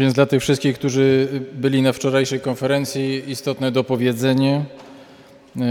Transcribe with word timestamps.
Więc 0.00 0.14
dla 0.14 0.26
tych 0.26 0.42
wszystkich, 0.42 0.78
którzy 0.78 1.28
byli 1.52 1.82
na 1.82 1.92
wczorajszej 1.92 2.40
konferencji, 2.40 3.30
istotne 3.30 3.72
dopowiedzenie. 3.72 4.64
E, 5.56 5.62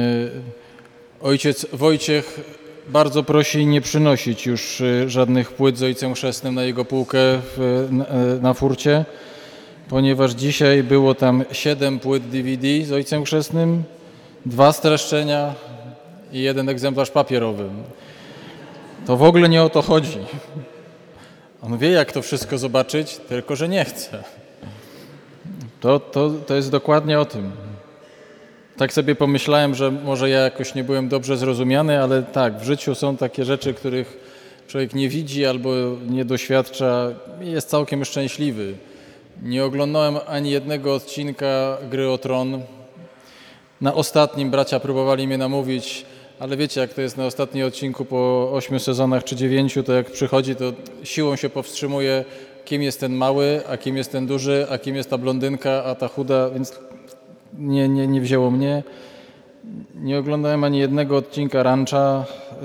ojciec 1.22 1.66
Wojciech 1.74 2.40
bardzo 2.90 3.24
prosi 3.24 3.66
nie 3.66 3.82
przynosić 3.82 4.46
już 4.46 4.82
e, 4.82 5.10
żadnych 5.10 5.52
płyt 5.52 5.78
z 5.78 5.84
Ojcem 5.84 6.14
Chrzestnym 6.14 6.56
na 6.56 6.64
jego 6.64 6.86
półkę 6.86 7.18
w, 7.22 7.88
na, 7.92 8.06
e, 8.06 8.40
na 8.42 8.54
furcie, 8.54 9.06
ponieważ 9.88 10.32
dzisiaj 10.32 10.84
było 10.84 11.16
tam 11.16 11.44
siedem 11.52 12.00
płyt 12.00 12.30
DVD 12.30 12.68
z 12.86 12.92
Ojcem 12.92 13.26
Chrzestnym, 13.26 13.84
dwa 14.46 14.72
streszczenia 14.72 15.54
i 16.32 16.42
jeden 16.42 16.70
egzemplarz 16.70 17.12
papierowy. 17.12 17.70
To 19.06 19.18
w 19.18 19.24
ogóle 19.24 19.50
nie 19.50 19.64
o 19.64 19.70
to 19.70 19.82
chodzi. 19.82 20.18
On 21.62 21.78
wie, 21.78 21.90
jak 21.90 22.12
to 22.12 22.22
wszystko 22.22 22.58
zobaczyć, 22.58 23.18
tylko 23.18 23.56
że 23.56 23.70
nie 23.70 23.86
chce. 23.86 24.24
To, 25.80 26.00
to, 26.00 26.32
to 26.48 26.56
jest 26.56 26.72
dokładnie 26.72 27.20
o 27.20 27.26
tym. 27.26 27.52
Tak 28.78 28.94
sobie 28.94 29.16
pomyślałem, 29.16 29.76
że 29.76 29.92
może 29.92 30.30
ja 30.30 30.40
jakoś 30.40 30.76
nie 30.76 30.84
byłem 30.84 31.10
dobrze 31.10 31.38
zrozumiany, 31.38 32.04
ale 32.04 32.24
tak, 32.24 32.60
w 32.60 32.64
życiu 32.64 32.96
są 32.96 33.18
takie 33.18 33.46
rzeczy, 33.46 33.74
których 33.74 34.18
człowiek 34.68 34.94
nie 34.94 35.10
widzi 35.10 35.46
albo 35.46 35.70
nie 36.10 36.26
doświadcza 36.26 37.08
i 37.42 37.52
jest 37.52 37.70
całkiem 37.70 38.06
szczęśliwy. 38.06 38.74
Nie 39.44 39.66
oglądałem 39.66 40.18
ani 40.28 40.52
jednego 40.52 40.96
odcinka 40.96 41.78
Gry 41.90 42.10
o 42.10 42.18
Tron. 42.18 42.62
Na 43.82 43.94
ostatnim 43.94 44.52
bracia 44.52 44.80
próbowali 44.80 45.28
mnie 45.28 45.38
namówić, 45.38 46.06
ale 46.40 46.58
wiecie, 46.58 46.82
jak 46.82 46.94
to 46.94 47.02
jest 47.02 47.18
na 47.18 47.26
ostatnim 47.26 47.68
odcinku 47.68 48.06
po 48.06 48.50
ośmiu 48.54 48.80
sezonach 48.80 49.24
czy 49.24 49.36
dziewięciu, 49.36 49.84
to 49.84 49.94
jak 49.94 50.12
przychodzi, 50.12 50.56
to 50.56 50.74
siłą 51.04 51.36
się 51.36 51.50
powstrzymuje, 51.50 52.26
kim 52.66 52.82
jest 52.82 53.00
ten 53.00 53.14
mały, 53.14 53.62
a 53.70 53.78
kim 53.78 53.98
jest 53.98 54.12
ten 54.12 54.28
duży, 54.28 54.68
a 54.70 54.78
kim 54.78 54.96
jest 54.96 55.10
ta 55.10 55.18
blondynka, 55.18 55.84
a 55.84 55.96
ta 55.96 56.08
chuda, 56.08 56.50
więc 56.50 56.80
nie, 57.58 57.90
nie, 57.90 58.08
nie 58.08 58.22
wzięło 58.22 58.52
mnie. 58.52 58.84
Nie 59.96 60.20
oglądałem 60.20 60.64
ani 60.64 60.80
jednego 60.80 61.18
odcinka 61.18 61.64
Rancha, 61.64 62.26
y, 62.52 62.56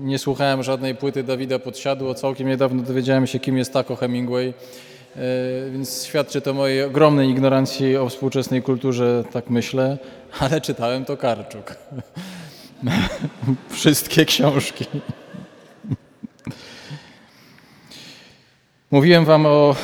nie 0.00 0.18
słuchałem 0.18 0.62
żadnej 0.62 0.94
płyty 0.94 1.22
Dawida 1.22 1.58
Podsiadło. 1.58 2.14
Całkiem 2.14 2.48
niedawno 2.48 2.82
dowiedziałem 2.82 3.26
się, 3.26 3.38
kim 3.38 3.58
jest 3.58 3.72
Taco 3.72 3.96
Hemingway, 3.96 4.48
y, 4.48 5.70
więc 5.70 6.04
świadczy 6.04 6.40
to 6.40 6.54
mojej 6.54 6.82
ogromnej 6.82 7.30
ignorancji 7.30 7.96
o 7.96 8.08
współczesnej 8.08 8.62
kulturze, 8.62 9.24
tak 9.32 9.50
myślę, 9.50 9.98
ale 10.40 10.60
czytałem 10.60 11.04
to 11.04 11.16
Karczuk. 11.16 11.74
Wszystkie 13.70 14.24
książki. 14.24 14.84
Mówiłem 18.90 19.24
Wam 19.24 19.46
o 19.46 19.76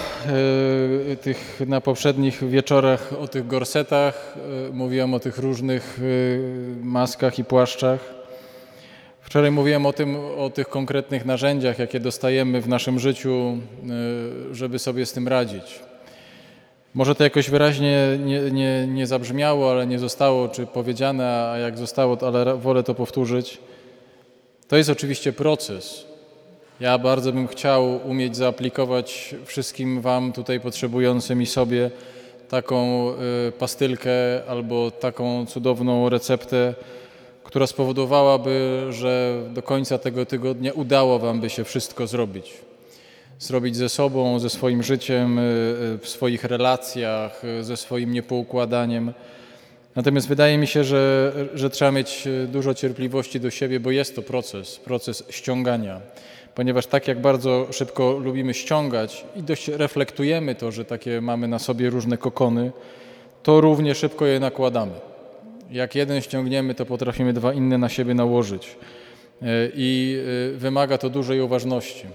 e, 1.13 1.17
tych 1.17 1.61
na 1.67 1.81
poprzednich 1.81 2.49
wieczorach 2.49 3.13
o 3.21 3.29
tych 3.29 3.47
gorsetach, 3.47 4.37
e, 4.69 4.73
mówiłem 4.73 5.15
o 5.15 5.21
tych 5.21 5.39
różnych 5.39 5.99
e, 5.99 6.85
maskach 6.85 7.39
i 7.39 7.45
płaszczach. 7.45 8.15
Wczoraj 9.21 9.51
mówiłem 9.51 9.87
o 9.87 9.93
tym, 9.93 10.17
o 10.17 10.51
tych 10.51 10.69
konkretnych 10.69 11.25
narzędziach, 11.25 11.79
jakie 11.79 12.01
dostajemy 12.01 12.61
w 12.61 12.69
naszym 12.69 12.99
życiu, 12.99 13.59
żeby 14.53 14.79
sobie 14.79 15.07
z 15.07 15.13
tym 15.13 15.29
radzić. 15.29 15.81
Może 16.95 17.15
to 17.15 17.25
jakoś 17.25 17.51
wyraźnie 17.51 18.19
nie, 18.25 18.41
nie, 18.41 18.87
nie 18.87 19.07
zabrzmiało, 19.07 19.71
ale 19.71 19.87
nie 19.87 19.99
zostało, 19.99 20.49
czy 20.49 20.67
powiedziane, 20.67 21.51
a 21.51 21.59
jak 21.59 21.79
zostało, 21.79 22.17
to, 22.17 22.27
ale 22.29 22.57
wolę 22.57 22.83
to 22.83 22.95
powtórzyć. 22.95 23.59
To 24.69 24.77
jest 24.77 24.91
oczywiście 24.91 25.33
proces. 25.33 26.07
Ja 26.81 26.99
bardzo 26.99 27.33
bym 27.33 27.49
chciał 27.49 28.01
umieć 28.09 28.37
zaaplikować 28.37 29.35
wszystkim 29.45 30.01
Wam 30.01 30.33
tutaj 30.33 30.61
potrzebującym 30.61 31.43
i 31.43 31.47
sobie 31.47 31.91
taką 32.49 33.11
y, 33.49 33.53
pastylkę 33.53 34.11
albo 34.49 34.91
taką 34.91 35.47
cudowną 35.47 36.09
receptę, 36.09 36.75
która 37.45 37.67
spowodowałaby, 37.67 38.87
że 38.91 39.43
do 39.51 39.63
końca 39.63 39.99
tego 39.99 40.27
tygodnia 40.27 40.73
udało 40.73 41.19
Wam 41.19 41.41
by 41.41 41.51
się 41.51 41.65
wszystko 41.65 42.07
zrobić 42.07 42.70
zrobić 43.41 43.77
ze 43.77 43.89
sobą, 43.89 44.39
ze 44.39 44.51
swoim 44.51 44.83
życiem, 44.83 45.39
y, 45.39 45.43
y, 45.43 45.99
w 45.99 46.09
swoich 46.09 46.45
relacjach, 46.45 47.45
y, 47.45 47.65
ze 47.65 47.77
swoim 47.77 48.13
niepoukładaniem. 48.13 49.13
Natomiast 49.97 50.29
wydaje 50.29 50.59
mi 50.59 50.67
się, 50.67 50.85
że, 50.85 51.33
że 51.55 51.71
trzeba 51.71 51.93
mieć 51.93 52.29
dużo 52.49 52.75
cierpliwości 52.75 53.41
do 53.41 53.51
siebie, 53.51 53.81
bo 53.81 53.91
jest 53.91 54.17
to 54.17 54.23
proces, 54.23 54.77
proces 54.77 55.25
ściągania. 55.31 56.01
Ponieważ 56.55 56.87
tak 56.87 57.09
jak 57.09 57.21
bardzo 57.21 57.67
szybko 57.73 58.13
lubimy 58.13 58.55
ściągać 58.55 59.25
i 59.37 59.43
dość 59.43 59.69
reflektujemy 59.69 60.55
to, 60.55 60.73
że 60.73 60.85
takie 60.85 61.21
mamy 61.21 61.49
na 61.49 61.59
sobie 61.59 61.91
różne 61.91 62.19
kokony, 62.19 62.73
to 63.43 63.61
równie 63.61 63.95
szybko 63.95 64.27
je 64.27 64.41
nakładamy. 64.41 64.93
Jak 65.71 65.95
jeden 65.95 66.21
ściągniemy, 66.21 66.75
to 66.75 66.87
potrafimy 66.87 67.33
dwa 67.33 67.53
inne 67.53 67.79
na 67.79 67.89
siebie 67.89 68.15
nałożyć. 68.15 68.77
I 69.75 70.19
wymaga 70.57 70.99
to 70.99 71.11
dużej 71.11 71.41
uważności 71.41 72.07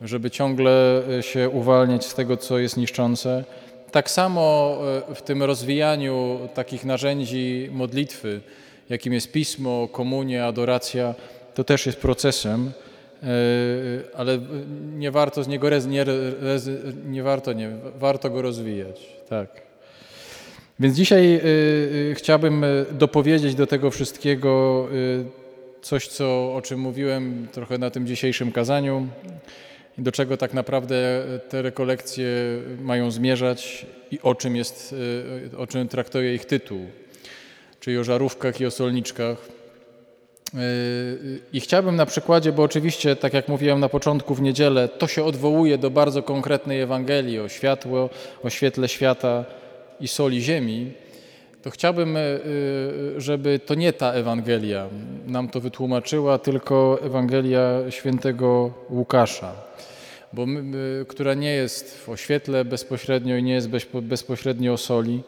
żeby 0.00 0.30
ciągle 0.30 1.02
e, 1.18 1.22
się 1.22 1.48
uwalniać 1.48 2.06
z 2.06 2.14
tego, 2.14 2.36
co 2.36 2.58
jest 2.58 2.76
niszczące. 2.76 3.44
Tak 3.90 4.10
samo 4.10 4.76
e, 5.10 5.14
w 5.14 5.22
tym 5.22 5.42
rozwijaniu 5.42 6.38
takich 6.54 6.84
narzędzi 6.84 7.68
modlitwy, 7.72 8.40
jakim 8.90 9.12
jest 9.12 9.32
pismo, 9.32 9.88
komunia, 9.88 10.46
adoracja, 10.46 11.14
to 11.54 11.64
też 11.64 11.86
jest 11.86 11.98
procesem, 12.00 12.72
e, 13.22 13.26
ale 14.16 14.38
nie 14.96 15.10
warto 15.10 15.44
z 15.44 15.48
niego 15.48 15.70
rez, 15.70 15.86
nie, 15.86 16.04
rez, 16.40 16.70
nie 17.06 17.22
warto, 17.22 17.52
nie, 17.52 17.70
warto 17.98 18.30
go 18.30 18.42
rozwijać. 18.42 19.00
Tak. 19.28 19.62
Więc 20.80 20.96
dzisiaj 20.96 21.40
chciałbym 22.14 22.64
dopowiedzieć 22.92 23.54
do 23.54 23.66
tego 23.66 23.90
wszystkiego 23.90 24.86
coś, 25.82 26.08
co, 26.08 26.54
o 26.54 26.62
czym 26.62 26.80
mówiłem 26.80 27.48
trochę 27.52 27.78
na 27.78 27.90
tym 27.90 28.06
dzisiejszym 28.06 28.52
kazaniu 28.52 29.06
do 29.98 30.12
czego 30.12 30.36
tak 30.36 30.54
naprawdę 30.54 31.22
te 31.48 31.62
rekolekcje 31.62 32.26
mają 32.80 33.10
zmierzać 33.10 33.86
i 34.10 34.20
o 34.22 34.34
czym, 34.34 34.56
jest, 34.56 34.94
e, 35.54 35.58
o 35.58 35.66
czym 35.66 35.88
traktuje 35.88 36.34
ich 36.34 36.44
tytuł, 36.44 36.86
czyli 37.80 37.98
o 37.98 38.04
żarówkach 38.04 38.60
i 38.60 38.66
o 38.66 38.70
solniczkach. 38.70 39.48
E, 40.54 40.58
I 41.52 41.60
chciałbym 41.60 41.96
na 41.96 42.06
przykładzie, 42.06 42.52
bo 42.52 42.62
oczywiście, 42.62 43.16
tak 43.16 43.32
jak 43.32 43.48
mówiłem 43.48 43.80
na 43.80 43.88
początku 43.88 44.34
w 44.34 44.42
niedzielę, 44.42 44.88
to 44.88 45.06
się 45.06 45.24
odwołuje 45.24 45.78
do 45.78 45.90
bardzo 45.90 46.22
konkretnej 46.22 46.80
Ewangelii 46.80 47.40
o 47.40 47.48
światło, 47.48 48.10
o 48.42 48.50
świetle 48.50 48.88
świata 48.88 49.44
i 50.00 50.08
soli 50.08 50.42
ziemi, 50.42 50.92
to 51.64 51.70
chciałbym, 51.70 52.16
e, 52.16 52.20
żeby 53.16 53.58
to 53.58 53.74
nie 53.74 53.92
ta 53.92 54.12
Ewangelia 54.12 54.88
nam 55.26 55.48
to 55.48 55.60
wytłumaczyła, 55.60 56.38
tylko 56.38 56.98
Ewangelia 57.02 57.90
świętego 57.90 58.70
Łukasza. 58.90 59.52
Bo 60.32 60.46
my, 60.46 61.04
która 61.08 61.34
nie 61.34 61.52
jest 61.52 61.98
w 61.98 62.08
oświetle 62.08 62.64
bezpośrednio 62.64 63.36
i 63.36 63.42
nie 63.42 63.52
jest 63.52 63.68
bezpośrednio 64.02 64.72
o 64.72 64.76
soli, 64.76 65.22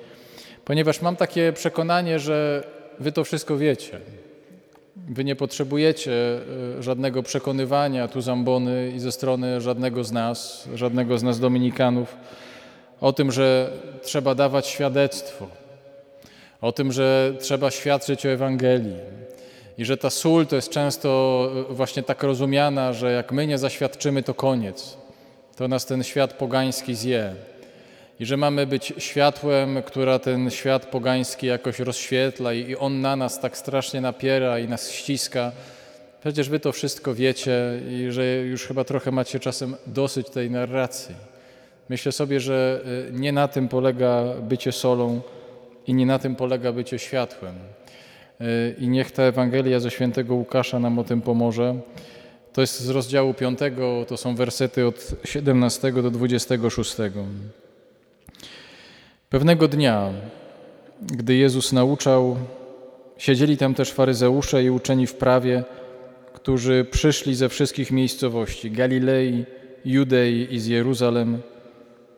ponieważ 0.65 1.03
mam 1.03 1.17
takie 1.17 1.53
przekonanie, 1.53 2.19
że 2.19 2.65
wy 3.01 3.13
to 3.13 3.25
wszystko 3.25 3.57
wiecie. 3.57 4.01
Wy 4.97 5.25
nie 5.25 5.37
potrzebujecie 5.37 6.13
e, 6.79 6.83
żadnego 6.83 7.23
przekonywania 7.23 8.09
tu 8.09 8.21
zambony 8.21 8.93
i 8.97 9.01
ze 9.01 9.13
strony 9.13 9.61
żadnego 9.61 10.05
z 10.05 10.13
nas, 10.13 10.69
żadnego 10.75 11.19
z 11.19 11.23
nas 11.23 11.41
dominikanów 11.41 12.17
o 13.01 13.13
tym, 13.13 13.33
że 13.33 13.73
trzeba 14.03 14.35
dawać 14.35 14.67
świadectwo, 14.67 15.66
o 16.61 16.73
tym, 16.73 16.93
że 16.93 17.35
trzeba 17.41 17.71
świadczyć 17.71 18.27
o 18.27 18.29
Ewangelii, 18.29 18.97
i 19.79 19.85
że 19.85 19.97
ta 19.97 20.11
sól 20.11 20.47
to 20.47 20.57
jest 20.57 20.71
często 20.71 21.51
e, 21.71 21.75
właśnie 21.75 22.03
tak 22.03 22.23
rozumiana, 22.23 22.93
że 22.93 23.13
jak 23.13 23.33
my 23.33 23.47
nie 23.47 23.59
zaświadczymy, 23.59 24.23
to 24.23 24.35
koniec. 24.35 24.97
To 25.57 25.69
nas 25.69 25.87
ten 25.87 26.05
świat 26.05 26.33
pogański 26.33 26.95
zje. 26.95 27.35
I 28.21 28.27
że 28.27 28.37
mamy 28.37 28.67
być 28.67 28.93
światłem, 28.99 29.83
która 29.83 30.19
ten 30.19 30.51
świat 30.51 30.87
pogański 30.87 31.47
jakoś 31.47 31.79
rozświetla 31.79 32.53
i 32.53 32.77
on 32.77 33.01
na 33.01 33.17
nas 33.17 33.41
tak 33.41 33.57
strasznie 33.57 34.01
napiera 34.01 34.59
i 34.59 34.69
nas 34.69 34.91
ściska. 34.91 35.53
Przecież 36.21 36.49
wy 36.49 36.61
to 36.61 36.73
wszystko 36.73 37.15
wiecie 37.15 37.81
i 37.91 38.07
że 38.11 38.37
już 38.37 38.67
chyba 38.67 38.85
trochę 38.85 39.11
macie 39.11 39.41
czasem 39.41 39.77
dosyć 39.87 40.31
tej 40.31 40.51
narracji. 40.51 41.15
Myślę 41.89 42.13
sobie, 42.13 42.41
że 42.41 42.81
e, 43.09 43.13
nie 43.13 43.33
na 43.33 43.49
tym 43.49 43.69
polega 43.69 44.25
bycie 44.43 44.73
solą 44.73 45.21
i 45.87 45.95
nie 45.95 46.07
na 46.07 46.19
tym 46.19 46.37
polega 46.37 46.73
bycie 46.73 46.99
światłem. 46.99 47.55
E, 48.41 48.45
I 48.79 48.89
niech 48.89 49.11
ta 49.11 49.23
Ewangelia 49.23 49.81
ze 49.81 49.91
świętego 49.91 50.35
Łukasza 50.35 50.79
nam 50.79 50.99
o 50.99 51.05
tym 51.05 51.23
pomoże. 51.23 51.75
To 52.53 52.61
jest 52.61 52.81
z 52.81 52.89
rozdziału 52.89 53.35
5, 53.35 53.59
to 54.07 54.17
są 54.17 54.35
wersety 54.35 54.87
od 54.87 55.11
17 55.25 55.93
do 55.93 56.11
26. 56.11 56.97
Pewnego 59.31 59.69
dnia, 59.69 60.11
gdy 61.03 61.35
Jezus 61.35 61.73
nauczał, 61.73 62.37
siedzieli 63.19 63.57
tam 63.57 63.75
też 63.75 63.93
faryzeusze 63.93 64.65
i 64.65 64.71
uczeni 64.71 65.07
w 65.07 65.15
prawie, 65.15 65.65
którzy 66.33 66.87
przyszli 66.91 67.35
ze 67.35 67.49
wszystkich 67.49 67.91
miejscowości 67.91 68.71
Galilei, 68.71 69.45
Judei 69.85 70.55
i 70.55 70.61
z 70.61 70.67
Jeruzalem 70.67 71.43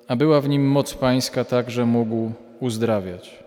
a 0.09 0.17
była 0.17 0.41
w 0.41 0.49
nim 0.49 0.71
moc 0.71 0.94
pańska 0.94 1.44
tak, 1.44 1.71
że 1.71 1.87
mógł 1.87 2.32
uzdrawiać. 2.61 3.38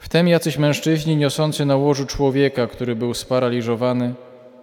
Wtem 0.00 0.28
jacyś 0.28 0.58
mężczyźni 0.58 1.16
niosący 1.16 1.64
na 1.64 1.76
łożu 1.76 2.06
człowieka, 2.06 2.66
który 2.66 2.96
był 2.96 3.14
sparaliżowany, 3.14 4.14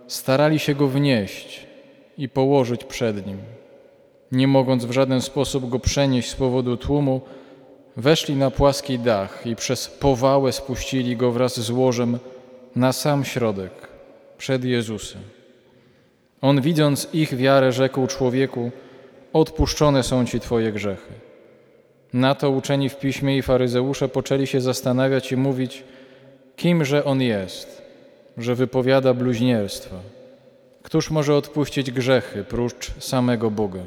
starali 0.07 0.59
się 0.59 0.75
go 0.75 0.87
wnieść 0.87 1.67
i 2.17 2.29
położyć 2.29 2.83
przed 2.83 3.27
nim. 3.27 3.37
Nie 4.31 4.47
mogąc 4.47 4.85
w 4.85 4.91
żaden 4.91 5.21
sposób 5.21 5.69
go 5.69 5.79
przenieść 5.79 6.29
z 6.29 6.35
powodu 6.35 6.77
tłumu, 6.77 7.21
weszli 7.97 8.35
na 8.35 8.51
płaski 8.51 8.99
dach 8.99 9.41
i 9.45 9.55
przez 9.55 9.87
powałę 9.87 10.51
spuścili 10.51 11.17
go 11.17 11.31
wraz 11.31 11.59
z 11.59 11.69
łożem 11.69 12.19
na 12.75 12.93
sam 12.93 13.25
środek, 13.25 13.71
przed 14.37 14.63
Jezusem. 14.63 15.21
On, 16.41 16.61
widząc 16.61 17.07
ich 17.13 17.35
wiarę, 17.35 17.71
rzekł 17.71 18.07
człowieku: 18.07 18.71
Odpuszczone 19.33 20.03
są 20.03 20.25
ci 20.25 20.39
Twoje 20.39 20.71
grzechy. 20.71 21.26
Na 22.13 22.35
to 22.35 22.49
uczeni 22.49 22.89
w 22.89 22.99
piśmie 22.99 23.37
i 23.37 23.41
faryzeusze 23.41 24.09
poczęli 24.09 24.47
się 24.47 24.61
zastanawiać 24.61 25.31
i 25.31 25.37
mówić, 25.37 25.83
kimże 26.55 27.05
on 27.05 27.21
jest, 27.21 27.81
że 28.37 28.55
wypowiada 28.55 29.13
bluźnierstwa. 29.13 29.95
Któż 30.83 31.11
może 31.11 31.35
odpuścić 31.35 31.91
grzechy 31.91 32.43
prócz 32.43 32.91
samego 32.99 33.51
Boga? 33.51 33.83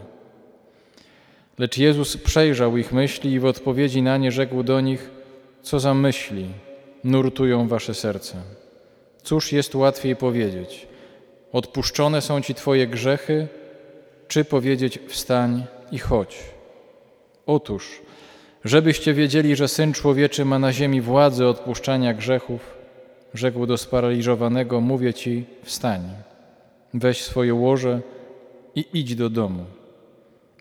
Lecz 1.58 1.78
Jezus 1.78 2.17
przejrzał 2.17 2.76
ich 2.76 2.93
myśli 2.93 3.32
i 3.32 3.40
w 3.40 3.44
odpowiedzi 3.44 4.02
na 4.02 4.17
nie 4.17 4.32
rzekł 4.32 4.62
do 4.62 4.81
nich: 4.81 5.11
Co 5.62 5.81
za 5.81 5.94
myśli 5.94 6.46
nurtują 7.05 7.69
wasze 7.69 7.94
serca? 7.94 8.38
Cóż 9.22 9.52
jest 9.52 9.75
łatwiej 9.75 10.17
powiedzieć? 10.17 10.87
Odpuszczone 11.52 12.22
są 12.22 12.40
ci 12.40 12.55
Twoje 12.55 12.87
grzechy, 12.87 13.49
czy 14.28 14.44
powiedzieć: 14.44 14.99
Wstań 15.08 15.64
i 15.93 15.99
chodź? 15.99 16.38
Otóż, 17.46 18.02
żebyście 18.64 19.14
wiedzieli, 19.14 19.56
że 19.56 19.68
Syn 19.68 19.92
Człowieczy 19.92 20.44
ma 20.44 20.58
na 20.58 20.72
ziemi 20.72 21.00
władzę 21.00 21.48
odpuszczania 21.48 22.14
grzechów, 22.14 22.60
rzekł 23.34 23.66
do 23.66 23.78
sparaliżowanego: 23.78 24.80
Mówię 24.80 25.14
ci, 25.14 25.44
wstań, 25.62 26.00
weź 26.94 27.22
swoje 27.22 27.54
łoże 27.54 28.00
i 28.74 28.84
idź 28.92 29.14
do 29.14 29.30
domu. 29.30 29.64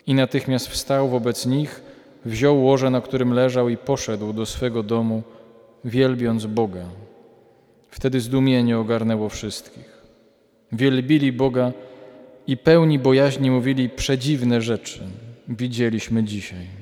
I 0.06 0.14
natychmiast 0.14 0.68
wstał 0.68 1.08
wobec 1.08 1.46
nich, 1.46 1.82
wziął 2.24 2.64
łoże, 2.64 2.90
na 2.90 3.00
którym 3.00 3.32
leżał, 3.32 3.68
i 3.68 3.76
poszedł 3.76 4.32
do 4.32 4.46
swego 4.46 4.82
domu, 4.82 5.22
wielbiąc 5.84 6.46
Boga. 6.46 6.84
Wtedy 7.90 8.20
zdumienie 8.20 8.78
ogarnęło 8.78 9.28
wszystkich. 9.28 10.00
Wielbili 10.72 11.32
Boga 11.32 11.72
i 12.46 12.56
pełni 12.56 12.98
bojaźni 12.98 13.50
mówili 13.50 13.88
przedziwne 13.88 14.60
rzeczy. 14.60 15.00
Widzieliśmy 15.48 16.24
dzisiaj. 16.24 16.79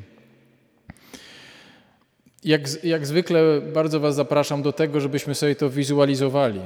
Jak, 2.45 2.85
jak 2.85 3.07
zwykle 3.07 3.61
bardzo 3.61 4.01
Was 4.01 4.15
zapraszam 4.15 4.63
do 4.63 4.73
tego, 4.73 5.01
żebyśmy 5.01 5.35
sobie 5.35 5.57
to 5.57 5.71
wizualizowali, 5.71 6.61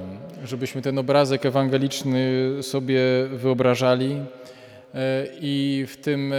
żebyśmy 0.45 0.83
ten 0.83 0.99
obrazek 0.99 1.47
ewangeliczny 1.47 2.31
sobie 2.63 3.01
wyobrażali 3.33 4.17
e, 4.95 5.27
i 5.41 5.85
w 5.89 5.97
tym 5.97 6.33
e, 6.33 6.37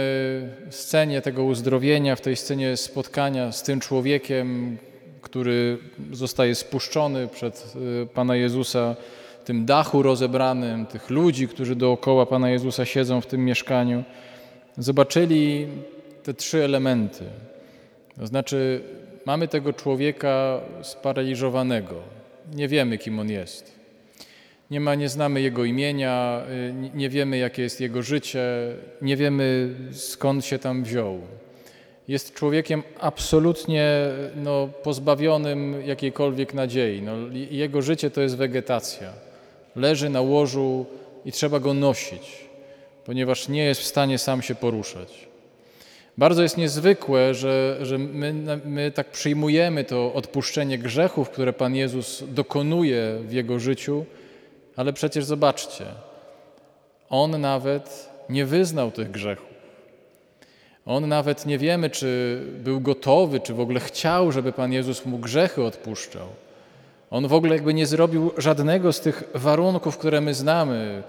scenie 0.70 1.22
tego 1.22 1.44
uzdrowienia, 1.44 2.16
w 2.16 2.20
tej 2.20 2.36
scenie 2.36 2.76
spotkania 2.76 3.52
z 3.52 3.62
tym 3.62 3.80
człowiekiem, 3.80 4.78
który 5.22 5.78
zostaje 6.12 6.54
spuszczony 6.54 7.28
przed 7.28 7.74
e, 8.02 8.06
Pana 8.06 8.36
Jezusa, 8.36 8.96
tym 9.44 9.66
dachu 9.66 10.02
rozebranym, 10.02 10.86
tych 10.86 11.10
ludzi, 11.10 11.48
którzy 11.48 11.76
dookoła 11.76 12.26
Pana 12.26 12.50
Jezusa 12.50 12.84
siedzą 12.84 13.20
w 13.20 13.26
tym 13.26 13.44
mieszkaniu, 13.44 14.04
zobaczyli 14.78 15.66
te 16.22 16.34
trzy 16.34 16.64
elementy. 16.64 17.24
To 18.18 18.26
znaczy, 18.26 18.82
mamy 19.26 19.48
tego 19.48 19.72
człowieka 19.72 20.60
sparaliżowanego. 20.82 21.94
Nie 22.54 22.68
wiemy, 22.68 22.98
kim 22.98 23.18
on 23.18 23.30
jest. 23.30 23.74
Nie, 24.70 24.80
ma, 24.80 24.94
nie 24.94 25.08
znamy 25.08 25.40
jego 25.40 25.64
imienia, 25.64 26.42
y, 26.50 26.74
nie 26.94 27.08
wiemy, 27.08 27.38
jakie 27.38 27.62
jest 27.62 27.80
jego 27.80 28.02
życie, 28.02 28.46
nie 29.02 29.16
wiemy, 29.16 29.74
skąd 29.92 30.44
się 30.44 30.58
tam 30.58 30.84
wziął. 30.84 31.20
Jest 32.08 32.34
człowiekiem 32.34 32.82
absolutnie 33.00 33.88
no, 34.36 34.68
pozbawionym 34.82 35.82
jakiejkolwiek 35.86 36.54
nadziei. 36.54 37.02
No, 37.02 37.12
jego 37.50 37.82
życie 37.82 38.10
to 38.10 38.20
jest 38.20 38.36
wegetacja. 38.36 39.12
Leży 39.76 40.08
na 40.08 40.20
łożu 40.20 40.86
i 41.24 41.32
trzeba 41.32 41.60
go 41.60 41.74
nosić, 41.74 42.44
ponieważ 43.04 43.48
nie 43.48 43.64
jest 43.64 43.80
w 43.80 43.84
stanie 43.84 44.18
sam 44.18 44.42
się 44.42 44.54
poruszać. 44.54 45.33
Bardzo 46.18 46.42
jest 46.42 46.56
niezwykłe, 46.56 47.34
że, 47.34 47.78
że 47.82 47.98
my, 47.98 48.60
my 48.64 48.90
tak 48.90 49.10
przyjmujemy 49.10 49.84
to 49.84 50.14
odpuszczenie 50.14 50.78
grzechów, 50.78 51.30
które 51.30 51.52
Pan 51.52 51.74
Jezus 51.74 52.24
dokonuje 52.28 53.18
w 53.20 53.32
Jego 53.32 53.58
życiu, 53.58 54.04
ale 54.76 54.92
przecież 54.92 55.24
zobaczcie, 55.24 55.84
On 57.10 57.40
nawet 57.40 58.10
nie 58.28 58.46
wyznał 58.46 58.90
tych 58.90 59.10
grzechów. 59.10 59.54
On 60.86 61.08
nawet 61.08 61.46
nie 61.46 61.58
wiemy, 61.58 61.90
czy 61.90 62.40
był 62.58 62.80
gotowy, 62.80 63.40
czy 63.40 63.54
w 63.54 63.60
ogóle 63.60 63.80
chciał, 63.80 64.32
żeby 64.32 64.52
Pan 64.52 64.72
Jezus 64.72 65.06
mu 65.06 65.18
grzechy 65.18 65.62
odpuszczał. 65.62 66.26
On 67.14 67.28
w 67.28 67.32
ogóle 67.32 67.54
jakby 67.54 67.74
nie 67.74 67.86
zrobił 67.86 68.30
żadnego 68.38 68.92
z 68.92 69.00
tych 69.00 69.24
warunków, 69.34 69.98
które 69.98 70.20
my 70.20 70.34
znamy. 70.34 71.02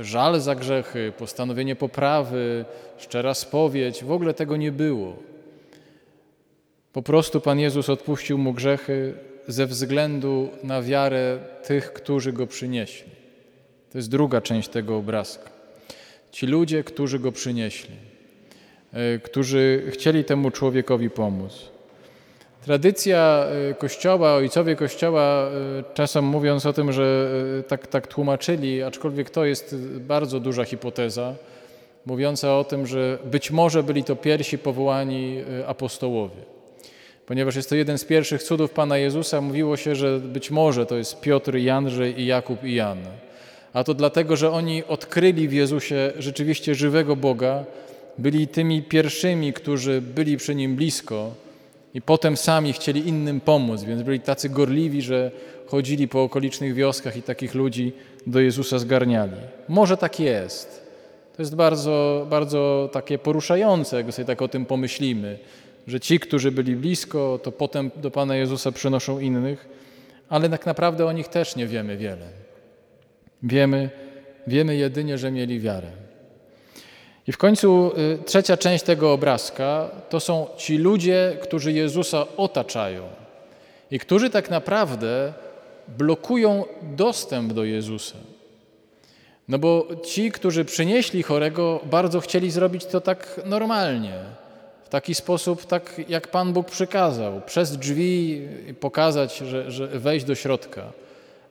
Żal 0.00 0.40
za 0.40 0.54
grzechy, 0.54 1.12
postanowienie 1.18 1.76
poprawy, 1.76 2.64
szczera 2.98 3.34
spowiedź. 3.34 4.04
W 4.04 4.12
ogóle 4.12 4.34
tego 4.34 4.56
nie 4.56 4.72
było. 4.72 5.16
Po 6.92 7.02
prostu 7.02 7.40
Pan 7.40 7.58
Jezus 7.58 7.88
odpuścił 7.88 8.38
mu 8.38 8.52
grzechy 8.52 9.14
ze 9.48 9.66
względu 9.66 10.48
na 10.64 10.82
wiarę 10.82 11.38
tych, 11.66 11.92
którzy 11.92 12.32
go 12.32 12.46
przynieśli. 12.46 13.10
To 13.90 13.98
jest 13.98 14.10
druga 14.10 14.40
część 14.40 14.68
tego 14.68 14.96
obrazka. 14.96 15.50
Ci 16.30 16.46
ludzie, 16.46 16.84
którzy 16.84 17.18
go 17.18 17.32
przynieśli, 17.32 17.94
e, 18.92 19.18
którzy 19.18 19.82
chcieli 19.90 20.24
temu 20.24 20.50
człowiekowi 20.50 21.10
pomóc. 21.10 21.71
Tradycja 22.64 23.46
y, 23.70 23.74
Kościoła, 23.74 24.34
ojcowie 24.34 24.76
Kościoła 24.76 25.48
y, 25.80 25.94
czasem 25.94 26.24
mówiąc 26.24 26.66
o 26.66 26.72
tym, 26.72 26.92
że 26.92 27.30
y, 27.60 27.62
tak, 27.62 27.86
tak 27.86 28.06
tłumaczyli, 28.06 28.82
aczkolwiek 28.82 29.30
to 29.30 29.44
jest 29.44 29.76
bardzo 30.00 30.40
duża 30.40 30.64
hipoteza, 30.64 31.34
mówiąca 32.06 32.58
o 32.58 32.64
tym, 32.64 32.86
że 32.86 33.18
być 33.24 33.50
może 33.50 33.82
byli 33.82 34.04
to 34.04 34.16
pierwsi 34.16 34.58
powołani 34.58 35.38
apostołowie. 35.66 36.36
Ponieważ 37.26 37.56
jest 37.56 37.68
to 37.68 37.74
jeden 37.74 37.98
z 37.98 38.04
pierwszych 38.04 38.42
cudów 38.42 38.70
Pana 38.70 38.98
Jezusa, 38.98 39.40
mówiło 39.40 39.76
się, 39.76 39.94
że 39.94 40.18
być 40.18 40.50
może 40.50 40.86
to 40.86 40.96
jest 40.96 41.20
Piotr, 41.20 41.56
Jandrzej 41.56 42.20
i 42.20 42.26
Jakub 42.26 42.64
i 42.64 42.74
Jan. 42.74 42.98
A 43.72 43.84
to 43.84 43.94
dlatego, 43.94 44.36
że 44.36 44.50
oni 44.50 44.84
odkryli 44.84 45.48
w 45.48 45.52
Jezusie 45.52 46.12
rzeczywiście 46.18 46.74
żywego 46.74 47.16
Boga, 47.16 47.64
byli 48.18 48.48
tymi 48.48 48.82
pierwszymi, 48.82 49.52
którzy 49.52 50.00
byli 50.00 50.36
przy 50.36 50.54
Nim 50.54 50.76
blisko, 50.76 51.30
i 51.94 52.02
potem 52.02 52.36
sami 52.36 52.72
chcieli 52.72 53.08
innym 53.08 53.40
pomóc, 53.40 53.82
więc 53.82 54.02
byli 54.02 54.20
tacy 54.20 54.48
gorliwi, 54.48 55.02
że 55.02 55.30
chodzili 55.66 56.08
po 56.08 56.22
okolicznych 56.22 56.74
wioskach 56.74 57.16
i 57.16 57.22
takich 57.22 57.54
ludzi 57.54 57.92
do 58.26 58.40
Jezusa 58.40 58.78
zgarniali. 58.78 59.36
Może 59.68 59.96
tak 59.96 60.20
jest. 60.20 60.82
To 61.36 61.42
jest 61.42 61.54
bardzo, 61.56 62.26
bardzo 62.30 62.90
takie 62.92 63.18
poruszające, 63.18 63.96
jak 63.96 64.12
sobie 64.12 64.26
tak 64.26 64.42
o 64.42 64.48
tym 64.48 64.66
pomyślimy, 64.66 65.38
że 65.86 66.00
ci, 66.00 66.20
którzy 66.20 66.52
byli 66.52 66.76
blisko, 66.76 67.40
to 67.42 67.52
potem 67.52 67.90
do 67.96 68.10
Pana 68.10 68.36
Jezusa 68.36 68.72
przynoszą 68.72 69.18
innych, 69.18 69.68
ale 70.28 70.48
tak 70.48 70.66
naprawdę 70.66 71.06
o 71.06 71.12
nich 71.12 71.28
też 71.28 71.56
nie 71.56 71.66
wiemy 71.66 71.96
wiele. 71.96 72.26
Wiemy, 73.42 73.90
wiemy 74.46 74.76
jedynie, 74.76 75.18
że 75.18 75.30
mieli 75.30 75.60
wiarę. 75.60 76.01
I 77.26 77.32
w 77.32 77.38
końcu 77.38 77.92
y, 77.98 78.24
trzecia 78.24 78.56
część 78.56 78.84
tego 78.84 79.12
obrazka 79.12 79.90
to 80.10 80.20
są 80.20 80.46
ci 80.56 80.78
ludzie, 80.78 81.36
którzy 81.42 81.72
Jezusa 81.72 82.26
otaczają 82.36 83.02
i 83.90 83.98
którzy 83.98 84.30
tak 84.30 84.50
naprawdę 84.50 85.32
blokują 85.88 86.64
dostęp 86.82 87.52
do 87.52 87.64
Jezusa. 87.64 88.16
No 89.48 89.58
bo 89.58 89.86
ci, 90.04 90.32
którzy 90.32 90.64
przynieśli 90.64 91.22
chorego, 91.22 91.80
bardzo 91.84 92.20
chcieli 92.20 92.50
zrobić 92.50 92.84
to 92.84 93.00
tak 93.00 93.40
normalnie, 93.44 94.14
w 94.84 94.88
taki 94.88 95.14
sposób, 95.14 95.66
tak 95.66 96.00
jak 96.08 96.28
Pan 96.28 96.52
Bóg 96.52 96.70
przykazał, 96.70 97.40
przez 97.46 97.78
drzwi 97.78 98.42
pokazać, 98.80 99.38
że, 99.38 99.70
że 99.70 99.86
wejść 99.86 100.26
do 100.26 100.34
środka. 100.34 100.82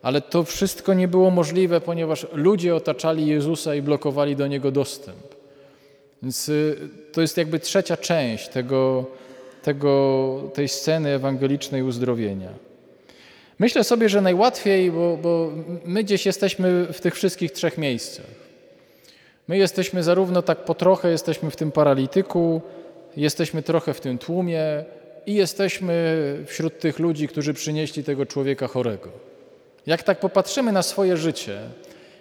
Ale 0.02 0.20
to 0.20 0.44
wszystko 0.44 0.94
nie 0.94 1.08
było 1.08 1.30
możliwe, 1.30 1.80
ponieważ 1.80 2.26
ludzie 2.32 2.74
otaczali 2.74 3.26
Jezusa 3.26 3.74
i 3.74 3.82
blokowali 3.82 4.36
do 4.36 4.46
Niego 4.46 4.70
dostęp. 4.70 5.31
Więc 6.22 6.48
y, 6.48 6.76
to 7.12 7.20
jest 7.20 7.36
jakby 7.36 7.60
trzecia 7.60 7.96
część 7.96 8.48
tego, 8.48 9.06
tego, 9.62 10.50
tej 10.54 10.68
sceny 10.68 11.08
ewangelicznej 11.08 11.82
uzdrowienia. 11.82 12.48
Myślę 13.58 13.84
sobie, 13.84 14.08
że 14.08 14.20
najłatwiej, 14.20 14.90
bo, 14.90 15.16
bo 15.16 15.52
my 15.84 16.04
gdzieś 16.04 16.26
jesteśmy 16.26 16.86
w 16.92 17.00
tych 17.00 17.14
wszystkich 17.14 17.52
trzech 17.52 17.78
miejscach. 17.78 18.26
My 19.48 19.58
jesteśmy 19.58 20.02
zarówno 20.02 20.42
tak 20.42 20.64
po 20.64 20.74
trochę, 20.74 21.10
jesteśmy 21.10 21.50
w 21.50 21.56
tym 21.56 21.72
paralityku, 21.72 22.60
jesteśmy 23.16 23.62
trochę 23.62 23.94
w 23.94 24.00
tym 24.00 24.18
tłumie 24.18 24.84
i 25.26 25.34
jesteśmy 25.34 26.16
wśród 26.46 26.78
tych 26.78 26.98
ludzi, 26.98 27.28
którzy 27.28 27.54
przynieśli 27.54 28.04
tego 28.04 28.26
człowieka 28.26 28.66
chorego. 28.66 29.08
Jak 29.86 30.02
tak 30.02 30.20
popatrzymy 30.20 30.72
na 30.72 30.82
swoje 30.82 31.16
życie, 31.16 31.60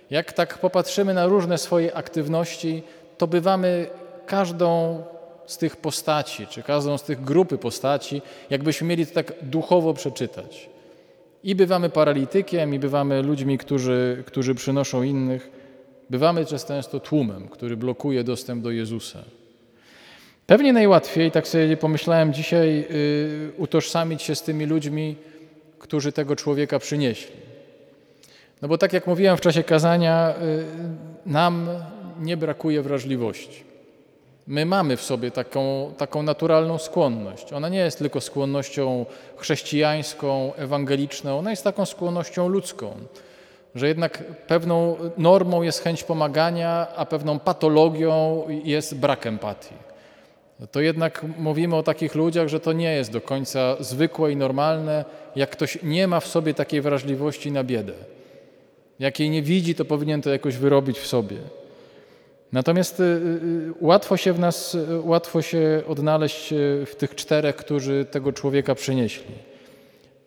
jak 0.10 0.34
tak 0.34 0.58
popatrzymy 0.58 1.14
na 1.14 1.26
różne 1.26 1.58
swoje 1.58 1.96
aktywności, 1.96 2.84
to 3.22 3.28
bywamy 3.28 3.88
każdą 4.26 5.04
z 5.46 5.58
tych 5.58 5.76
postaci, 5.76 6.48
czy 6.48 6.64
każdą 6.64 6.98
z 6.98 7.04
tych 7.04 7.24
grupy 7.24 7.58
postaci, 7.58 8.22
jakbyśmy 8.50 8.88
mieli 8.88 9.08
to 9.08 9.14
tak 9.14 9.34
duchowo 9.42 9.94
przeczytać. 9.94 10.70
I 11.44 11.56
bywamy 11.56 11.90
paralitykiem, 11.90 12.74
i 12.74 12.80
bywamy 12.80 13.22
ludźmi, 13.22 13.58
którzy, 13.58 14.24
którzy 14.26 14.56
przynoszą 14.56 15.04
innych. 15.04 15.52
Bywamy 16.10 16.46
często 16.46 17.00
tłumem, 17.00 17.48
który 17.48 17.78
blokuje 17.78 18.24
dostęp 18.24 18.64
do 18.64 18.72
Jezusa. 18.72 19.20
Pewnie 20.48 20.74
najłatwiej, 20.74 21.32
tak 21.32 21.48
sobie 21.48 21.78
pomyślałem 21.78 22.34
dzisiaj, 22.34 22.86
y, 22.92 23.52
utożsamić 23.58 24.22
się 24.22 24.36
z 24.36 24.42
tymi 24.42 24.66
ludźmi, 24.66 25.16
którzy 25.80 26.12
tego 26.12 26.36
człowieka 26.36 26.80
przynieśli. 26.80 27.36
No 28.62 28.68
bo 28.68 28.78
tak 28.78 28.94
jak 28.94 29.08
mówiłem 29.08 29.38
w 29.38 29.42
czasie 29.42 29.64
kazania, 29.64 30.36
y, 31.26 31.30
nam 31.30 31.70
nie 32.22 32.38
brakuje 32.38 32.82
wrażliwości. 32.82 33.64
My 34.48 34.66
mamy 34.66 34.98
w 34.98 35.02
sobie 35.02 35.32
taką, 35.32 35.94
taką 35.98 36.24
naturalną 36.24 36.78
skłonność. 36.78 37.54
Ona 37.54 37.70
nie 37.70 37.78
jest 37.78 37.98
tylko 37.98 38.22
skłonnością 38.22 39.06
chrześcijańską, 39.38 40.54
ewangeliczną, 40.54 41.40
ona 41.40 41.50
jest 41.50 41.64
taką 41.64 41.86
skłonnością 41.86 42.48
ludzką, 42.48 42.94
że 43.76 43.88
jednak 43.88 44.24
pewną 44.48 44.96
normą 45.18 45.62
jest 45.62 45.84
chęć 45.84 46.04
pomagania, 46.04 46.88
a 46.96 47.06
pewną 47.06 47.40
patologią 47.40 48.44
jest 48.64 48.96
brak 48.96 49.28
empatii. 49.28 49.92
To 50.72 50.82
jednak 50.82 51.26
mówimy 51.38 51.76
o 51.76 51.84
takich 51.84 52.16
ludziach, 52.16 52.48
że 52.48 52.60
to 52.60 52.74
nie 52.74 52.94
jest 52.94 53.12
do 53.12 53.22
końca 53.22 53.76
zwykłe 53.80 54.32
i 54.32 54.36
normalne, 54.36 55.06
jak 55.36 55.50
ktoś 55.50 55.78
nie 55.84 56.08
ma 56.08 56.20
w 56.20 56.28
sobie 56.28 56.54
takiej 56.54 56.82
wrażliwości 56.82 57.52
na 57.52 57.64
biedę. 57.64 57.94
Jak 59.00 59.20
jej 59.20 59.30
nie 59.30 59.42
widzi, 59.42 59.76
to 59.76 59.86
powinien 59.86 60.22
to 60.22 60.30
jakoś 60.30 60.58
wyrobić 60.58 61.00
w 61.00 61.08
sobie. 61.08 61.38
Natomiast 62.52 63.00
y, 63.00 63.04
y, 63.04 63.74
łatwo 63.82 64.18
się 64.18 64.34
w 64.34 64.40
nas, 64.40 64.76
y, 64.76 65.02
łatwo 65.02 65.42
się 65.42 65.84
odnaleźć 65.88 66.54
w 66.86 66.94
tych 66.98 67.16
czterech, 67.16 67.56
którzy 67.56 68.06
tego 68.12 68.34
człowieka 68.34 68.76
przynieśli. 68.76 69.34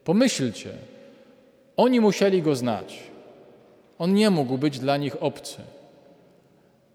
Pomyślcie, 0.04 0.70
oni 1.76 2.00
musieli 2.00 2.42
go 2.42 2.56
znać. 2.56 3.02
On 3.98 4.14
nie 4.14 4.30
mógł 4.30 4.58
być 4.58 4.78
dla 4.78 4.96
nich 4.96 5.22
obcy. 5.22 5.56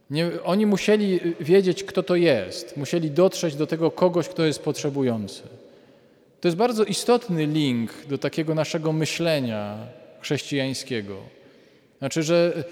Nie, 0.09 0.29
oni 0.43 0.65
musieli 0.65 1.19
wiedzieć, 1.39 1.83
kto 1.83 2.03
to 2.03 2.15
jest. 2.15 2.77
Musieli 2.77 3.11
dotrzeć 3.11 3.55
do 3.55 3.67
tego 3.67 3.91
kogoś, 3.91 4.27
kto 4.27 4.45
jest 4.45 4.63
potrzebujący. 4.63 5.41
To 6.41 6.47
jest 6.47 6.57
bardzo 6.57 6.83
istotny 6.83 7.45
link 7.45 7.91
do 8.07 8.17
takiego 8.17 8.55
naszego 8.55 8.93
myślenia 8.93 9.77
chrześcijańskiego. 10.21 11.17
Znaczy, 11.99 12.23
że 12.23 12.63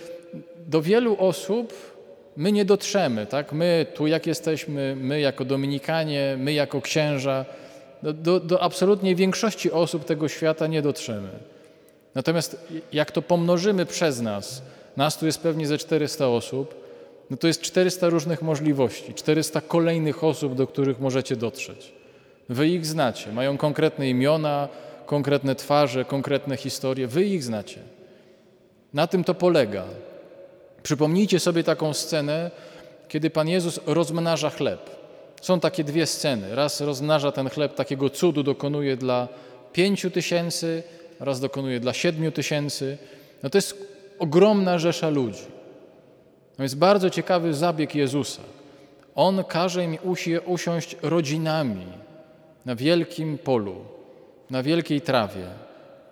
do 0.68 0.82
wielu 0.82 1.18
osób 1.20 1.74
my 2.38 2.52
nie 2.52 2.66
dotrzemy, 2.66 3.26
tak? 3.26 3.54
My 3.54 3.86
tu 3.94 4.08
jak 4.08 4.28
jesteśmy, 4.28 4.96
my 4.96 5.20
jako 5.20 5.46
Dominikanie, 5.46 6.36
my 6.40 6.54
jako 6.54 6.82
księża, 6.82 7.46
do, 8.04 8.14
do, 8.14 8.40
do 8.40 8.62
absolutnie 8.62 9.16
większości 9.16 9.72
osób 9.72 10.06
tego 10.06 10.28
świata 10.28 10.68
nie 10.68 10.82
dotrzemy. 10.82 11.30
Natomiast 12.16 12.68
jak 12.94 13.12
to 13.12 13.22
pomnożymy 13.22 13.86
przez 13.86 14.22
nas, 14.22 14.62
nas 14.98 15.18
tu 15.18 15.26
jest 15.26 15.42
pewnie 15.42 15.68
ze 15.68 15.78
400 15.78 16.28
osób, 16.28 16.76
no 17.30 17.38
to 17.38 17.48
jest 17.48 17.62
400 17.62 18.10
różnych 18.10 18.42
możliwości, 18.42 19.14
400 19.14 19.62
kolejnych 19.62 20.24
osób, 20.24 20.56
do 20.56 20.68
których 20.68 21.00
możecie 21.00 21.36
dotrzeć. 21.36 21.92
Wy 22.50 22.68
ich 22.68 22.86
znacie, 22.86 23.32
mają 23.32 23.58
konkretne 23.58 24.10
imiona, 24.10 24.68
konkretne 25.06 25.56
twarze, 25.56 26.06
konkretne 26.06 26.58
historie, 26.58 27.08
wy 27.08 27.26
ich 27.26 27.44
znacie. 27.44 27.80
Na 28.94 29.08
tym 29.08 29.24
to 29.24 29.34
polega. 29.34 29.84
Przypomnijcie 30.88 31.40
sobie 31.40 31.64
taką 31.64 31.94
scenę, 31.94 32.52
kiedy 33.08 33.30
Pan 33.30 33.48
Jezus 33.48 33.80
rozmnaża 33.86 34.50
chleb. 34.50 34.90
Są 35.42 35.60
takie 35.60 35.84
dwie 35.84 36.06
sceny. 36.06 36.56
Raz 36.56 36.82
rozmnaża 36.82 37.32
ten 37.32 37.50
chleb, 37.50 37.76
takiego 37.76 38.10
cudu 38.10 38.44
dokonuje 38.44 38.98
dla 38.98 39.28
pięciu 39.74 40.12
tysięcy, 40.12 40.84
raz 41.20 41.40
dokonuje 41.40 41.80
dla 41.80 41.94
siedmiu 41.94 42.32
tysięcy. 42.32 42.98
No 43.44 43.50
to 43.50 43.58
jest 43.58 43.76
ogromna 44.20 44.80
rzesza 44.80 45.10
ludzi. 45.10 45.46
No 46.58 46.64
jest 46.64 46.78
bardzo 46.78 47.10
ciekawy 47.10 47.54
zabieg 47.54 47.96
Jezusa. 47.96 48.42
On 49.16 49.44
każe 49.44 49.84
im 49.84 49.98
usiąść 50.46 50.96
rodzinami 51.02 51.86
na 52.66 52.76
wielkim 52.76 53.38
polu, 53.38 53.76
na 54.50 54.64
wielkiej 54.64 55.02
trawie. 55.02 55.48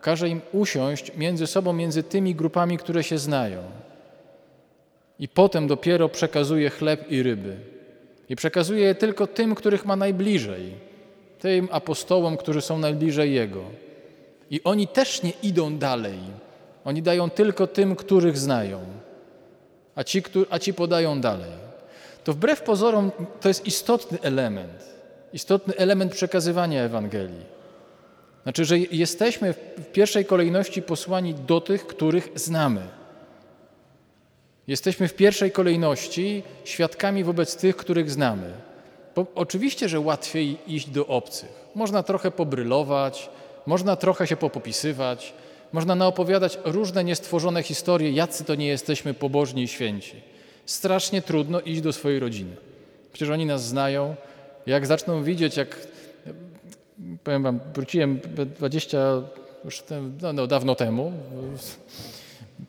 Każe 0.02 0.30
im 0.30 0.42
usiąść 0.52 1.12
między 1.18 1.48
sobą, 1.48 1.74
między 1.74 2.04
tymi 2.04 2.36
grupami, 2.36 2.78
które 2.78 3.04
się 3.04 3.18
znają. 3.18 3.85
I 5.20 5.28
potem 5.28 5.68
dopiero 5.68 6.10
przekazuje 6.10 6.70
chleb 6.70 7.12
i 7.12 7.24
ryby. 7.24 7.58
I 8.30 8.36
przekazuje 8.36 8.86
je 8.86 8.96
tylko 8.96 9.28
tym, 9.28 9.56
których 9.56 9.86
ma 9.86 9.96
najbliżej, 9.96 10.72
tym 11.40 11.68
apostołom, 11.72 12.38
którzy 12.38 12.62
są 12.62 12.78
najbliżej 12.78 13.34
Jego. 13.34 13.64
I 14.52 14.64
oni 14.64 14.88
też 14.88 15.24
nie 15.24 15.32
idą 15.44 15.78
dalej. 15.78 16.20
Oni 16.86 17.02
dają 17.02 17.30
tylko 17.30 17.68
tym, 17.68 17.96
których 17.96 18.38
znają, 18.38 18.80
a 19.96 20.04
ci, 20.04 20.24
a 20.50 20.60
ci 20.60 20.74
podają 20.74 21.22
dalej. 21.22 21.52
To 22.24 22.34
wbrew 22.34 22.62
pozorom 22.62 23.12
to 23.42 23.48
jest 23.48 23.66
istotny 23.66 24.18
element, 24.22 24.96
istotny 25.34 25.76
element 25.78 26.12
przekazywania 26.12 26.84
Ewangelii. 26.84 27.56
Znaczy, 28.44 28.66
że 28.66 28.80
jesteśmy 28.80 29.54
w 29.54 29.92
pierwszej 29.92 30.26
kolejności 30.26 30.82
posłani 30.82 31.34
do 31.34 31.62
tych, 31.62 31.88
których 31.88 32.30
znamy. 32.36 32.82
Jesteśmy 34.68 35.08
w 35.08 35.14
pierwszej 35.14 35.52
kolejności 35.52 36.44
świadkami 36.64 37.24
wobec 37.24 37.56
tych, 37.56 37.76
których 37.76 38.12
znamy. 38.12 38.52
Bo 39.16 39.26
oczywiście, 39.36 39.90
że 39.90 40.00
łatwiej 40.00 40.58
iść 40.68 40.90
do 40.90 41.08
obcych. 41.08 41.66
Można 41.76 42.04
trochę 42.04 42.32
pobrylować, 42.32 43.30
można 43.66 43.96
trochę 43.96 44.28
się 44.28 44.38
popopisywać, 44.38 45.34
można 45.74 45.96
naopowiadać 45.96 46.60
różne 46.66 47.04
niestworzone 47.04 47.64
historie, 47.64 48.12
jacy 48.12 48.44
to 48.44 48.56
nie 48.56 48.68
jesteśmy 48.68 49.14
pobożni 49.14 49.64
i 49.64 49.68
święci. 49.68 50.16
Strasznie 50.66 51.22
trudno 51.22 51.62
iść 51.62 51.82
do 51.82 51.94
swojej 51.94 52.20
rodziny. 52.20 52.56
Przecież 53.14 53.30
oni 53.30 53.46
nas 53.46 53.66
znają. 53.66 54.16
Jak 54.66 54.86
zaczną 54.86 55.24
widzieć, 55.24 55.58
jak 55.58 55.88
powiem 57.24 57.44
wam, 57.44 57.60
wróciłem 57.74 58.20
20, 58.60 58.98
już 59.66 59.84
no, 60.22 60.34
no, 60.34 60.48
dawno 60.48 60.76
temu, 60.76 61.12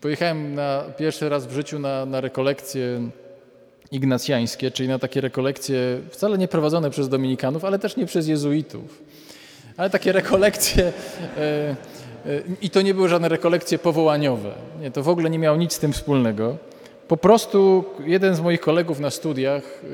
Pojechałem 0.01 0.55
na 0.55 0.83
pierwszy 0.97 1.29
raz 1.29 1.47
w 1.47 1.51
życiu 1.51 1.79
na, 1.79 2.05
na 2.05 2.21
rekolekcje 2.21 3.09
ignacjańskie, 3.91 4.71
czyli 4.71 4.89
na 4.89 4.99
takie 4.99 5.21
rekolekcje 5.21 5.99
wcale 6.09 6.37
nie 6.37 6.47
prowadzone 6.47 6.89
przez 6.89 7.09
dominikanów, 7.09 7.65
ale 7.65 7.79
też 7.79 7.97
nie 7.97 8.05
przez 8.05 8.27
jezuitów. 8.27 9.03
Ale 9.77 9.89
takie 9.89 10.11
rekolekcje 10.11 10.93
e, 11.37 11.41
e, 11.41 11.75
i 12.61 12.69
to 12.69 12.81
nie 12.81 12.93
były 12.93 13.09
żadne 13.09 13.29
rekolekcje 13.29 13.79
powołaniowe. 13.79 14.51
Nie, 14.81 14.91
to 14.91 15.03
w 15.03 15.09
ogóle 15.09 15.29
nie 15.29 15.39
miało 15.39 15.57
nic 15.57 15.73
z 15.73 15.79
tym 15.79 15.93
wspólnego. 15.93 16.57
Po 17.07 17.17
prostu 17.17 17.85
jeden 18.05 18.35
z 18.35 18.39
moich 18.39 18.59
kolegów 18.59 18.99
na 18.99 19.09
studiach 19.09 19.63
e, 19.63 19.87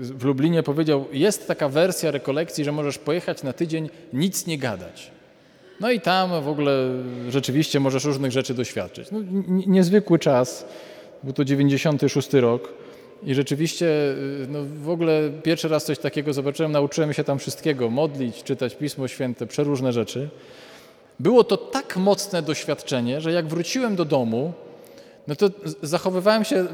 w 0.00 0.24
Lublinie 0.24 0.62
powiedział, 0.62 1.04
jest 1.12 1.48
taka 1.48 1.68
wersja 1.68 2.10
rekolekcji, 2.10 2.64
że 2.64 2.72
możesz 2.72 2.98
pojechać 2.98 3.42
na 3.42 3.52
tydzień, 3.52 3.90
nic 4.12 4.46
nie 4.46 4.58
gadać. 4.58 5.10
No 5.80 5.90
i 5.90 6.00
tam 6.00 6.42
w 6.42 6.48
ogóle 6.48 6.88
rzeczywiście 7.28 7.80
możesz 7.80 8.04
różnych 8.04 8.32
rzeczy 8.32 8.54
doświadczyć. 8.54 9.08
No, 9.10 9.18
niezwykły 9.66 10.18
czas, 10.18 10.64
był 11.22 11.32
to 11.32 11.44
96 11.44 12.32
rok 12.32 12.72
i 13.22 13.34
rzeczywiście 13.34 13.86
y, 13.86 14.46
no, 14.48 14.58
w 14.82 14.90
ogóle 14.90 15.30
pierwszy 15.42 15.68
raz 15.68 15.84
coś 15.84 15.98
takiego 15.98 16.32
zobaczyłem, 16.32 16.72
nauczyłem 16.72 17.12
się 17.12 17.24
tam 17.24 17.38
wszystkiego, 17.38 17.90
modlić, 17.90 18.42
czytać 18.42 18.76
Pismo 18.76 19.08
Święte, 19.08 19.46
przeróżne 19.46 19.92
rzeczy. 19.92 20.28
Było 21.20 21.44
to 21.44 21.56
tak 21.56 21.96
mocne 21.96 22.42
doświadczenie, 22.42 23.20
że 23.20 23.32
jak 23.32 23.46
wróciłem 23.46 23.96
do 23.96 24.04
domu, 24.04 24.52
no 25.30 25.36
to 25.36 25.50
zachowywałem 25.82 26.44
się, 26.44 26.66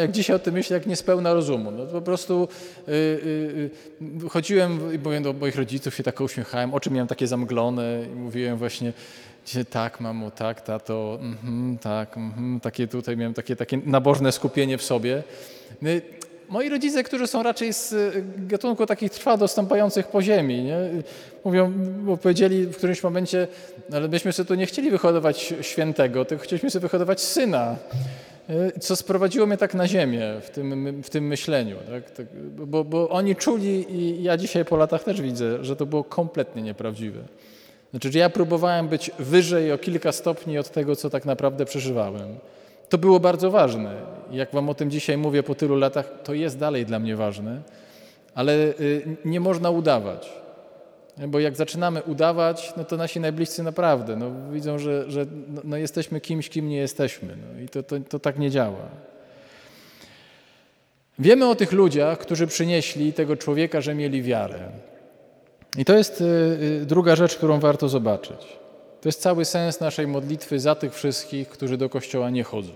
jak 0.00 0.12
dzisiaj 0.12 0.36
o 0.36 0.38
tym 0.38 0.54
myślę, 0.54 0.74
jak 0.74 0.86
niespełna 0.86 1.34
rozumu. 1.34 1.70
No 1.70 1.86
po 1.86 2.00
prostu 2.00 2.48
yy, 2.86 3.70
yy, 4.22 4.28
chodziłem 4.28 4.94
i 4.94 4.98
mówiłem 4.98 5.22
do 5.22 5.32
moich 5.32 5.56
rodziców, 5.56 5.94
się 5.94 6.02
tak 6.02 6.20
uśmiechałem, 6.20 6.74
oczy 6.74 6.90
miałem 6.90 7.08
takie 7.08 7.26
zamglone 7.26 8.02
i 8.12 8.16
mówiłem 8.16 8.58
właśnie, 8.58 8.92
tak, 9.70 10.00
mamo, 10.00 10.30
tak, 10.30 10.60
tato, 10.60 11.18
mm, 11.20 11.78
tak, 11.78 12.16
mm, 12.16 12.60
takie 12.60 12.86
tutaj 12.86 13.16
miałem 13.16 13.34
takie, 13.34 13.56
takie 13.56 13.78
nabożne 13.86 14.32
skupienie 14.32 14.78
w 14.78 14.82
sobie. 14.82 15.22
No 16.48 16.54
moi 16.54 16.68
rodzice, 16.68 17.02
którzy 17.02 17.26
są 17.26 17.42
raczej 17.42 17.72
z 17.72 17.92
y, 17.92 18.24
gatunku 18.36 18.86
takich 18.86 19.10
trwado 19.10 19.48
stąpających 19.48 20.06
po 20.06 20.22
ziemi, 20.22 20.62
nie? 20.62 20.78
mówią, 21.44 21.72
bo 22.04 22.16
powiedzieli 22.16 22.66
w 22.66 22.76
którymś 22.76 23.02
momencie, 23.02 23.48
ale 23.92 24.08
myśmy 24.08 24.32
sobie 24.32 24.46
tu 24.46 24.54
nie 24.54 24.66
chcieli 24.66 24.90
wyhodować 24.90 25.54
świętego, 25.60 26.24
tylko 26.24 26.44
chcieliśmy 26.44 26.70
sobie 26.70 26.82
wyhodować 26.82 27.20
syna. 27.20 27.76
e, 28.48 28.80
co 28.80 28.96
sprowadziło 28.96 29.46
mnie 29.46 29.56
tak 29.56 29.74
na 29.74 29.88
ziemię 29.88 30.22
w 30.42 30.50
tym, 30.50 31.02
w 31.02 31.10
tym 31.10 31.26
myśleniu. 31.26 31.76
Tak? 31.90 32.10
tak? 32.10 32.26
Bo, 32.66 32.84
bo 32.84 33.08
oni 33.08 33.36
czuli 33.36 33.94
i 33.94 34.22
ja 34.22 34.36
dzisiaj 34.36 34.64
po 34.64 34.76
latach 34.76 35.04
też 35.04 35.20
widzę, 35.20 35.64
że 35.64 35.76
to 35.76 35.86
było 35.86 36.04
kompletnie 36.04 36.62
nieprawdziwe. 36.62 37.20
Znaczy, 37.90 38.12
że 38.12 38.18
ja 38.18 38.30
próbowałem 38.30 38.88
być 38.88 39.10
wyżej 39.18 39.72
o 39.72 39.78
kilka 39.78 40.12
stopni 40.12 40.58
od 40.58 40.70
tego, 40.70 40.96
co 40.96 41.10
tak 41.10 41.24
naprawdę 41.24 41.64
przeżywałem. 41.64 42.38
To 42.88 42.98
było 42.98 43.20
bardzo 43.20 43.50
ważne. 43.50 43.94
Jak 44.30 44.52
wam 44.52 44.68
o 44.68 44.74
tym 44.74 44.90
dzisiaj 44.90 45.18
mówię 45.18 45.42
po 45.42 45.54
tylu 45.54 45.76
latach, 45.76 46.10
to 46.24 46.34
jest 46.34 46.58
dalej 46.58 46.86
dla 46.86 46.98
mnie 46.98 47.16
ważne, 47.16 47.60
ale 48.34 48.52
y, 48.52 49.16
nie 49.24 49.40
można 49.40 49.70
udawać. 49.70 50.32
Bo 51.28 51.40
jak 51.40 51.56
zaczynamy 51.56 52.02
udawać, 52.02 52.72
no 52.76 52.84
to 52.84 52.96
nasi 52.96 53.20
najbliżsi 53.20 53.62
naprawdę 53.62 54.16
no, 54.16 54.30
widzą, 54.52 54.78
że, 54.78 55.10
że 55.10 55.26
no, 55.48 55.60
no 55.64 55.76
jesteśmy 55.76 56.20
kimś, 56.20 56.48
kim 56.48 56.68
nie 56.68 56.76
jesteśmy. 56.76 57.28
No, 57.36 57.60
I 57.60 57.68
to, 57.68 57.82
to, 57.82 57.96
to 58.08 58.18
tak 58.18 58.38
nie 58.38 58.50
działa. 58.50 58.88
Wiemy 61.18 61.48
o 61.48 61.54
tych 61.54 61.72
ludziach, 61.72 62.18
którzy 62.18 62.46
przynieśli 62.46 63.12
tego 63.12 63.36
człowieka, 63.36 63.80
że 63.80 63.94
mieli 63.94 64.22
wiarę. 64.22 64.58
I 65.78 65.84
to 65.84 65.96
jest 65.96 66.20
y, 66.20 66.24
y, 66.82 66.86
druga 66.86 67.16
rzecz, 67.16 67.36
którą 67.36 67.60
warto 67.60 67.88
zobaczyć. 67.88 68.58
To 69.00 69.08
jest 69.08 69.20
cały 69.20 69.44
sens 69.44 69.80
naszej 69.80 70.06
modlitwy 70.06 70.60
za 70.60 70.74
tych 70.74 70.94
wszystkich, 70.94 71.48
którzy 71.48 71.76
do 71.76 71.88
kościoła 71.88 72.30
nie 72.30 72.44
chodzą. 72.44 72.72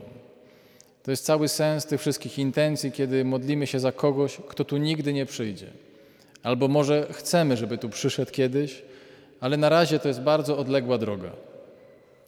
To 1.02 1.10
jest 1.10 1.24
cały 1.24 1.48
sens 1.48 1.86
tych 1.86 2.00
wszystkich 2.00 2.38
intencji, 2.38 2.92
kiedy 2.92 3.24
modlimy 3.24 3.66
się 3.66 3.80
za 3.80 3.92
kogoś, 3.92 4.36
kto 4.48 4.64
tu 4.64 4.76
nigdy 4.76 5.12
nie 5.12 5.26
przyjdzie. 5.26 5.66
Albo 6.42 6.68
może 6.68 7.06
chcemy, 7.12 7.56
żeby 7.56 7.78
tu 7.78 7.88
przyszedł 7.88 8.30
kiedyś, 8.30 8.82
ale 9.40 9.56
na 9.56 9.68
razie 9.68 9.98
to 9.98 10.08
jest 10.08 10.20
bardzo 10.20 10.58
odległa 10.58 10.98
droga. 10.98 11.30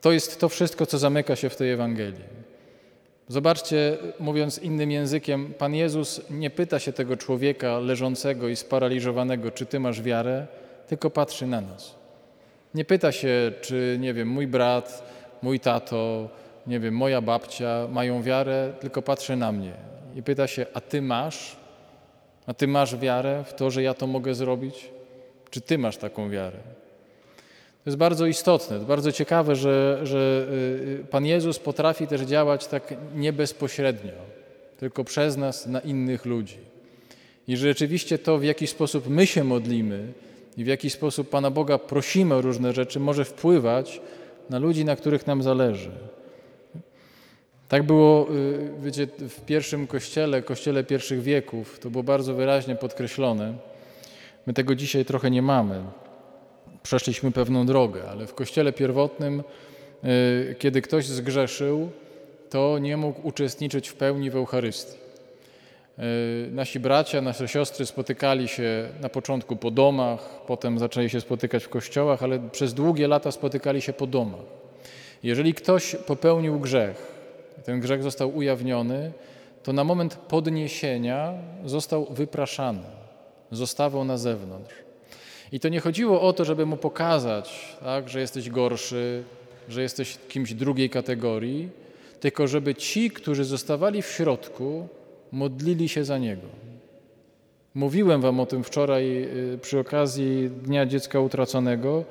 To 0.01 0.13
jest 0.13 0.41
to 0.41 0.49
wszystko, 0.49 0.87
co 0.87 0.99
zamyka 0.99 1.37
się 1.37 1.51
w 1.51 1.57
tej 1.57 1.71
Ewangelii. 1.71 2.25
Zobaczcie, 3.29 3.99
mówiąc 4.21 4.59
innym 4.59 4.91
językiem, 4.91 5.55
Pan 5.59 5.75
Jezus 5.75 6.21
nie 6.31 6.51
pyta 6.51 6.79
się 6.79 6.93
tego 6.93 7.17
człowieka 7.17 7.79
leżącego 7.79 8.49
i 8.49 8.57
sparaliżowanego, 8.57 9.51
czy 9.51 9.67
ty 9.67 9.81
masz 9.81 10.03
wiarę, 10.03 10.47
tylko 10.89 11.11
patrzy 11.11 11.47
na 11.47 11.61
nas. 11.61 12.04
Nie 12.75 12.85
pyta 12.85 13.13
się, 13.13 13.53
czy, 13.61 13.97
nie 14.01 14.15
wiem, 14.15 14.29
mój 14.29 14.47
brat, 14.47 15.03
mój 15.43 15.61
tato, 15.61 16.29
nie 16.67 16.81
wiem, 16.81 16.97
moja 16.97 17.21
babcia 17.21 17.89
mają 17.91 18.23
wiarę, 18.23 18.73
tylko 18.81 19.03
patrzy 19.03 19.37
na 19.37 19.53
mnie 19.53 19.73
i 20.15 20.23
pyta 20.23 20.47
się, 20.47 20.67
a 20.75 20.81
ty 20.81 21.03
masz? 21.03 21.57
A 22.47 22.55
ty 22.55 22.69
masz 22.69 22.97
wiarę 22.97 23.45
w 23.47 23.55
to, 23.55 23.71
że 23.71 23.83
ja 23.83 23.95
to 23.95 24.07
mogę 24.07 24.35
zrobić? 24.35 24.91
Czy 25.51 25.61
ty 25.61 25.79
masz 25.79 25.97
taką 25.97 26.31
wiarę? 26.31 26.59
To 27.85 27.91
jest 27.91 27.99
bardzo 27.99 28.27
istotne, 28.27 28.79
to 28.79 28.85
bardzo 28.85 29.13
ciekawe, 29.13 29.57
że, 29.57 30.01
że 30.03 30.47
y, 30.51 30.55
y, 31.01 31.05
Pan 31.11 31.27
Jezus 31.27 31.59
potrafi 31.59 32.07
też 32.07 32.21
działać 32.21 32.67
tak 32.67 32.95
nie 33.15 33.33
bezpośrednio, 33.33 34.13
tylko 34.79 35.05
przez 35.05 35.37
nas 35.37 35.67
na 35.67 35.81
innych 35.81 36.25
ludzi. 36.25 36.59
I 37.49 37.57
że 37.57 37.69
rzeczywiście 37.69 38.19
to, 38.19 38.39
w 38.39 38.45
jaki 38.45 38.67
sposób 38.67 39.09
my 39.09 39.27
się 39.27 39.45
modlimy 39.45 40.13
i 40.57 40.65
w 40.65 40.67
jaki 40.67 40.91
sposób 40.91 41.29
Pana 41.29 41.51
Boga 41.51 41.79
prosimy 41.79 42.35
o 42.35 42.41
różne 42.41 42.73
rzeczy, 42.73 43.01
może 43.01 43.25
wpływać 43.25 44.01
na 44.51 44.59
ludzi, 44.59 44.85
na 44.85 44.97
których 44.97 45.27
nam 45.27 45.43
zależy. 45.43 45.91
Tak 47.69 47.83
było, 47.83 48.27
y, 48.31 48.71
wiecie, 48.83 49.07
w 49.07 49.41
pierwszym 49.41 49.87
kościele, 49.87 50.43
kościele 50.43 50.85
pierwszych 50.85 51.23
wieków, 51.23 51.79
to 51.79 51.91
było 51.91 52.05
bardzo 52.05 52.35
wyraźnie 52.35 52.77
podkreślone. 52.77 53.55
My 54.47 54.53
tego 54.53 54.75
dzisiaj 54.75 55.05
trochę 55.05 55.31
nie 55.31 55.43
mamy 55.43 55.85
przeszliśmy 56.85 57.33
pewną 57.33 57.67
drogę, 57.67 58.03
ale 58.11 58.27
w 58.27 58.35
kościele 58.35 58.73
pierwotnym, 58.73 59.43
y, 60.05 60.55
kiedy 60.59 60.83
ktoś 60.83 61.07
zgrzeszył, 61.07 61.91
to 62.51 62.79
nie 62.79 62.97
mógł 62.97 63.29
uczestniczyć 63.29 63.89
w 63.89 63.95
pełni 63.95 64.31
w 64.31 64.37
Eucharystii. 64.37 65.04
Y, 65.99 66.51
nasi 66.53 66.81
bracia, 66.81 67.21
nasze 67.21 67.49
siostry 67.49 67.87
spotykali 67.87 68.49
się 68.49 68.89
na 69.01 69.09
początku 69.09 69.57
po 69.57 69.71
domach, 69.71 70.41
potem 70.47 70.79
zaczęli 70.79 71.11
się 71.11 71.21
spotykać 71.21 71.65
w 71.65 71.69
kościołach, 71.69 72.23
ale 72.23 72.39
przez 72.39 72.75
długie 72.75 73.09
lata 73.09 73.31
spotykali 73.31 73.83
się 73.83 73.93
po 73.93 74.07
domach. 74.07 74.41
Jeżeli 75.23 75.55
ktoś 75.55 75.97
popełnił 76.07 76.61
grzech, 76.61 77.15
ten 77.65 77.81
grzech 77.81 78.03
został 78.03 78.37
ujawniony, 78.37 79.13
to 79.63 79.73
na 79.73 79.85
moment 79.85 80.17
podniesienia 80.17 81.33
został 81.65 82.07
wypraszany, 82.11 82.83
zostawał 83.51 84.05
na 84.05 84.19
zewnątrz. 84.19 84.75
I 85.53 85.61
to 85.61 85.69
nie 85.69 85.81
chodziło 85.81 86.21
o 86.21 86.33
to, 86.33 86.45
żeby 86.45 86.67
mu 86.67 86.77
pokazać, 86.77 87.77
tak, 87.85 88.09
że 88.09 88.21
jesteś 88.21 88.51
gorszy, 88.51 89.25
że 89.69 89.83
jesteś 89.83 90.19
kimś 90.29 90.55
drugiej 90.55 90.91
kategorii, 90.91 91.69
tylko 92.21 92.47
żeby 92.47 92.75
ci, 92.75 93.11
którzy 93.11 93.45
zostawali 93.45 94.03
w 94.03 94.07
środku, 94.07 94.89
modlili 95.35 95.89
się 95.89 96.05
za 96.05 96.19
niego. 96.19 96.47
Mówiłem 97.75 98.21
Wam 98.21 98.41
o 98.41 98.47
tym 98.47 98.65
wczoraj 98.65 99.23
y, 99.55 99.59
przy 99.59 99.79
okazji 99.79 100.51
Dnia 100.63 100.87
Dziecka 100.87 101.21
Utraconego. 101.21 102.05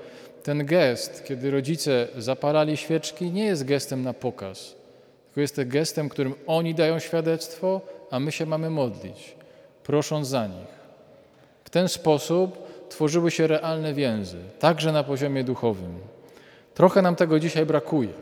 Ten 0.44 0.66
gest, 0.66 1.24
kiedy 1.28 1.52
rodzice 1.52 2.08
zapalali 2.18 2.78
świeczki, 2.78 3.32
nie 3.32 3.46
jest 3.46 3.66
gestem 3.66 4.04
na 4.04 4.14
pokaz, 4.14 4.76
tylko 5.26 5.42
jest 5.42 5.56
to 5.56 5.62
gestem, 5.66 6.10
którym 6.10 6.34
oni 6.48 6.76
dają 6.76 7.00
świadectwo, 7.00 7.82
a 8.12 8.20
my 8.20 8.32
się 8.32 8.46
mamy 8.46 8.70
modlić, 8.70 9.36
prosząc 9.84 10.28
za 10.28 10.48
nich. 10.48 10.74
W 11.64 11.70
ten 11.70 11.90
sposób 11.90 12.58
tworzyły 12.90 13.32
się 13.32 13.48
realne 13.48 13.94
więzy, 13.94 14.38
także 14.60 14.92
na 14.92 15.04
poziomie 15.04 15.44
duchowym. 15.44 15.94
Trochę 16.74 17.02
nam 17.02 17.16
tego 17.16 17.40
dzisiaj 17.40 17.66
brakuje, 17.66 18.14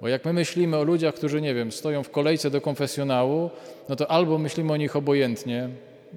bo 0.00 0.08
jak 0.08 0.24
my 0.24 0.32
myślimy 0.32 0.76
o 0.76 0.84
ludziach, 0.84 1.14
którzy, 1.14 1.40
nie 1.40 1.54
wiem, 1.54 1.72
stoją 1.72 2.02
w 2.02 2.10
kolejce 2.10 2.50
do 2.50 2.60
konfesjonału, 2.60 3.50
no 3.88 3.96
to 3.96 4.10
albo 4.10 4.38
myślimy 4.38 4.72
o 4.72 4.76
nich 4.76 4.96
obojętnie, 4.96 5.68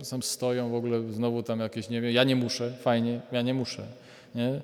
tam 0.10 0.24
stoją 0.24 0.70
w 0.70 0.76
ogóle 0.76 1.02
znowu 1.12 1.44
tam 1.44 1.60
jakieś, 1.60 1.89
nie 1.89 2.02
wiem, 2.02 2.12
ja 2.12 2.24
nie 2.24 2.36
muszę, 2.36 2.74
fajnie, 2.82 3.22
ja 3.32 3.42
nie 3.42 3.54
muszę, 3.54 3.84
nie? 4.36 4.62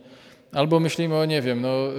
Albo 0.51 0.79
myślimy 0.79 1.15
o, 1.15 1.25
nie 1.25 1.41
wiem, 1.41 1.61
no, 1.61 1.69
yy, 1.69 1.93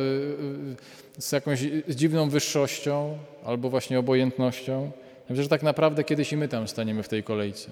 yy, 0.69 0.77
z 1.19 1.33
jakąś 1.33 1.61
dziwną 1.89 2.29
wyższością, 2.29 3.19
albo 3.45 3.71
właśnie 3.71 3.99
obojętnością. 3.99 4.91
Myślę, 5.29 5.43
że 5.43 5.49
tak 5.49 5.63
naprawdę 5.63 6.05
kiedyś 6.05 6.33
i 6.33 6.37
my 6.37 6.49
tam 6.49 6.69
staniemy 6.69 7.03
w 7.03 7.09
tej 7.09 7.23
kolejce. 7.23 7.71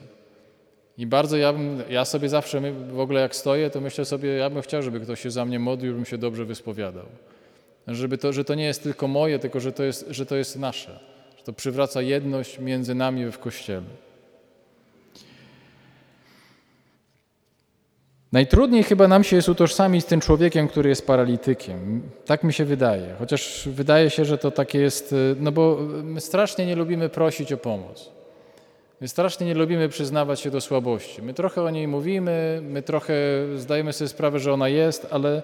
I 0.98 1.06
bardzo 1.06 1.36
ja, 1.36 1.52
bym, 1.52 1.82
ja 1.90 2.04
sobie 2.04 2.28
zawsze 2.28 2.72
w 2.72 3.00
ogóle 3.00 3.20
jak 3.20 3.36
stoję, 3.36 3.70
to 3.70 3.80
myślę 3.80 4.04
sobie, 4.04 4.28
ja 4.28 4.50
bym 4.50 4.62
chciał, 4.62 4.82
żeby 4.82 5.00
ktoś 5.00 5.20
się 5.20 5.30
za 5.30 5.44
mnie 5.44 5.58
modlił, 5.58 5.92
żebym 5.92 6.04
się 6.04 6.18
dobrze 6.18 6.44
wyspowiadał. 6.44 7.06
Żeby 7.88 8.18
to, 8.18 8.32
że 8.32 8.44
to 8.44 8.54
nie 8.54 8.64
jest 8.64 8.82
tylko 8.82 9.08
moje, 9.08 9.38
tylko 9.38 9.60
że 9.60 9.72
to 9.72 9.82
jest, 9.82 10.06
że 10.10 10.26
to 10.26 10.36
jest 10.36 10.58
nasze. 10.58 10.98
Że 11.38 11.44
to 11.44 11.52
przywraca 11.52 12.02
jedność 12.02 12.58
między 12.58 12.94
nami 12.94 13.32
w 13.32 13.38
Kościele. 13.38 13.86
Najtrudniej 18.32 18.82
chyba 18.82 19.08
nam 19.08 19.24
się 19.24 19.36
jest 19.36 19.48
utożsamić 19.48 20.04
z 20.04 20.06
tym 20.06 20.20
człowiekiem, 20.20 20.68
który 20.68 20.88
jest 20.88 21.06
paralitykiem. 21.06 22.02
Tak 22.26 22.44
mi 22.44 22.52
się 22.52 22.64
wydaje. 22.64 23.14
Chociaż 23.18 23.68
wydaje 23.68 24.10
się, 24.10 24.24
że 24.24 24.38
to 24.38 24.50
takie 24.50 24.78
jest, 24.78 25.14
no 25.40 25.52
bo 25.52 25.78
my 26.02 26.20
strasznie 26.20 26.66
nie 26.66 26.76
lubimy 26.76 27.08
prosić 27.08 27.52
o 27.52 27.56
pomoc. 27.56 28.10
My 29.00 29.08
strasznie 29.08 29.46
nie 29.46 29.54
lubimy 29.54 29.88
przyznawać 29.88 30.40
się 30.40 30.50
do 30.50 30.60
słabości. 30.60 31.22
My 31.22 31.34
trochę 31.34 31.62
o 31.62 31.70
niej 31.70 31.88
mówimy, 31.88 32.60
my 32.62 32.82
trochę 32.82 33.14
zdajemy 33.56 33.92
sobie 33.92 34.08
sprawę, 34.08 34.38
że 34.38 34.52
ona 34.52 34.68
jest, 34.68 35.06
ale 35.10 35.42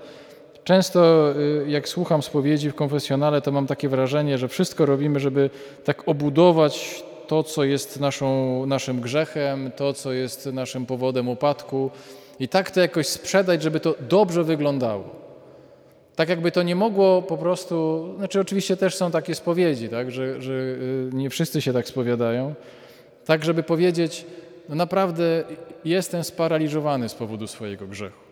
często 0.64 1.30
y, 1.66 1.70
jak 1.70 1.88
słucham 1.88 2.22
spowiedzi 2.22 2.70
w 2.70 2.74
konfesjonale, 2.74 3.40
to 3.40 3.52
mam 3.52 3.66
takie 3.66 3.88
wrażenie, 3.88 4.38
że 4.38 4.48
wszystko 4.48 4.86
robimy, 4.86 5.20
żeby 5.20 5.50
tak 5.84 6.08
obudować 6.08 7.04
to, 7.26 7.42
co 7.42 7.64
jest 7.64 8.00
naszą, 8.00 8.66
naszym 8.66 9.00
grzechem, 9.00 9.70
to, 9.76 9.92
co 9.92 10.12
jest 10.12 10.46
naszym 10.46 10.86
powodem 10.86 11.28
upadku 11.28 11.90
i 12.40 12.48
tak 12.48 12.70
to 12.70 12.80
jakoś 12.80 13.06
sprzedać, 13.06 13.62
żeby 13.62 13.80
to 13.80 13.94
dobrze 14.08 14.44
wyglądało. 14.44 15.04
Tak 16.16 16.28
jakby 16.28 16.52
to 16.52 16.62
nie 16.62 16.76
mogło 16.76 17.22
po 17.22 17.36
prostu, 17.36 18.04
znaczy 18.18 18.40
oczywiście 18.40 18.76
też 18.76 18.96
są 18.96 19.10
takie 19.10 19.34
spowiedzi, 19.34 19.88
tak, 19.88 20.10
że, 20.10 20.42
że 20.42 20.52
y, 20.52 21.10
nie 21.12 21.30
wszyscy 21.30 21.62
się 21.62 21.72
tak 21.72 21.88
spowiadają, 21.88 22.54
tak, 23.24 23.44
żeby 23.44 23.62
powiedzieć, 23.62 24.26
no 24.68 24.74
naprawdę 24.74 25.44
jestem 25.84 26.24
sparaliżowany 26.24 27.08
z 27.08 27.14
powodu 27.14 27.46
swojego 27.46 27.86
grzechu. 27.86 28.29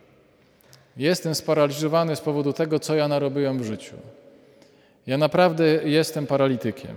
Jestem 0.99 1.35
sparaliżowany 1.35 2.17
z 2.17 2.21
powodu 2.21 2.53
tego, 2.53 2.81
co 2.81 2.95
ja 2.95 3.09
narobiłem 3.09 3.59
w 3.59 3.65
życiu. 3.65 3.95
Ja 5.07 5.19
naprawdę 5.19 5.65
jestem 5.85 6.27
paralitykiem. 6.27 6.97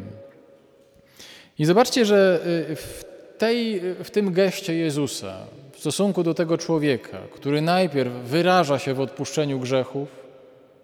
I 1.59 1.65
zobaczcie, 1.65 2.05
że 2.05 2.39
y, 2.71 2.75
w, 2.75 3.05
tej, 3.37 3.81
w 4.03 4.11
tym 4.11 4.33
geście 4.33 4.75
Jezusa, 4.75 5.37
w 5.73 5.79
stosunku 5.79 6.23
do 6.23 6.33
tego 6.33 6.57
człowieka, 6.57 7.17
który 7.33 7.61
najpierw 7.61 8.13
wyraża 8.13 8.79
się 8.79 8.93
w 8.93 8.99
odpuszczeniu 8.99 9.59
grzechów, 9.59 10.07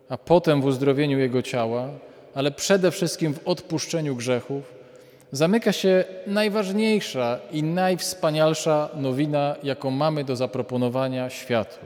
a 0.10 0.18
potem 0.18 0.62
w 0.62 0.66
uzdrowieniu 0.66 1.20
jego 1.20 1.42
ciała, 1.42 1.90
ale 2.36 2.52
przede 2.52 2.92
wszystkim 2.92 3.34
w 3.34 3.48
odpuszczeniu 3.48 4.16
grzechów, 4.16 4.64
zamyka 5.32 5.72
się 5.72 6.04
najważniejsza 6.28 7.40
i 7.52 7.64
najwspanialsza 7.64 8.90
nowina, 8.96 9.56
jaką 9.64 9.92
mamy 9.92 10.24
do 10.24 10.36
zaproponowania 10.36 11.30
światu. 11.30 11.80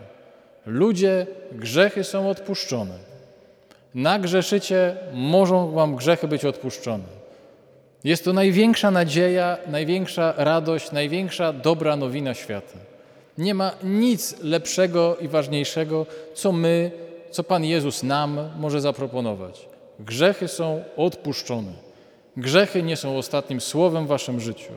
Ludzie, 0.66 1.28
grzechy 1.52 2.04
są 2.04 2.30
odpuszczone. 2.30 3.12
Nagrzeszycie, 3.96 4.96
mogą 5.14 5.72
wam 5.72 5.96
grzechy 5.96 6.28
być 6.28 6.46
odpuszczone. 6.46 7.22
Jest 8.04 8.26
to 8.26 8.34
największa 8.34 8.92
nadzieja, 8.92 9.58
największa 9.68 10.34
radość, 10.38 10.92
największa 10.92 11.54
dobra 11.54 11.96
nowina 11.96 12.34
świata. 12.34 12.78
Nie 13.38 13.54
ma 13.54 13.72
nic 13.84 14.44
lepszego 14.44 15.18
i 15.18 15.28
ważniejszego, 15.28 16.06
co 16.34 16.52
my, 16.52 16.92
co 17.32 17.44
Pan 17.44 17.64
Jezus 17.64 18.04
nam 18.04 18.50
może 18.60 18.82
zaproponować. 18.82 19.68
Grzechy 20.00 20.48
są 20.48 20.84
odpuszczone. 20.98 21.72
Grzechy 22.38 22.84
nie 22.84 22.98
są 22.98 23.18
ostatnim 23.18 23.62
słowem 23.62 24.06
w 24.06 24.08
waszym 24.08 24.40
życiu. 24.40 24.72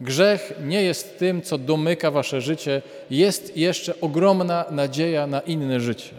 Grzech 0.00 0.52
nie 0.64 0.82
jest 0.82 1.18
tym, 1.18 1.42
co 1.42 1.58
domyka 1.58 2.10
wasze 2.10 2.40
życie. 2.40 2.82
Jest 3.10 3.56
jeszcze 3.56 4.00
ogromna 4.00 4.64
nadzieja 4.70 5.26
na 5.26 5.40
inne 5.40 5.80
życie. 5.80 6.14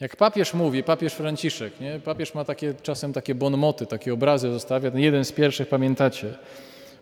Jak 0.00 0.16
papież 0.16 0.54
mówi, 0.54 0.82
papież 0.82 1.12
Franciszek, 1.12 1.80
nie? 1.80 2.00
papież 2.04 2.34
ma 2.34 2.44
takie, 2.44 2.74
czasem 2.82 3.12
takie 3.12 3.34
bonmoty, 3.34 3.86
takie 3.86 4.12
obrazy 4.12 4.50
zostawia, 4.50 4.90
ten 4.90 5.00
jeden 5.00 5.24
z 5.24 5.32
pierwszych 5.32 5.68
pamiętacie. 5.68 6.34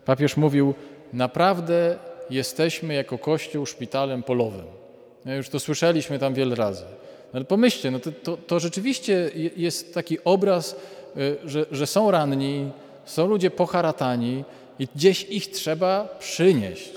Papież 0.04 0.36
mówił, 0.36 0.74
naprawdę 1.12 1.98
jesteśmy 2.30 2.94
jako 2.94 3.18
Kościół 3.18 3.66
szpitalem 3.66 4.22
polowym. 4.22 4.64
No 5.24 5.34
już 5.34 5.48
to 5.48 5.60
słyszeliśmy 5.60 6.18
tam 6.18 6.34
wiele 6.34 6.54
razy. 6.54 6.84
Ale 7.32 7.44
pomyślcie, 7.44 7.90
no 7.90 7.98
to, 7.98 8.12
to, 8.12 8.36
to 8.36 8.60
rzeczywiście 8.60 9.30
jest 9.56 9.94
taki 9.94 10.18
obraz, 10.24 10.76
y, 11.16 11.36
że, 11.44 11.66
że 11.70 11.86
są 11.86 12.10
ranni, 12.10 12.70
są 13.04 13.26
ludzie 13.26 13.50
poharatani 13.50 14.44
i 14.78 14.88
gdzieś 14.96 15.24
ich 15.24 15.50
trzeba 15.50 16.16
przynieść. 16.18 16.92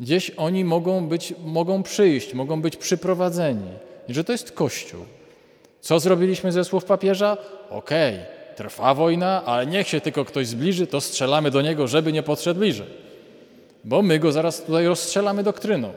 Gdzieś 0.00 0.30
oni 0.30 0.64
mogą, 0.64 1.08
być, 1.08 1.34
mogą 1.44 1.82
przyjść, 1.82 2.34
mogą 2.34 2.62
być 2.62 2.76
przyprowadzeni. 2.76 3.70
I 4.08 4.14
że 4.14 4.24
to 4.24 4.32
jest 4.32 4.52
Kościół. 4.52 5.04
Co 5.80 6.00
zrobiliśmy 6.00 6.52
ze 6.52 6.64
słów 6.64 6.84
papieża? 6.84 7.36
Okej, 7.70 8.14
okay, 8.14 8.26
trwa 8.56 8.94
wojna, 8.94 9.44
ale 9.44 9.66
niech 9.66 9.88
się 9.88 10.00
tylko 10.00 10.24
ktoś 10.24 10.46
zbliży, 10.46 10.86
to 10.86 11.00
strzelamy 11.00 11.50
do 11.50 11.62
niego, 11.62 11.88
żeby 11.88 12.12
nie 12.12 12.22
podszedł 12.22 12.60
bliżej. 12.60 12.86
Bo 13.84 14.02
my 14.02 14.18
go 14.18 14.32
zaraz 14.32 14.62
tutaj 14.62 14.86
rozstrzelamy 14.86 15.42
doktryną. 15.42 15.92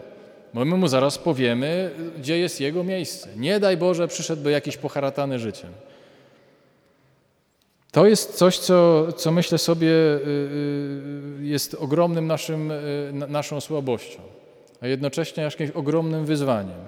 Bo 0.54 0.66
my 0.66 0.78
mu 0.78 0.88
zaraz 0.88 1.18
powiemy, 1.18 1.92
gdzie 2.18 2.38
jest 2.40 2.62
jego 2.62 2.84
miejsce. 2.84 3.30
Nie 3.36 3.60
daj 3.60 3.78
Boże, 3.78 4.08
przyszedłby 4.08 4.52
jakiś 4.52 4.78
poharatany 4.78 5.40
życiem. 5.40 5.70
To 7.92 8.06
jest 8.06 8.34
coś, 8.34 8.58
co, 8.58 9.08
co 9.14 9.32
myślę 9.32 9.58
sobie 9.58 9.88
y, 9.88 10.20
y, 11.40 11.46
jest 11.46 11.74
ogromnym 11.74 12.28
naszym, 12.28 12.72
y, 12.72 13.14
naszą 13.28 13.62
słabością, 13.62 14.20
a 14.82 14.88
jednocześnie 14.88 15.44
jakimś 15.44 15.70
ogromnym 15.70 16.26
wyzwaniem, 16.26 16.80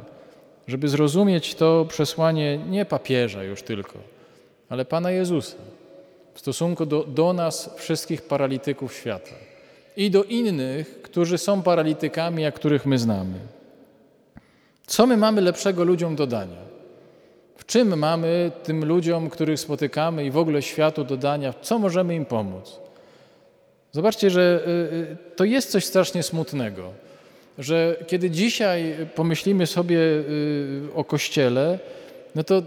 żeby 0.67 0.87
zrozumieć 0.87 1.55
to 1.55 1.85
przesłanie 1.89 2.57
nie 2.57 2.85
papieża 2.85 3.43
już 3.43 3.63
tylko, 3.63 3.99
ale 4.69 4.85
Pana 4.85 5.11
Jezusa 5.11 5.57
w 6.33 6.39
stosunku 6.39 6.85
do, 6.85 7.03
do 7.03 7.33
nas 7.33 7.69
wszystkich 7.77 8.21
paralityków 8.21 8.93
świata 8.93 9.35
i 9.97 10.11
do 10.11 10.23
innych, 10.23 11.01
którzy 11.01 11.37
są 11.37 11.61
paralitykami, 11.61 12.45
a 12.45 12.51
których 12.51 12.85
my 12.85 12.97
znamy. 12.97 13.39
Co 14.87 15.07
my 15.07 15.17
mamy 15.17 15.41
lepszego 15.41 15.83
ludziom 15.83 16.15
do 16.15 16.27
dania? 16.27 16.72
W 17.57 17.65
czym 17.65 17.97
mamy 17.99 18.51
tym 18.63 18.85
ludziom, 18.85 19.29
których 19.29 19.59
spotykamy 19.59 20.25
i 20.25 20.31
w 20.31 20.37
ogóle 20.37 20.61
światu 20.61 21.03
do 21.03 21.17
dania, 21.17 21.53
co 21.61 21.79
możemy 21.79 22.15
im 22.15 22.25
pomóc? 22.25 22.79
Zobaczcie, 23.91 24.29
że 24.29 24.63
y, 24.67 24.69
y, 24.95 25.17
to 25.35 25.45
jest 25.45 25.71
coś 25.71 25.85
strasznie 25.85 26.23
smutnego, 26.23 26.91
że 27.57 27.95
kiedy 28.07 28.29
dzisiaj 28.29 28.95
pomyślimy 29.15 29.67
sobie 29.67 29.97
y, 29.97 30.81
o 30.95 31.03
Kościele, 31.03 31.79
no 32.35 32.43
to 32.43 32.61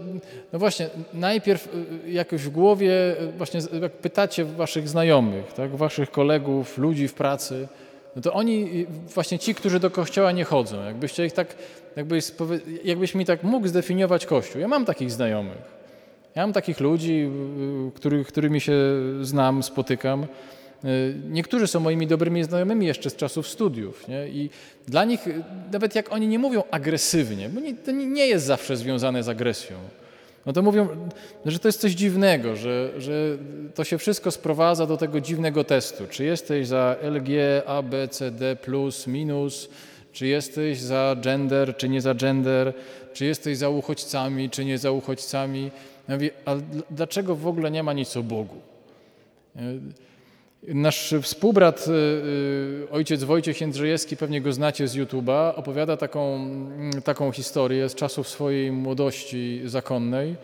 no 0.53 0.59
właśnie, 0.59 0.89
najpierw 1.13 1.69
jakoś 2.07 2.41
w 2.41 2.49
głowie, 2.49 2.91
właśnie 3.37 3.59
jak 3.81 3.91
pytacie 3.91 4.45
waszych 4.45 4.89
znajomych, 4.89 5.53
tak, 5.53 5.75
waszych 5.75 6.11
kolegów, 6.11 6.77
ludzi 6.77 7.07
w 7.07 7.13
pracy, 7.13 7.67
no 8.15 8.21
to 8.21 8.33
oni, 8.33 8.85
właśnie 9.13 9.39
ci, 9.39 9.55
którzy 9.55 9.79
do 9.79 9.91
kościoła 9.91 10.31
nie 10.31 10.43
chodzą, 10.43 10.85
jakbyście 10.85 11.25
ich 11.25 11.33
tak, 11.33 11.55
jakbyś, 11.97 12.31
jakbyś 12.83 13.15
mi 13.15 13.25
tak 13.25 13.43
mógł 13.43 13.67
zdefiniować 13.67 14.25
kościół. 14.25 14.61
Ja 14.61 14.67
mam 14.67 14.85
takich 14.85 15.11
znajomych. 15.11 15.77
Ja 16.35 16.41
mam 16.41 16.53
takich 16.53 16.79
ludzi, 16.79 17.29
których, 17.95 18.27
którymi 18.27 18.61
się 18.61 18.73
znam, 19.21 19.63
spotykam. 19.63 20.25
Niektórzy 21.29 21.67
są 21.67 21.79
moimi 21.79 22.07
dobrymi 22.07 22.43
znajomymi 22.43 22.85
jeszcze 22.85 23.09
z 23.09 23.15
czasów 23.15 23.47
studiów. 23.47 24.07
Nie? 24.07 24.27
I 24.27 24.49
dla 24.87 25.05
nich, 25.05 25.19
nawet 25.71 25.95
jak 25.95 26.11
oni 26.13 26.27
nie 26.27 26.39
mówią 26.39 26.63
agresywnie, 26.71 27.49
bo 27.49 27.59
nie, 27.59 27.73
to 27.73 27.91
nie 27.91 28.27
jest 28.27 28.45
zawsze 28.45 28.77
związane 28.77 29.23
z 29.23 29.29
agresją, 29.29 29.77
no 30.45 30.53
to 30.53 30.61
mówią, 30.61 30.87
że 31.45 31.59
to 31.59 31.67
jest 31.67 31.81
coś 31.81 31.91
dziwnego, 31.91 32.55
że, 32.55 32.91
że 32.97 33.37
to 33.75 33.83
się 33.83 33.97
wszystko 33.97 34.31
sprowadza 34.31 34.85
do 34.85 34.97
tego 34.97 35.21
dziwnego 35.21 35.63
testu. 35.63 36.03
Czy 36.09 36.25
jesteś 36.25 36.67
za 36.67 36.95
LG, 37.01 37.29
A, 37.65 37.81
B, 37.81 38.07
C, 38.07 38.31
D, 38.31 38.55
plus, 38.55 39.07
minus, 39.07 39.69
czy 40.17 40.27
jesteś 40.27 40.79
za 40.79 41.15
gender, 41.21 41.77
czy 41.77 41.89
nie 41.89 42.01
za 42.01 42.13
gender, 42.13 42.73
czy 43.13 43.25
jesteś 43.25 43.57
za 43.57 43.69
uchodźcami, 43.69 44.49
czy 44.49 44.65
nie 44.65 44.77
za 44.77 44.91
uchodźcami. 44.91 45.71
Ja 46.07 46.15
mówię, 46.15 46.29
a 46.45 46.55
dlaczego 46.91 47.35
w 47.35 47.47
ogóle 47.47 47.71
nie 47.71 47.83
ma 47.83 47.93
nic 47.93 48.17
o 48.17 48.23
Bogu? 48.23 48.55
Nasz 50.63 51.15
współbrat, 51.21 51.87
y, 51.87 51.91
y, 51.91 52.87
ojciec 52.91 53.23
Wojciech 53.23 53.61
Jędrzejewski, 53.61 54.17
pewnie 54.17 54.41
go 54.41 54.53
znacie 54.53 54.87
z 54.87 54.95
YouTube'a, 54.95 55.53
opowiada 55.55 55.97
taką, 55.97 56.35
mm, 56.35 57.01
taką 57.01 57.31
historię 57.31 57.89
z 57.89 57.95
czasów 57.95 58.29
swojej 58.29 58.71
młodości 58.71 59.61
zakonnej, 59.65 60.35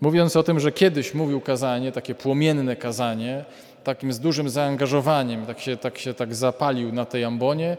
mówiąc 0.00 0.36
o 0.36 0.42
tym, 0.42 0.60
że 0.60 0.72
kiedyś 0.72 1.14
mówił 1.14 1.40
kazanie, 1.40 1.92
takie 1.92 2.14
płomienne 2.14 2.76
kazanie, 2.76 3.44
takim 3.84 4.12
z 4.12 4.20
dużym 4.20 4.48
zaangażowaniem, 4.48 5.46
tak 5.46 5.60
się 5.60 5.76
tak, 5.76 5.98
się 5.98 6.14
tak 6.14 6.34
zapalił 6.34 6.92
na 6.92 7.04
tej 7.04 7.24
ambonie 7.24 7.76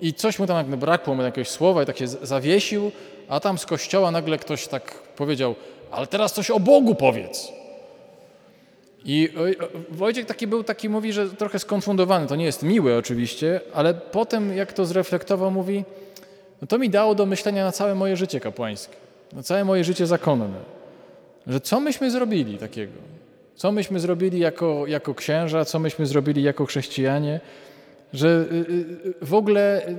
i 0.00 0.14
coś 0.14 0.38
mu 0.38 0.46
tam 0.46 0.66
brakło, 0.66 1.14
mu 1.14 1.22
jakiegoś 1.22 1.48
słowa 1.48 1.82
i 1.82 1.86
tak 1.86 1.98
się 1.98 2.08
zawiesił, 2.08 2.92
a 3.28 3.40
tam 3.40 3.58
z 3.58 3.66
kościoła 3.66 4.10
nagle 4.10 4.38
ktoś 4.38 4.66
tak 4.66 4.94
powiedział, 5.16 5.54
ale 5.90 6.06
teraz 6.06 6.32
coś 6.32 6.50
o 6.50 6.60
Bogu 6.60 6.94
powiedz. 6.94 7.52
I 9.04 9.28
Wojciech 9.90 10.26
taki 10.26 10.46
był, 10.46 10.64
taki 10.64 10.88
mówi, 10.88 11.12
że 11.12 11.28
trochę 11.28 11.58
skonfundowany. 11.58 12.26
To 12.26 12.36
nie 12.36 12.44
jest 12.44 12.62
miłe 12.62 12.98
oczywiście, 12.98 13.60
ale 13.74 13.94
potem 13.94 14.56
jak 14.56 14.72
to 14.72 14.84
zreflektował, 14.84 15.50
mówi, 15.50 15.84
no 16.62 16.66
to 16.66 16.78
mi 16.78 16.90
dało 16.90 17.14
do 17.14 17.26
myślenia 17.26 17.64
na 17.64 17.72
całe 17.72 17.94
moje 17.94 18.16
życie 18.16 18.40
kapłańskie, 18.40 18.96
na 19.32 19.42
całe 19.42 19.64
moje 19.64 19.84
życie 19.84 20.06
zakonne. 20.06 20.60
Że 21.46 21.60
co 21.60 21.80
myśmy 21.80 22.10
zrobili 22.10 22.58
takiego? 22.58 22.92
Co 23.54 23.72
myśmy 23.72 24.00
zrobili 24.00 24.38
jako, 24.38 24.86
jako 24.86 25.14
księża, 25.14 25.64
co 25.64 25.78
myśmy 25.78 26.06
zrobili 26.06 26.42
jako 26.42 26.66
chrześcijanie? 26.66 27.40
Że 28.16 28.28
y, 28.28 28.54
y, 29.06 29.14
w 29.22 29.34
ogóle 29.34 29.88
y, 29.88 29.96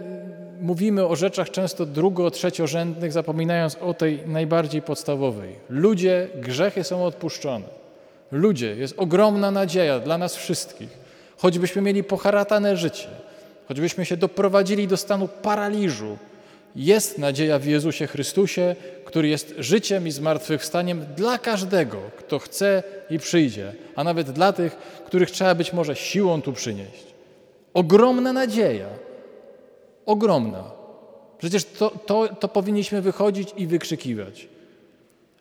mówimy 0.62 1.08
o 1.08 1.16
rzeczach 1.16 1.52
często 1.52 1.86
drugo-, 1.86 2.32
trzeciorzędnych, 2.32 3.12
zapominając 3.12 3.76
o 3.76 3.94
tej 3.94 4.28
najbardziej 4.28 4.82
podstawowej. 4.82 5.56
Ludzie, 5.70 6.28
grzechy 6.36 6.84
są 6.84 7.06
odpuszczone. 7.06 7.66
Ludzie, 8.32 8.76
jest 8.76 8.94
ogromna 8.98 9.52
nadzieja 9.52 10.00
dla 10.00 10.18
nas 10.18 10.36
wszystkich. 10.36 10.90
Choćbyśmy 11.38 11.82
mieli 11.82 12.04
poharatane 12.04 12.78
życie, 12.78 13.08
choćbyśmy 13.68 14.06
się 14.06 14.18
doprowadzili 14.18 14.88
do 14.88 14.98
stanu 14.98 15.28
paraliżu, 15.28 16.18
jest 16.76 17.18
nadzieja 17.18 17.60
w 17.60 17.66
Jezusie 17.66 18.08
Chrystusie, 18.08 18.76
który 19.06 19.28
jest 19.28 19.54
życiem 19.58 20.08
i 20.08 20.12
zmartwychwstaniem 20.12 21.06
dla 21.16 21.38
każdego, 21.38 21.98
kto 22.18 22.40
chce 22.40 22.84
i 23.10 23.20
przyjdzie, 23.20 23.74
a 23.96 24.04
nawet 24.04 24.32
dla 24.32 24.54
tych, 24.54 24.76
których 25.06 25.32
trzeba 25.32 25.56
być 25.56 25.74
może 25.74 25.96
siłą 25.96 26.42
tu 26.42 26.54
przynieść. 26.54 27.17
Ogromna 27.74 28.34
nadzieja. 28.34 28.88
Ogromna. 30.06 30.64
Przecież 31.38 31.66
to, 31.66 31.90
to, 31.90 32.28
to 32.36 32.48
powinniśmy 32.48 33.02
wychodzić 33.02 33.54
i 33.58 33.68
wykrzykiwać. 33.68 34.48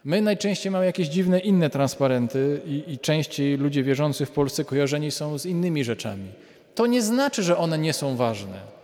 My 0.05 0.23
najczęściej 0.23 0.73
mamy 0.73 0.87
jakieś 0.87 1.09
dziwne 1.09 1.39
inne 1.39 1.71
transparenty 1.71 2.61
i, 2.67 2.85
i 2.87 2.99
częściej 2.99 3.57
ludzie 3.57 3.83
wierzący 3.83 4.27
w 4.27 4.31
Polsce 4.31 4.65
kojarzeni 4.65 5.11
są 5.11 5.39
z 5.39 5.47
innymi 5.47 5.85
rzeczami. 5.85 6.29
To 6.75 6.87
nie 6.87 7.03
znaczy, 7.03 7.43
że 7.43 7.57
one 7.57 7.79
nie 7.79 7.93
są 7.93 8.17
ważne. 8.17 8.77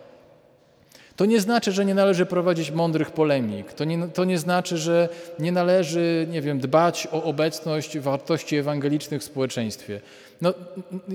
To 1.16 1.26
nie 1.26 1.40
znaczy, 1.40 1.72
że 1.72 1.85
nie 1.85 1.94
należy 1.94 2.26
prowadzić 2.26 2.70
mądrych 2.70 3.11
polemik. 3.11 3.72
To 3.72 3.85
nie, 3.85 4.09
to 4.09 4.24
nie 4.24 4.38
znaczy, 4.38 4.78
że 4.78 5.09
nie 5.38 5.52
należy, 5.52 6.26
nie 6.31 6.42
wiem, 6.42 6.61
dbać 6.61 7.09
o 7.12 7.22
obecność 7.24 7.98
wartości 7.98 8.57
ewangelicznych 8.57 9.20
w 9.20 9.24
społeczeństwie. 9.24 10.00
No, 10.42 10.55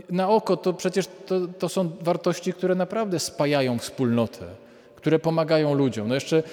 na 0.09 0.29
oko 0.29 0.57
to 0.57 0.73
przecież 0.73 1.05
to, 1.25 1.39
to 1.59 1.69
są 1.69 1.91
wartości, 2.01 2.53
które 2.53 2.75
naprawdę 2.75 3.19
spajają 3.19 3.79
wspólnotę 3.79 4.45
które 4.95 5.19
pomagają 5.19 5.73
ludziom. 5.73 6.07
No 6.07 6.15
jeszcze 6.15 6.43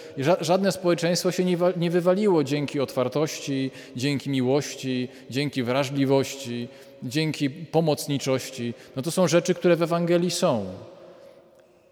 żadne 0.41 0.73
społeczeństwo 0.73 1.33
się 1.33 1.45
nie, 1.45 1.59
nie 1.77 1.91
wywaliło 1.91 2.45
dzięki 2.45 2.81
otwartości, 2.81 3.71
dzięki 3.97 4.31
miłości, 4.31 5.09
dzięki 5.31 5.63
wrażliwości, 5.63 6.69
dzięki 7.03 7.51
pomocniczości. 7.51 8.75
No 8.97 9.03
to 9.03 9.11
są 9.11 9.29
rzeczy, 9.29 9.55
które 9.55 9.77
w 9.77 9.83
Ewangelii 9.83 10.31
są. 10.31 10.67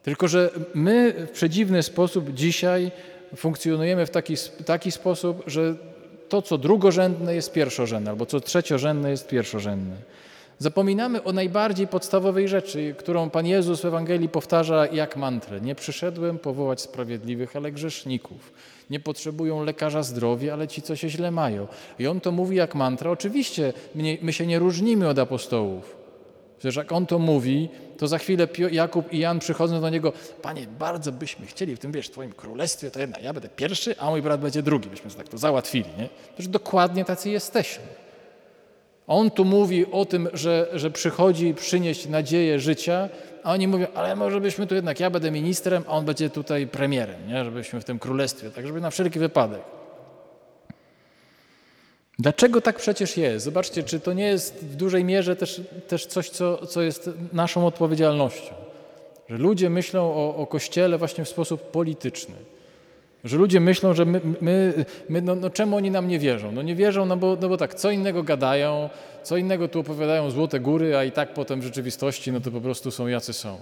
Tylko, 0.03 0.29
że 0.29 0.51
my 0.75 1.27
w 1.27 1.31
przedziwny 1.31 1.83
sposób 1.83 2.35
dzisiaj 2.35 2.91
funkcjonujemy 3.37 4.07
w 4.07 4.11
taki, 4.11 4.35
taki 4.67 4.91
sposób, 4.93 5.43
że 5.47 5.75
to, 6.29 6.43
co 6.43 6.59
drugorzędne 6.59 7.35
jest 7.35 7.53
pierwszorzędne, 7.53 8.11
albo 8.11 8.27
co 8.27 8.41
trzeciorzędne 8.41 9.11
jest 9.11 9.29
pierwszorzędne. 9.29 9.97
Zapominamy 10.63 11.23
o 11.23 11.33
najbardziej 11.33 11.87
podstawowej 11.87 12.49
rzeczy, 12.49 12.95
którą 12.99 13.31
Pan 13.31 13.47
Jezus 13.47 13.81
w 13.81 13.85
Ewangelii 13.85 14.29
powtarza 14.29 14.87
jak 14.87 15.17
mantrę. 15.17 15.61
Nie 15.61 15.75
przyszedłem 15.75 16.39
powołać 16.39 16.81
sprawiedliwych, 16.81 17.57
ale 17.57 17.73
grzeszników. 17.73 18.53
Nie 18.91 19.01
potrzebują 19.01 19.65
lekarza 19.65 20.03
zdrowia, 20.03 20.53
ale 20.53 20.69
ci, 20.69 20.83
co 20.83 20.97
się 20.97 21.09
źle 21.09 21.31
mają. 21.31 21.67
I 21.99 22.07
On 22.07 22.21
to 22.21 22.33
mówi 22.33 22.57
jak 22.57 22.75
mantra. 22.75 23.11
Oczywiście 23.11 23.73
my, 24.23 24.33
się 24.33 24.47
nie 24.47 24.59
różnimy 24.59 25.09
od 25.09 25.19
apostołów. 25.19 25.97
Przecież 26.59 26.77
jak 26.77 26.93
On 26.93 27.07
to 27.07 27.19
mówi, 27.19 27.69
to 27.99 28.09
za 28.09 28.19
chwilę 28.19 28.49
Jakub 28.71 29.13
i 29.13 29.19
Jan 29.19 29.39
przychodzą 29.39 29.81
do 29.81 29.91
Niego, 29.91 30.13
Panie, 30.43 30.67
bardzo 30.79 31.13
byśmy 31.13 31.47
chcieli 31.47 31.77
w 31.77 31.79
tym, 31.79 31.93
wiesz, 31.93 32.07
w 32.07 32.11
Twoim 32.11 32.33
królestwie, 32.33 32.91
to 32.91 33.01
jedna, 33.01 33.19
ja 33.19 33.33
będę 33.33 33.49
pierwszy, 33.49 33.99
a 33.99 34.11
mój 34.11 34.23
brat 34.23 34.41
będzie 34.41 34.63
drugi. 34.63 34.91
Byśmy 34.91 35.11
tak 35.11 35.29
to 35.29 35.39
załatwili, 35.39 35.91
nie? 35.99 36.09
Przecież 36.35 36.49
dokładnie 36.49 37.05
tacy 37.05 37.31
jesteśmy. 37.31 38.03
On 39.07 39.31
tu 39.31 39.45
mówi 39.45 39.87
o 39.93 40.05
tym, 40.05 40.29
że, 40.33 40.69
że 40.73 40.91
przychodzi 40.91 41.55
przynieść 41.55 42.09
nadzieję 42.09 42.61
życia, 42.61 43.09
a 43.43 43.53
oni 43.53 43.69
mówią, 43.69 43.87
ale 43.95 44.17
może 44.17 44.41
byśmy 44.41 44.67
tu 44.67 44.75
jednak, 44.75 45.01
ja 45.01 45.11
będę 45.11 45.31
ministrem, 45.31 45.85
a 45.87 45.91
on 45.91 46.05
będzie 46.05 46.31
tutaj 46.31 46.67
premierem, 46.67 47.29
nie? 47.29 47.45
żebyśmy 47.45 47.81
w 47.81 47.85
tym 47.85 47.99
królestwie, 47.99 48.51
tak 48.51 48.67
żeby 48.67 48.81
na 48.81 48.91
wszelki 48.91 49.19
wypadek. 49.19 49.61
Dlaczego 52.19 52.61
tak 52.61 52.77
przecież 52.77 53.17
jest? 53.17 53.45
Zobaczcie, 53.45 53.83
czy 53.83 54.01
to 54.01 54.13
nie 54.13 54.27
jest 54.27 54.65
w 54.65 54.77
dużej 54.77 55.05
mierze 55.05 55.37
też, 55.37 55.61
też 55.89 56.07
coś, 56.07 56.31
co, 56.31 56.67
co 56.67 56.83
jest 56.83 57.11
naszą 57.33 57.67
odpowiedzialnością. 57.67 58.55
Że 59.29 59.39
ludzie 59.39 59.71
myślą 59.71 60.15
o, 60.15 60.37
o 60.37 60.47
Kościele 60.47 60.99
właśnie 60.99 61.25
w 61.25 61.29
sposób 61.29 61.71
polityczny. 61.71 62.35
Że 63.25 63.37
ludzie 63.37 63.61
myślą, 63.61 63.95
że 63.95 64.05
my, 64.05 64.21
my, 64.41 64.85
my 65.09 65.23
no, 65.23 65.35
no, 65.35 65.51
czemu 65.51 65.77
oni 65.77 65.91
nam 65.91 66.09
nie 66.09 66.19
wierzą? 66.19 66.53
No 66.53 66.63
nie 66.63 66.75
wierzą, 66.75 67.07
no 67.07 67.17
bo, 67.17 67.37
no 67.41 67.49
bo 67.49 67.57
tak, 67.57 67.75
co 67.75 67.91
innego 67.91 68.23
gadają, 68.23 68.91
co 69.23 69.37
innego 69.37 69.69
tu 69.69 69.81
opowiadają 69.81 70.31
złote 70.31 70.61
góry, 70.61 70.97
a 70.97 71.05
i 71.05 71.13
tak 71.13 71.35
potem 71.35 71.61
w 71.61 71.65
rzeczywistości 71.65 72.33
no 72.33 72.41
to 72.41 72.51
po 72.51 72.61
prostu 72.61 72.91
są 72.91 73.07
jacy 73.07 73.33
są. 73.33 73.61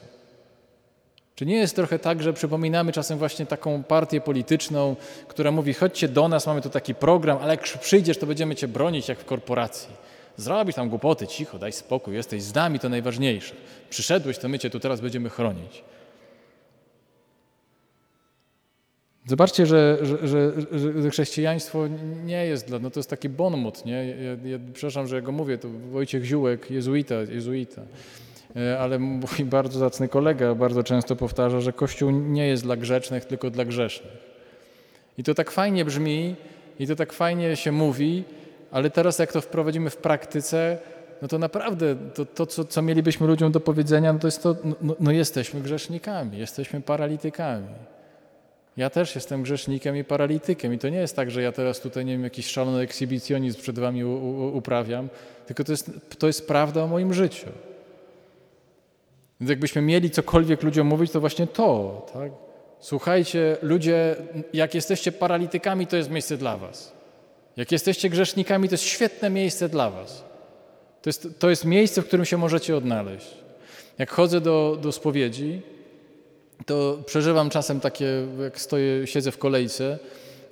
Czy 1.35 1.47
nie 1.47 1.57
jest 1.57 1.77
trochę 1.77 1.99
tak, 1.99 2.23
że 2.23 2.33
przypominamy 2.33 2.93
czasem 2.93 3.19
właśnie 3.19 3.47
taką 3.47 3.83
partię 3.83 4.21
polityczną, 4.21 4.97
która 5.29 5.51
mówi, 5.51 5.75
chodźcie 5.75 6.09
do 6.09 6.29
nas, 6.29 6.47
mamy 6.47 6.63
tu 6.63 6.71
taki 6.71 6.95
program, 6.95 7.39
ale 7.43 7.51
jak 7.51 7.63
przyjdziesz, 7.63 8.19
to 8.19 8.27
będziemy 8.27 8.55
cię 8.55 8.69
bronić 8.69 9.09
jak 9.09 9.19
w 9.19 9.25
korporacji. 9.25 9.89
Zrobisz 10.37 10.75
tam 10.75 10.89
głupoty, 10.89 11.27
cicho, 11.27 11.59
daj 11.59 11.73
spokój, 11.73 12.15
jesteś 12.15 12.43
z 12.43 12.55
nami, 12.55 12.79
to 12.79 12.89
najważniejsze. 12.89 13.55
Przyszedłeś, 13.91 14.39
to 14.39 14.49
my 14.49 14.59
cię 14.59 14.71
tu 14.71 14.81
teraz 14.81 15.01
będziemy 15.01 15.31
chronić. 15.31 15.83
Zobaczcie, 19.31 19.67
że, 19.67 19.99
że, 20.03 20.29
że, 20.29 20.53
że, 21.03 21.11
chrześcijaństwo 21.11 21.89
nie 22.25 22.47
jest 22.47 22.67
dla, 22.67 22.79
no 22.79 22.91
to 22.91 23.01
jest 23.01 23.11
taki 23.11 23.29
bonmot, 23.29 23.85
nie? 23.85 24.07
Ja, 24.09 24.51
ja, 24.51 24.59
przepraszam, 24.73 25.07
że 25.07 25.17
ja 25.17 25.23
go 25.23 25.33
mówię, 25.33 25.59
to 25.59 25.69
Wojciech 25.69 26.25
Ziółek, 26.25 26.71
jezuita, 26.71 27.15
jezuita. 27.15 27.83
E, 28.57 28.79
ale 28.79 28.99
mój 28.99 29.45
bardzo 29.45 29.79
zacny 29.79 30.09
kolega 30.09 30.55
bardzo 30.55 30.83
często 30.83 31.17
powtarza, 31.17 31.61
że 31.61 31.73
Kościół 31.73 32.11
nie 32.11 32.47
jest 32.47 32.63
dla 32.63 32.77
grzecznych, 32.77 33.25
tylko 33.25 33.51
dla 33.51 33.65
grzesznych. 33.65 34.13
I 35.19 35.25
to 35.25 35.35
tak 35.35 35.51
fajnie 35.51 35.85
brzmi, 35.85 36.35
i 36.79 36.87
to 36.87 36.97
tak 36.97 37.13
fajnie 37.13 37.57
się 37.57 37.73
mówi, 37.73 38.25
ale 38.71 38.91
teraz 38.91 39.19
jak 39.19 39.33
to 39.33 39.41
wprowadzimy 39.41 39.91
w 39.91 39.97
praktyce, 39.97 40.79
no 41.23 41.29
to 41.29 41.39
naprawdę 41.39 41.97
to, 42.15 42.25
to 42.27 42.47
co, 42.47 42.65
co 42.65 42.83
mielibyśmy 42.83 43.27
ludziom 43.27 43.53
do 43.53 43.61
powiedzenia, 43.61 44.13
no 44.13 44.19
to 44.19 44.27
jest 44.27 44.43
to, 44.43 44.57
no, 44.65 44.77
no, 44.83 44.97
no 45.01 45.11
jesteśmy 45.11 45.61
grzesznikami, 45.61 46.39
jesteśmy 46.39 46.81
paralitykami. 46.81 47.69
Ja 48.81 48.91
też 48.91 49.15
jestem 49.15 49.43
grzesznikiem 49.43 49.97
i 49.97 50.05
paralitykiem 50.05 50.75
i 50.75 50.79
to 50.79 50.89
nie 50.89 50.99
jest 50.99 51.17
tak, 51.17 51.31
że 51.31 51.43
ja 51.43 51.53
teraz 51.53 51.81
tutaj, 51.81 52.05
nie 52.05 52.13
wiem, 52.13 52.25
jakiś 52.25 52.47
szalony 52.47 52.81
ekshibicjonizm 52.81 53.61
przed 53.61 53.79
wami 53.79 54.05
uprawiam, 54.53 55.09
tylko 55.47 55.65
to 55.65 55.73
jest, 55.73 55.91
to 56.19 56.27
jest 56.27 56.47
prawda 56.47 56.85
o 56.85 56.87
moim 56.87 57.15
życiu. 57.15 57.47
Więc 59.41 59.51
jakbyśmy 59.51 59.83
mieli 59.83 60.11
cokolwiek 60.11 60.63
ludziom 60.63 60.87
mówić, 60.87 61.11
to 61.11 61.21
właśnie 61.21 61.47
to, 61.47 62.07
tak? 62.13 62.33
Słuchajcie, 62.79 63.57
ludzie, 63.63 64.17
jak 64.53 64.75
jesteście 64.75 65.13
paralitykami, 65.13 65.87
to 65.87 65.97
jest 65.97 66.11
miejsce 66.11 66.37
dla 66.37 66.57
was. 66.57 66.93
Jak 67.57 67.73
jesteście 67.73 68.11
grzesznikami, 68.11 68.69
to 68.69 68.75
jest 68.75 68.85
świetne 68.85 69.31
miejsce 69.31 69.69
dla 69.69 69.91
was. 69.91 70.25
To 71.03 71.09
jest, 71.09 71.29
to 71.39 71.51
jest 71.51 71.65
miejsce, 71.65 72.03
w 72.03 72.07
którym 72.07 72.25
się 72.25 72.37
możecie 72.37 72.77
odnaleźć. 72.77 73.35
Jak 73.99 74.11
chodzę 74.11 74.41
do, 74.41 74.79
do 74.83 74.93
spowiedzi, 74.93 75.63
to 76.67 76.99
przeżywam 77.07 77.51
czasem 77.51 77.81
takie, 77.81 78.27
jak 78.43 78.61
stoję, 78.61 79.07
siedzę 79.07 79.33
w 79.33 79.39
kolejce, 79.39 79.99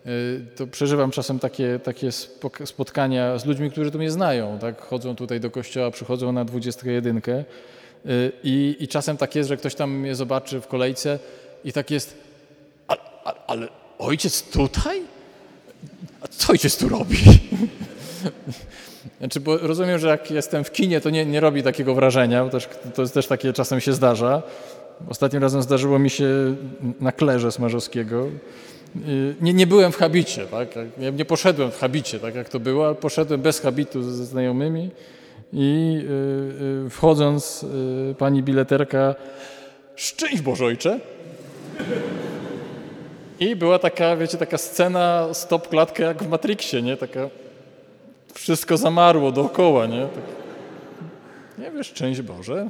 y, 0.07 0.41
to 0.57 0.67
przeżywam 0.67 1.11
czasem 1.11 1.39
takie, 1.39 1.81
takie 1.85 2.13
spotkania 2.65 3.39
z 3.39 3.47
ludźmi, 3.47 3.71
którzy 3.71 3.91
tu 3.91 3.99
mnie 3.99 4.11
znają. 4.11 4.59
Tak? 4.59 4.81
Chodzą 4.81 5.17
tutaj 5.17 5.41
do 5.41 5.51
kościoła, 5.51 5.91
przychodzą 5.91 6.33
na 6.33 6.45
21 6.45 7.17
y, 7.17 7.45
i, 8.45 8.77
i 8.81 8.89
czasem 8.89 9.17
tak 9.17 9.35
jest, 9.35 9.49
że 9.49 9.57
ktoś 9.57 9.75
tam 9.75 9.91
mnie 9.91 10.15
zobaczy 10.15 10.61
w 10.61 10.67
kolejce 10.67 11.19
i 11.65 11.73
tak 11.73 11.91
jest, 11.91 12.17
a, 12.89 12.97
a, 13.25 13.35
ale 13.47 13.69
ojciec 13.99 14.43
tutaj? 14.43 15.03
A 16.21 16.29
co 16.29 16.53
ojciec 16.53 16.77
tu 16.77 16.89
robi? 16.89 17.17
Znaczy, 19.19 19.41
bo 19.41 19.59
rozumiem, 19.59 19.99
że 19.99 20.09
jak 20.09 20.31
jestem 20.31 20.65
w 20.65 20.73
kinie, 20.73 21.01
to 21.01 21.11
nie, 21.11 21.27
nie 21.27 21.41
robi 21.41 21.63
takiego 21.63 21.95
wrażenia, 21.95 22.45
bo 22.45 22.51
też, 22.51 22.69
to 22.95 23.03
jest 23.03 23.15
też 23.15 23.27
takie 23.27 23.53
czasem 23.53 23.81
się 23.81 23.93
zdarza, 23.93 24.43
Ostatnim 25.09 25.43
razem 25.43 25.63
zdarzyło 25.63 25.99
mi 25.99 26.11
się 26.11 26.27
na 27.01 27.13
klerze 27.13 27.53
Smarzowskiego. 27.53 28.27
Y, 28.97 29.35
nie, 29.41 29.55
nie 29.55 29.67
byłem 29.67 29.93
w 29.93 29.97
habicie, 29.97 30.47
tak? 30.47 30.69
Ja 30.99 31.11
nie 31.11 31.25
poszedłem 31.25 31.71
w 31.71 31.79
habicie, 31.79 32.21
tak 32.21 32.35
jak 32.35 32.49
to 32.49 32.61
było, 32.61 32.87
ale 32.87 32.95
poszedłem 32.95 33.41
bez 33.41 33.61
habitu 33.61 34.03
ze 34.03 34.27
znajomymi 34.27 34.91
i 35.53 35.99
y, 36.83 36.87
y, 36.87 36.91
wchodząc 36.91 37.67
pani 38.19 38.43
bileterka 38.43 39.15
szczęść 39.97 40.41
Bożojcze 40.41 41.01
i 43.41 43.57
była 43.57 43.79
taka, 43.79 44.17
wiecie, 44.17 44.39
taka 44.39 44.59
scena 44.59 45.29
stop 45.33 45.69
klatka 45.69 46.05
jak 46.05 46.23
w 46.23 46.29
Matrixie, 46.29 46.83
nie? 46.83 46.97
Taka 46.97 47.29
wszystko 48.35 48.77
zamarło 48.77 49.33
dookoła, 49.33 49.87
nie? 49.87 50.01
Tak, 50.01 50.25
nie 51.59 51.71
wiesz, 51.71 51.87
szczęść 51.87 52.23
Boże. 52.23 52.69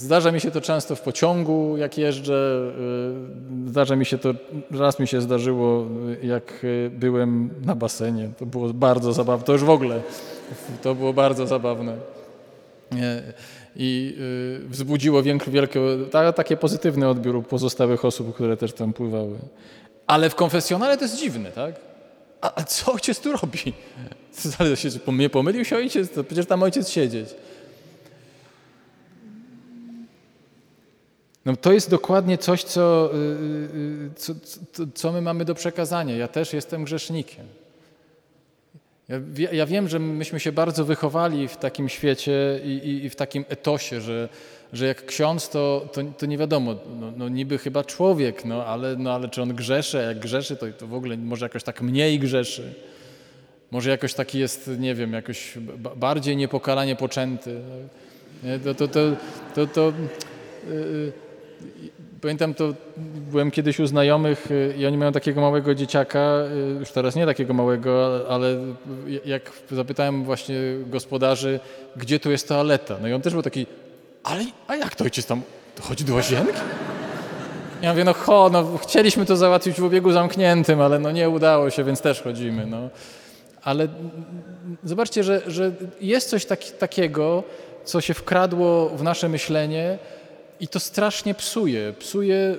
Zdarza 0.00 0.32
mi 0.32 0.40
się 0.40 0.50
to 0.50 0.60
często 0.60 0.96
w 0.96 1.00
pociągu, 1.00 1.76
jak 1.76 1.98
jeżdżę. 1.98 2.72
Y, 3.66 3.70
zdarza 3.70 3.96
mi 3.96 4.06
się 4.06 4.18
to, 4.18 4.34
raz 4.70 4.98
mi 4.98 5.06
się 5.06 5.20
zdarzyło, 5.20 5.86
jak 6.22 6.64
y, 6.64 6.90
byłem 6.94 7.50
na 7.64 7.74
basenie. 7.74 8.30
To 8.38 8.46
było 8.46 8.72
bardzo 8.72 9.12
zabawne. 9.12 9.44
To 9.44 9.52
już 9.52 9.64
w 9.64 9.70
ogóle, 9.70 10.00
to 10.82 10.94
było 10.94 11.12
bardzo 11.12 11.46
zabawne. 11.46 11.96
I 13.76 14.16
y, 14.64 14.68
wzbudziło 14.68 15.22
wielkie, 15.22 15.80
takie 16.36 16.56
pozytywny 16.56 17.08
odbiór 17.08 17.46
pozostałych 17.46 18.04
osób, 18.04 18.34
które 18.34 18.56
też 18.56 18.72
tam 18.72 18.92
pływały. 18.92 19.38
Ale 20.06 20.30
w 20.30 20.34
konfesjonale 20.34 20.96
to 20.96 21.04
jest 21.04 21.16
dziwne, 21.16 21.52
tak? 21.52 21.74
A, 22.40 22.60
a 22.60 22.64
co 22.64 22.92
ojciec 22.92 23.20
tu 23.20 23.32
robi? 23.32 23.72
Ale 24.58 24.76
się, 24.76 24.88
mnie 25.06 25.30
pomylił 25.30 25.64
się 25.64 25.76
ojciec? 25.76 26.10
To 26.10 26.24
przecież 26.24 26.46
tam 26.46 26.62
ojciec 26.62 26.88
siedzieć. 26.88 27.28
No 31.50 31.56
to 31.56 31.72
jest 31.72 31.90
dokładnie 31.90 32.38
coś, 32.38 32.64
co, 32.64 33.10
y, 33.14 33.16
y, 33.16 34.10
co, 34.16 34.34
co, 34.72 34.82
co, 34.94 35.12
my 35.12 35.20
mamy 35.20 35.44
do 35.44 35.54
przekazania. 35.54 36.16
Ja 36.16 36.28
też 36.28 36.52
jestem 36.52 36.84
grzesznikiem. 36.84 37.46
Ja, 39.08 39.50
ja, 39.52 39.66
wiem, 39.66 39.88
że 39.88 39.98
myśmy 39.98 40.40
się 40.40 40.52
bardzo 40.52 40.84
wychowali 40.84 41.48
w 41.48 41.56
takim 41.56 41.88
świecie 41.88 42.60
i, 42.64 42.68
i, 42.68 43.04
i 43.04 43.10
w 43.10 43.16
takim 43.16 43.44
etosie, 43.48 44.00
że, 44.00 44.28
że 44.72 44.86
jak 44.86 45.06
ksiądz, 45.06 45.48
to, 45.48 45.88
to, 45.92 46.00
to 46.18 46.26
nie 46.26 46.38
wiadomo, 46.38 46.74
no, 47.00 47.12
no, 47.16 47.28
niby 47.28 47.58
chyba 47.58 47.84
człowiek, 47.84 48.44
no 48.44 48.64
ale, 48.66 48.96
no 48.96 49.12
ale 49.12 49.28
czy 49.28 49.42
on 49.42 49.54
grzeszy, 49.54 49.96
jak 49.96 50.18
grzeszy, 50.18 50.56
to, 50.56 50.66
to 50.78 50.86
w 50.86 50.94
ogóle 50.94 51.16
może 51.16 51.44
jakoś 51.44 51.62
tak 51.62 51.82
mniej 51.82 52.18
grzeszy. 52.18 52.74
Może 53.70 53.90
jakoś 53.90 54.14
taki 54.14 54.38
jest, 54.38 54.70
nie 54.78 54.94
wiem, 54.94 55.12
jakoś 55.12 55.58
bardziej 55.96 56.36
niepokalanie 56.36 56.96
poczęty. 56.96 57.60
To, 58.64 58.74
to, 58.74 58.88
to, 58.88 59.00
to, 59.54 59.66
to 59.66 59.92
yy, 60.68 61.12
Pamiętam 62.20 62.54
to, 62.54 62.74
byłem 63.30 63.50
kiedyś 63.50 63.80
u 63.80 63.86
znajomych 63.86 64.50
y, 64.50 64.74
i 64.78 64.86
oni 64.86 64.98
mają 64.98 65.12
takiego 65.12 65.40
małego 65.40 65.74
dzieciaka, 65.74 66.38
y, 66.76 66.78
już 66.80 66.90
teraz 66.90 67.16
nie 67.16 67.26
takiego 67.26 67.54
małego, 67.54 68.20
ale 68.28 68.56
jak 69.24 69.52
zapytałem 69.70 70.24
właśnie 70.24 70.56
gospodarzy, 70.86 71.60
gdzie 71.96 72.20
tu 72.20 72.30
jest 72.30 72.48
toaleta, 72.48 72.96
no 73.02 73.08
i 73.08 73.12
on 73.12 73.22
też 73.22 73.32
był 73.32 73.42
taki, 73.42 73.66
ale 74.24 74.44
a 74.68 74.76
jak 74.76 74.94
to 74.94 75.04
ojciec 75.04 75.26
tam, 75.26 75.42
to 75.76 75.82
chodzi 75.82 76.04
do 76.04 76.14
łazienki? 76.14 76.60
Ja 77.82 77.90
mówię, 77.90 78.04
no 78.04 78.12
ho, 78.12 78.50
no 78.52 78.78
chcieliśmy 78.78 79.26
to 79.26 79.36
załatwić 79.36 79.80
w 79.80 79.84
obiegu 79.84 80.12
zamkniętym, 80.12 80.80
ale 80.80 80.98
no 80.98 81.10
nie 81.10 81.28
udało 81.28 81.70
się, 81.70 81.84
więc 81.84 82.00
też 82.00 82.22
chodzimy, 82.22 82.66
no. 82.66 82.88
Ale 83.62 83.88
zobaczcie, 84.84 85.24
że, 85.24 85.42
że 85.46 85.72
jest 86.00 86.30
coś 86.30 86.44
taki, 86.44 86.72
takiego, 86.72 87.42
co 87.84 88.00
się 88.00 88.14
wkradło 88.14 88.88
w 88.88 89.02
nasze 89.02 89.28
myślenie, 89.28 89.98
i 90.60 90.68
to 90.68 90.80
strasznie 90.80 91.34
psuje, 91.34 91.92
psuje 91.98 92.36
y, 92.36 92.56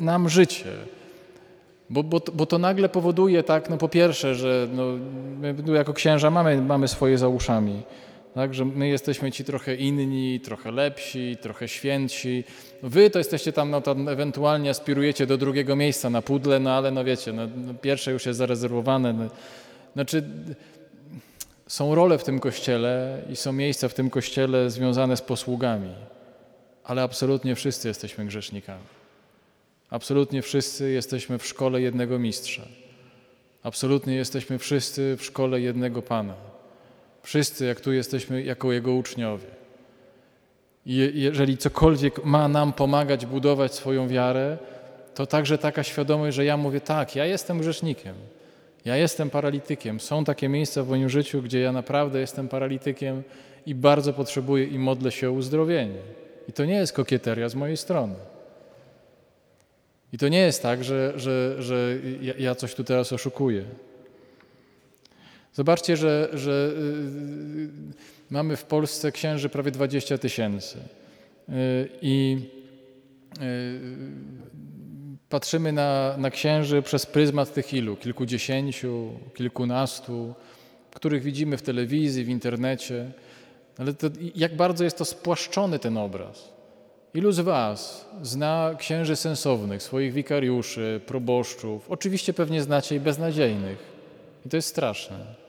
nam 0.00 0.28
życie. 0.28 0.70
Bo, 1.90 2.02
bo, 2.02 2.20
bo 2.34 2.46
to 2.46 2.58
nagle 2.58 2.88
powoduje 2.88 3.42
tak, 3.42 3.70
no 3.70 3.78
po 3.78 3.88
pierwsze, 3.88 4.34
że 4.34 4.68
no, 4.72 4.84
my 5.40 5.74
jako 5.74 5.92
księża 5.92 6.30
mamy, 6.30 6.62
mamy 6.62 6.88
swoje 6.88 7.18
za 7.18 7.28
uszami. 7.28 7.82
Tak, 8.34 8.54
że 8.54 8.64
my 8.64 8.88
jesteśmy 8.88 9.32
ci 9.32 9.44
trochę 9.44 9.74
inni, 9.74 10.40
trochę 10.40 10.70
lepsi, 10.70 11.36
trochę 11.40 11.68
świętsi. 11.68 12.44
Wy 12.82 13.10
to 13.10 13.18
jesteście 13.18 13.52
tam, 13.52 13.70
no 13.70 13.80
to 13.80 13.96
ewentualnie 14.08 14.70
aspirujecie 14.70 15.26
do 15.26 15.38
drugiego 15.38 15.76
miejsca 15.76 16.10
na 16.10 16.22
pudle, 16.22 16.60
no 16.60 16.70
ale 16.70 16.90
no 16.90 17.04
wiecie, 17.04 17.32
no, 17.32 17.42
no 17.56 17.74
pierwsze 17.74 18.12
już 18.12 18.26
jest 18.26 18.38
zarezerwowane. 18.38 19.12
No, 19.12 19.28
znaczy, 19.94 20.22
są 21.66 21.94
role 21.94 22.18
w 22.18 22.24
tym 22.24 22.40
kościele 22.40 23.22
i 23.30 23.36
są 23.36 23.52
miejsca 23.52 23.88
w 23.88 23.94
tym 23.94 24.10
kościele 24.10 24.70
związane 24.70 25.16
z 25.16 25.22
posługami, 25.22 25.90
ale 26.84 27.02
absolutnie 27.02 27.54
wszyscy 27.54 27.88
jesteśmy 27.88 28.26
grzesznikami. 28.26 28.84
Absolutnie 29.90 30.42
wszyscy 30.42 30.90
jesteśmy 30.90 31.38
w 31.38 31.46
szkole 31.46 31.80
jednego 31.80 32.18
mistrza. 32.18 32.62
Absolutnie 33.62 34.14
jesteśmy 34.14 34.58
wszyscy 34.58 35.16
w 35.16 35.24
szkole 35.24 35.60
jednego 35.60 36.02
Pana. 36.02 36.34
Wszyscy, 37.22 37.66
jak 37.66 37.80
tu 37.80 37.92
jesteśmy, 37.92 38.42
jako 38.42 38.72
Jego 38.72 38.92
uczniowie. 38.92 39.46
I 40.86 41.12
jeżeli 41.14 41.56
cokolwiek 41.56 42.24
ma 42.24 42.48
nam 42.48 42.72
pomagać 42.72 43.26
budować 43.26 43.74
swoją 43.74 44.08
wiarę, 44.08 44.58
to 45.14 45.26
także 45.26 45.58
taka 45.58 45.82
świadomość, 45.82 46.36
że 46.36 46.44
ja 46.44 46.56
mówię 46.56 46.80
tak, 46.80 47.16
ja 47.16 47.26
jestem 47.26 47.58
grzesznikiem, 47.58 48.14
ja 48.84 48.96
jestem 48.96 49.30
paralitykiem. 49.30 50.00
Są 50.00 50.24
takie 50.24 50.48
miejsca 50.48 50.82
w 50.82 50.88
moim 50.88 51.08
życiu, 51.08 51.42
gdzie 51.42 51.60
ja 51.60 51.72
naprawdę 51.72 52.20
jestem 52.20 52.48
paralitykiem 52.48 53.22
i 53.66 53.74
bardzo 53.74 54.12
potrzebuję 54.12 54.64
i 54.64 54.78
modlę 54.78 55.12
się 55.12 55.28
o 55.28 55.32
uzdrowienie. 55.32 56.21
I 56.48 56.52
to 56.52 56.64
nie 56.64 56.74
jest 56.74 56.92
kokieteria 56.92 57.48
z 57.48 57.54
mojej 57.54 57.76
strony. 57.76 58.14
I 60.12 60.18
to 60.18 60.28
nie 60.28 60.40
jest 60.40 60.62
tak, 60.62 60.84
że, 60.84 61.12
że, 61.16 61.62
że 61.62 61.96
ja 62.38 62.54
coś 62.54 62.74
tu 62.74 62.84
teraz 62.84 63.12
oszukuję. 63.12 63.64
Zobaczcie, 65.52 65.96
że, 65.96 66.28
że 66.32 66.72
y, 66.76 67.68
mamy 68.30 68.56
w 68.56 68.64
Polsce 68.64 69.12
księży 69.12 69.48
prawie 69.48 69.70
20 69.70 70.18
tysięcy. 70.18 70.78
Y, 70.78 71.88
I 72.02 72.38
y, 73.42 73.80
patrzymy 75.28 75.72
na, 75.72 76.16
na 76.18 76.30
księży 76.30 76.82
przez 76.82 77.06
pryzmat 77.06 77.54
tych 77.54 77.74
ilu? 77.74 77.96
Kilkudziesięciu, 77.96 79.10
kilkunastu, 79.34 80.34
których 80.94 81.22
widzimy 81.22 81.56
w 81.56 81.62
telewizji, 81.62 82.24
w 82.24 82.28
internecie. 82.28 83.12
Ale 83.78 83.94
to, 83.94 84.06
jak 84.34 84.56
bardzo 84.56 84.84
jest 84.84 84.98
to 84.98 85.04
spłaszczony 85.04 85.78
ten 85.78 85.96
obraz. 85.96 86.52
Ilu 87.14 87.32
z 87.32 87.40
Was 87.40 88.08
zna 88.22 88.74
księży 88.78 89.16
sensownych, 89.16 89.82
swoich 89.82 90.12
wikariuszy, 90.12 91.00
proboszczów? 91.06 91.90
Oczywiście 91.90 92.32
pewnie 92.32 92.62
znacie 92.62 92.96
i 92.96 93.00
beznadziejnych. 93.00 93.78
I 94.46 94.48
to 94.48 94.56
jest 94.56 94.68
straszne. 94.68 95.42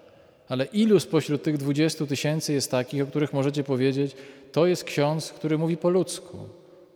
Ale 0.50 0.66
ilu 0.66 1.00
spośród 1.00 1.44
tych 1.44 1.58
20 1.58 2.06
tysięcy 2.06 2.54
jest 2.54 2.72
takich, 2.72 3.04
o 3.04 3.06
których 3.06 3.34
możecie 3.34 3.64
powiedzieć, 3.64 4.16
to 4.52 4.66
jest 4.66 4.84
ksiądz, 4.84 5.32
który 5.32 5.58
mówi 5.58 5.78
po 5.78 5.90
ludzku, 5.90 6.38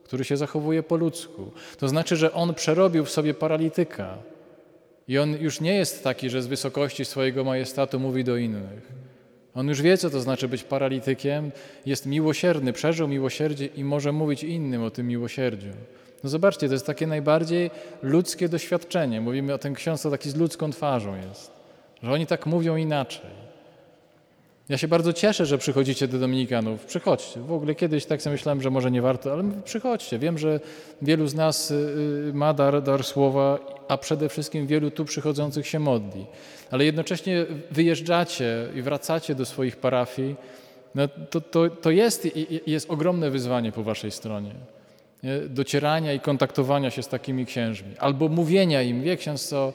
który 0.04 0.24
się 0.24 0.38
zachowuje 0.38 0.84
po 0.84 0.96
ludzku. 0.96 1.52
To 1.78 1.88
znaczy, 1.88 2.16
że 2.16 2.34
on 2.34 2.54
przerobił 2.54 3.06
w 3.06 3.10
sobie 3.10 3.34
paralityka. 3.34 4.18
I 5.08 5.18
on 5.18 5.38
już 5.42 5.62
nie 5.62 5.76
jest 5.76 6.04
taki, 6.04 6.30
że 6.30 6.42
z 6.42 6.48
wysokości 6.48 7.06
swojego 7.06 7.44
majestatu 7.44 8.00
mówi 8.00 8.24
do 8.24 8.38
innych. 8.38 9.07
On 9.58 9.68
już 9.68 9.82
wie, 9.82 9.98
co 9.98 10.10
to 10.10 10.22
znaczy 10.22 10.48
być 10.48 10.64
paralitykiem, 10.64 11.52
jest 11.86 12.06
miłosierny, 12.06 12.74
przeżył 12.74 13.08
miłosierdzie 13.08 13.66
i 13.66 13.84
może 13.84 14.12
mówić 14.12 14.44
innym 14.44 14.84
o 14.84 14.92
tym 14.92 15.08
miłosierdziu. 15.08 15.70
No 16.24 16.30
zobaczcie, 16.30 16.68
to 16.68 16.74
jest 16.74 16.86
takie 16.86 17.08
najbardziej 17.08 17.72
ludzkie 18.02 18.50
doświadczenie. 18.50 19.22
Mówimy 19.22 19.54
o 19.54 19.58
tym 19.58 19.74
ksiądz, 19.76 20.02
to 20.02 20.12
taki 20.12 20.30
z 20.30 20.36
ludzką 20.36 20.72
twarzą 20.72 21.16
jest, 21.16 21.52
że 22.04 22.12
oni 22.12 22.28
tak 22.28 22.46
mówią 22.46 22.76
inaczej. 22.76 23.47
Ja 24.70 24.78
się 24.78 24.88
bardzo 24.88 25.14
cieszę, 25.14 25.46
że 25.46 25.58
przychodzicie 25.58 26.08
do 26.08 26.20
Dominikanów. 26.20 26.86
Przychodźcie. 26.86 27.40
W 27.40 27.52
ogóle 27.52 27.76
kiedyś 27.76 28.06
tak 28.06 28.22
sobie 28.22 28.32
myślałem, 28.32 28.62
że 28.62 28.70
może 28.70 28.92
nie 28.92 29.02
warto, 29.02 29.34
ale 29.34 29.44
przychodźcie. 29.66 30.20
Wiem, 30.20 30.38
że 30.38 30.60
wielu 31.02 31.28
z 31.28 31.36
nas 31.36 31.72
y, 31.72 31.76
y, 32.30 32.34
ma 32.34 32.54
dar, 32.54 32.84
dar 32.84 33.04
słowa, 33.04 33.60
a 33.88 33.98
przede 33.98 34.30
wszystkim 34.30 34.68
wielu 34.68 34.92
tu 34.92 35.06
przychodzących 35.06 35.68
się 35.68 35.80
modli. 35.80 36.26
Ale 36.72 36.86
jednocześnie 36.86 37.46
wyjeżdżacie 37.72 38.68
i 38.76 38.82
wracacie 38.82 39.36
do 39.36 39.46
swoich 39.46 39.76
parafii. 39.76 40.36
No 40.96 41.08
to, 41.30 41.42
to, 41.42 41.70
to 41.70 41.92
jest, 41.92 42.28
jest 42.68 42.92
ogromne 42.92 43.30
wyzwanie 43.32 43.72
po 43.72 43.84
waszej 43.84 44.12
stronie. 44.12 44.52
Docierania 45.50 46.14
i 46.14 46.20
kontaktowania 46.20 46.90
się 46.90 47.04
z 47.04 47.08
takimi 47.08 47.46
księżmi. 47.46 47.94
Albo 48.00 48.30
mówienia 48.30 48.82
im, 48.82 49.02
wie 49.02 49.18
ksiądz 49.18 49.48
co, 49.48 49.74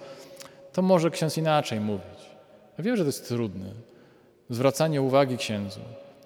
to 0.72 0.83
może 0.83 1.11
ksiądz 1.11 1.38
inaczej 1.38 1.81
mówić. 1.81 2.22
Ja 2.78 2.85
wiem, 2.85 2.96
że 2.96 3.02
to 3.02 3.09
jest 3.09 3.28
trudne 3.28 3.91
zwracanie 4.50 5.02
uwagi 5.02 5.37
księdzu. 5.37 5.81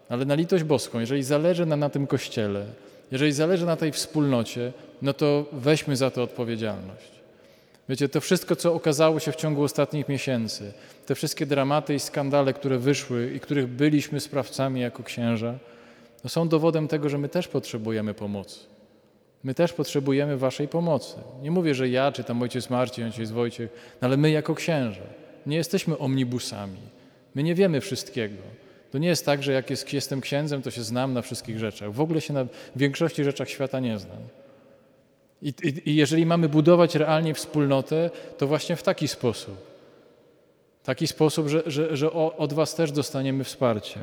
Ale 0.09 0.25
na 0.25 0.35
litość 0.35 0.65
boską, 0.65 1.01
jeżeli 1.01 1.23
zależy 1.23 1.67
nam 1.67 1.81
na 1.81 1.91
tym 1.91 2.07
kościele, 2.07 2.67
jeżeli 3.11 3.33
zależy 3.33 3.67
na 3.67 3.77
tej 3.77 3.93
wspólnocie, 3.93 4.73
no 5.03 5.13
to 5.13 5.45
weźmy 5.53 5.97
za 5.97 6.11
to 6.11 6.23
odpowiedzialność. 6.23 7.11
Wiecie, 7.89 8.09
to 8.09 8.21
wszystko, 8.21 8.57
co 8.57 8.75
okazało 8.75 9.21
się 9.21 9.33
w 9.33 9.37
ciągu 9.37 9.63
ostatnich 9.63 10.09
miesięcy, 10.09 10.73
te 11.07 11.15
wszystkie 11.15 11.47
dramaty 11.47 11.95
i 11.95 12.01
skandale, 12.01 12.53
które 12.53 12.79
wyszły 12.79 13.33
i 13.33 13.41
których 13.41 13.67
byliśmy 13.67 14.21
sprawcami 14.21 14.81
jako 14.81 15.03
księża, 15.03 15.55
no 16.25 16.31
są 16.31 16.49
dowodem 16.49 16.89
tego, 16.89 17.09
że 17.09 17.19
my 17.19 17.29
też 17.29 17.49
potrzebujemy 17.49 18.15
pomocy. 18.15 18.61
My 19.45 19.55
też 19.55 19.73
potrzebujemy 19.73 20.37
Waszej 20.37 20.69
pomocy. 20.69 21.15
Nie 21.43 21.51
mówię, 21.51 21.75
że 21.75 21.89
ja, 21.89 22.13
czy 22.13 22.25
tam 22.25 22.43
ojciec 22.43 22.71
Marcin, 22.71 23.05
ojciec 23.05 23.31
Wojciech, 23.31 23.71
no 24.03 24.09
ale 24.09 24.17
my 24.17 24.31
jako 24.31 24.55
księża 24.55 25.03
nie 25.47 25.57
jesteśmy 25.57 25.99
omnibusami. 25.99 26.96
My 27.37 27.43
nie 27.43 27.55
wiemy 27.55 27.81
wszystkiego. 27.81 28.37
To 28.93 28.99
nie 28.99 29.09
jest 29.09 29.27
tak, 29.27 29.43
że 29.43 29.53
jak 29.53 29.71
jest, 29.71 29.93
jestem 29.93 30.21
księdzem, 30.21 30.63
to 30.63 30.71
się 30.71 30.83
znam 30.83 31.13
na 31.13 31.23
wszystkich 31.23 31.59
rzeczach. 31.59 31.93
W 31.93 32.01
ogóle 32.01 32.21
się 32.21 32.35
na 32.35 32.47
większości 32.77 33.25
rzeczach 33.25 33.51
świata 33.51 33.81
nie 33.81 33.99
znam. 33.99 34.19
I, 35.43 35.55
i, 35.63 35.91
I, 35.91 35.97
jeżeli 35.97 36.27
mamy 36.27 36.49
budować 36.49 36.95
realnie 36.95 37.35
wspólnotę, 37.35 38.11
to 38.39 38.47
właśnie 38.47 38.77
w 38.77 38.83
taki 38.83 39.09
sposób. 39.09 39.57
Taki 40.85 41.07
sposób, 41.07 41.49
że, 41.49 41.63
że, 41.67 41.97
że 41.97 42.13
od 42.13 42.53
Was 42.53 42.75
też 42.75 42.93
dostaniemy 42.93 43.45
wsparcie. 43.45 44.01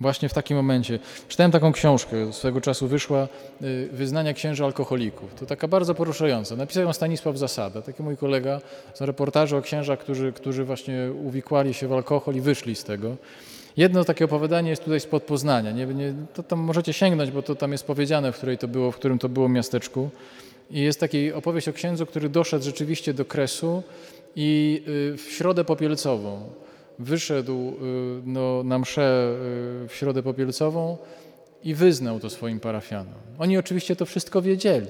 Właśnie 0.00 0.28
w 0.28 0.34
takim 0.34 0.56
momencie. 0.56 0.98
Czytałem 1.28 1.52
taką 1.52 1.72
książkę, 1.72 2.32
swego 2.32 2.60
czasu 2.60 2.88
wyszła, 2.88 3.28
y, 3.62 3.88
Wyznania 3.92 4.32
księży 4.32 4.64
alkoholików. 4.64 5.34
To 5.34 5.46
taka 5.46 5.68
bardzo 5.68 5.94
poruszająca. 5.94 6.56
Napisał 6.56 6.82
ją 6.82 6.92
Stanisław 6.92 7.38
Zasada, 7.38 7.82
taki 7.82 8.02
mój 8.02 8.16
kolega, 8.16 8.60
są 8.94 9.06
reportaże 9.06 9.56
o 9.56 9.62
księżach, 9.62 9.98
którzy, 9.98 10.32
którzy 10.32 10.64
właśnie 10.64 11.10
uwikłali 11.24 11.74
się 11.74 11.88
w 11.88 11.92
alkohol 11.92 12.34
i 12.34 12.40
wyszli 12.40 12.76
z 12.76 12.84
tego. 12.84 13.16
Jedno 13.76 14.04
takie 14.04 14.24
opowiadanie 14.24 14.70
jest 14.70 14.84
tutaj 14.84 15.00
spod 15.00 15.22
Poznania. 15.22 15.70
Nie, 15.70 15.86
nie, 15.86 16.14
to 16.34 16.42
tam 16.42 16.58
możecie 16.58 16.92
sięgnąć, 16.92 17.30
bo 17.30 17.42
to 17.42 17.54
tam 17.54 17.72
jest 17.72 17.86
powiedziane, 17.86 18.32
w, 18.32 18.36
której 18.36 18.58
to 18.58 18.68
było, 18.68 18.92
w 18.92 18.96
którym 18.96 19.18
to 19.18 19.28
było 19.28 19.48
miasteczku. 19.48 20.10
I 20.70 20.80
jest 20.80 21.00
taki 21.00 21.32
opowieść 21.32 21.68
o 21.68 21.72
księdzu, 21.72 22.06
który 22.06 22.28
doszedł 22.28 22.64
rzeczywiście 22.64 23.14
do 23.14 23.24
kresu 23.24 23.82
i 24.36 24.82
y, 24.88 25.16
w 25.16 25.30
środę 25.30 25.64
popielcową 25.64 26.50
wyszedł 26.98 27.52
y, 27.52 27.72
no, 28.24 28.62
na 28.62 28.78
mszę 28.78 29.34
y, 29.84 29.88
w 29.88 29.94
Środę 29.94 30.22
Popielcową 30.22 30.98
i 31.64 31.74
wyznał 31.74 32.20
to 32.20 32.30
swoim 32.30 32.60
parafianom. 32.60 33.14
Oni 33.38 33.58
oczywiście 33.58 33.96
to 33.96 34.06
wszystko 34.06 34.42
wiedzieli. 34.42 34.86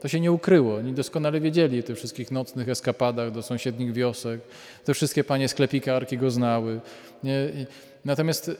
To 0.00 0.08
się 0.08 0.20
nie 0.20 0.32
ukryło. 0.32 0.74
Oni 0.76 0.92
doskonale 0.92 1.40
wiedzieli 1.40 1.80
o 1.80 1.82
tych 1.82 1.96
wszystkich 1.96 2.30
nocnych 2.30 2.68
eskapadach 2.68 3.30
do 3.30 3.42
sąsiednich 3.42 3.92
wiosek. 3.92 4.40
Te 4.84 4.94
wszystkie 4.94 5.24
panie 5.24 5.48
sklepikarki 5.48 6.18
go 6.18 6.30
znały. 6.30 6.80
Natomiast 8.04 8.50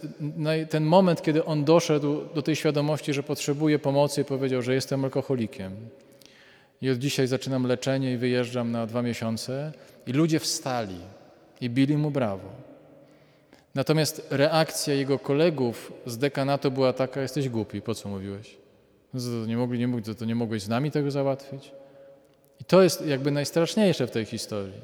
ten 0.71 0.85
moment, 0.85 1.23
kiedy 1.23 1.45
on 1.45 1.65
doszedł 1.65 2.21
do 2.35 2.43
tej 2.43 2.57
świadomości, 2.57 3.15
że 3.15 3.23
potrzebuje 3.23 3.79
pomocy, 3.79 4.25
powiedział, 4.25 4.63
że 4.63 4.75
jestem 4.75 5.05
alkoholikiem. 5.05 5.73
I 6.83 6.91
od 6.91 6.99
dzisiaj 6.99 7.27
zaczynam 7.27 7.67
leczenie 7.67 8.13
i 8.13 8.17
wyjeżdżam 8.17 8.73
na 8.73 8.87
dwa 8.87 9.03
miesiące. 9.03 9.73
I 10.07 10.13
ludzie 10.13 10.41
wstali 10.41 10.99
i 11.61 11.71
bili 11.71 11.97
mu 11.97 12.11
brawo. 12.11 12.66
Natomiast 13.77 14.27
reakcja 14.31 14.95
jego 14.95 15.19
kolegów 15.19 15.93
z 16.07 16.19
dekanatu 16.19 16.71
była 16.71 16.93
taka, 16.93 17.23
jesteś 17.23 17.49
głupi, 17.49 17.83
po 17.83 17.95
co 17.95 18.09
mówiłeś? 18.09 18.57
No 19.15 19.47
nie, 19.47 19.57
mogli, 19.57 19.79
nie, 19.79 20.15
to 20.15 20.25
nie 20.25 20.35
mogłeś 20.35 20.63
z 20.63 20.69
nami 20.69 20.91
tego 20.91 21.11
załatwić? 21.11 21.73
I 22.61 22.65
to 22.65 22.83
jest 22.83 23.07
jakby 23.07 23.31
najstraszniejsze 23.31 24.07
w 24.07 24.11
tej 24.11 24.25
historii. 24.25 24.81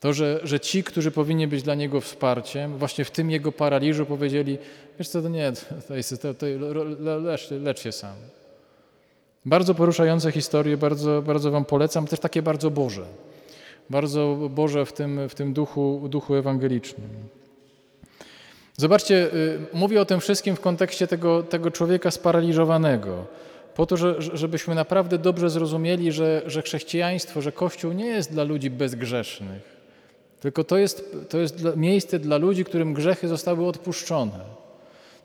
To, 0.00 0.12
że, 0.12 0.40
że 0.42 0.60
ci, 0.60 0.84
którzy 0.84 1.10
powinni 1.10 1.46
być 1.46 1.62
dla 1.62 1.74
niego 1.74 2.00
wsparciem, 2.00 2.78
właśnie 2.78 3.04
w 3.04 3.10
tym 3.10 3.30
jego 3.30 3.52
paraliżu 3.52 4.06
powiedzieli, 4.06 4.58
wiesz 4.98 5.08
co, 5.08 5.22
to 5.22 5.28
nie, 5.28 5.52
to 5.88 5.96
jest, 5.96 6.22
to, 6.22 6.34
to, 6.34 6.46
lecz, 7.22 7.50
lecz 7.50 7.80
się 7.80 7.92
sam. 7.92 8.14
Bardzo 9.44 9.74
poruszające 9.74 10.32
historie, 10.32 10.76
bardzo, 10.76 11.22
bardzo 11.22 11.50
wam 11.50 11.64
polecam, 11.64 12.06
też 12.06 12.20
takie 12.20 12.42
bardzo 12.42 12.70
Boże. 12.70 13.06
Bardzo 13.90 14.36
Boże 14.50 14.86
w 14.86 14.92
tym, 14.92 15.28
w 15.28 15.34
tym 15.34 15.52
duchu, 15.52 16.06
duchu 16.08 16.34
ewangelicznym. 16.34 17.37
Zobaczcie, 18.80 19.34
y, 19.34 19.58
mówię 19.72 20.00
o 20.00 20.04
tym 20.04 20.20
wszystkim 20.20 20.56
w 20.56 20.60
kontekście 20.60 21.06
tego, 21.06 21.42
tego 21.42 21.70
człowieka 21.70 22.10
sparaliżowanego, 22.10 23.26
po 23.74 23.86
to, 23.86 23.96
że, 23.96 24.16
żebyśmy 24.18 24.74
naprawdę 24.74 25.18
dobrze 25.18 25.50
zrozumieli, 25.50 26.12
że, 26.12 26.42
że 26.46 26.62
chrześcijaństwo, 26.62 27.42
że 27.42 27.52
Kościół 27.52 27.92
nie 27.92 28.06
jest 28.06 28.32
dla 28.32 28.44
ludzi 28.44 28.70
bezgrzesznych. 28.70 29.76
Tylko 30.40 30.64
to 30.64 30.76
jest, 30.76 31.16
to 31.28 31.38
jest 31.38 31.64
miejsce 31.76 32.18
dla 32.18 32.36
ludzi, 32.36 32.64
którym 32.64 32.94
grzechy 32.94 33.28
zostały 33.28 33.66
odpuszczone. 33.66 34.40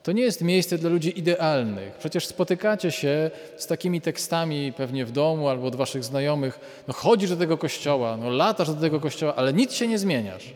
To 0.03 0.11
nie 0.11 0.21
jest 0.21 0.41
miejsce 0.41 0.77
dla 0.77 0.89
ludzi 0.89 1.19
idealnych. 1.19 1.93
Przecież 1.93 2.27
spotykacie 2.27 2.91
się 2.91 3.31
z 3.57 3.67
takimi 3.67 4.01
tekstami 4.01 4.73
pewnie 4.77 5.05
w 5.05 5.11
domu 5.11 5.47
albo 5.47 5.67
od 5.67 5.75
waszych 5.75 6.03
znajomych. 6.03 6.59
No 6.87 6.93
chodzisz 6.93 7.29
do 7.29 7.37
tego 7.37 7.57
kościoła, 7.57 8.17
no 8.17 8.29
latasz 8.29 8.67
do 8.67 8.81
tego 8.81 8.99
kościoła, 8.99 9.35
ale 9.35 9.53
nic 9.53 9.73
się 9.73 9.87
nie 9.87 9.99
zmieniasz. 9.99 10.53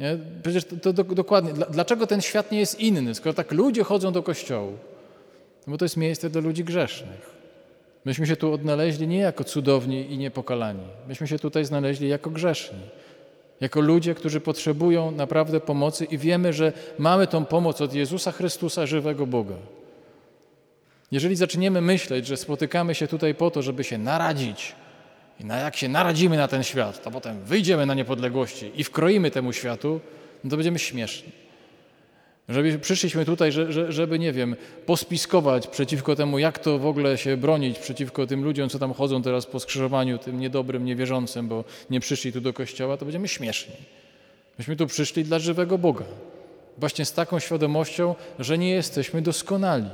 Nie? 0.00 0.18
Przecież 0.42 0.64
to, 0.64 0.92
to, 0.92 1.04
dokładnie. 1.04 1.52
Dlaczego 1.70 2.06
ten 2.06 2.20
świat 2.20 2.52
nie 2.52 2.60
jest 2.60 2.80
inny, 2.80 3.14
skoro 3.14 3.34
tak 3.34 3.52
ludzie 3.52 3.84
chodzą 3.84 4.12
do 4.12 4.22
kościołu? 4.22 4.72
No 5.66 5.70
bo 5.70 5.78
to 5.78 5.84
jest 5.84 5.96
miejsce 5.96 6.30
dla 6.30 6.40
ludzi 6.40 6.64
grzesznych. 6.64 7.30
Myśmy 8.04 8.26
się 8.26 8.36
tu 8.36 8.52
odnaleźli 8.52 9.08
nie 9.08 9.18
jako 9.18 9.44
cudowni 9.44 10.12
i 10.12 10.18
niepokalani. 10.18 10.84
Myśmy 11.08 11.28
się 11.28 11.38
tutaj 11.38 11.64
znaleźli 11.64 12.08
jako 12.08 12.30
grzeszni. 12.30 12.78
Jako 13.60 13.80
ludzie, 13.80 14.14
którzy 14.14 14.40
potrzebują 14.40 15.10
naprawdę 15.10 15.60
pomocy 15.60 16.04
i 16.04 16.18
wiemy, 16.18 16.52
że 16.52 16.72
mamy 16.98 17.26
tą 17.26 17.44
pomoc 17.44 17.80
od 17.80 17.94
Jezusa 17.94 18.32
Chrystusa, 18.32 18.86
żywego 18.86 19.26
Boga. 19.26 19.56
Jeżeli 21.12 21.36
zaczniemy 21.36 21.80
myśleć, 21.80 22.26
że 22.26 22.36
spotykamy 22.36 22.94
się 22.94 23.06
tutaj 23.06 23.34
po 23.34 23.50
to, 23.50 23.62
żeby 23.62 23.84
się 23.84 23.98
naradzić, 23.98 24.74
i 25.40 25.44
na 25.44 25.56
jak 25.56 25.76
się 25.76 25.88
naradzimy 25.88 26.36
na 26.36 26.48
ten 26.48 26.62
świat, 26.62 27.02
to 27.02 27.10
potem 27.10 27.44
wyjdziemy 27.44 27.86
na 27.86 27.94
niepodległości 27.94 28.72
i 28.74 28.84
wkroimy 28.84 29.30
temu 29.30 29.52
światu, 29.52 30.00
no 30.44 30.50
to 30.50 30.56
będziemy 30.56 30.78
śmieszni. 30.78 31.32
Żeby 32.48 32.78
przyszliśmy 32.78 33.24
tutaj, 33.24 33.52
żeby, 33.88 34.18
nie 34.18 34.32
wiem, 34.32 34.56
pospiskować 34.86 35.66
przeciwko 35.66 36.16
temu, 36.16 36.38
jak 36.38 36.58
to 36.58 36.78
w 36.78 36.86
ogóle 36.86 37.18
się 37.18 37.36
bronić 37.36 37.78
przeciwko 37.78 38.26
tym 38.26 38.44
ludziom, 38.44 38.68
co 38.68 38.78
tam 38.78 38.92
chodzą 38.92 39.22
teraz 39.22 39.46
po 39.46 39.60
skrzyżowaniu, 39.60 40.18
tym 40.18 40.40
niedobrym, 40.40 40.84
niewierzącym, 40.84 41.48
bo 41.48 41.64
nie 41.90 42.00
przyszli 42.00 42.32
tu 42.32 42.40
do 42.40 42.52
kościoła, 42.52 42.96
to 42.96 43.04
będziemy 43.04 43.28
śmieszni. 43.28 43.74
Myśmy 44.58 44.76
tu 44.76 44.86
przyszli 44.86 45.24
dla 45.24 45.38
żywego 45.38 45.78
Boga. 45.78 46.04
Właśnie 46.78 47.04
z 47.04 47.12
taką 47.12 47.38
świadomością, 47.38 48.14
że 48.38 48.58
nie 48.58 48.70
jesteśmy 48.70 49.22
doskonali, 49.22 49.90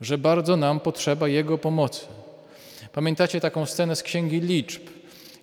że 0.00 0.18
bardzo 0.18 0.56
nam 0.56 0.80
potrzeba 0.80 1.28
Jego 1.28 1.58
pomocy. 1.58 2.06
Pamiętacie 2.94 3.40
taką 3.40 3.66
scenę 3.66 3.96
z 3.96 4.02
Księgi 4.02 4.40
Liczb? 4.40 4.82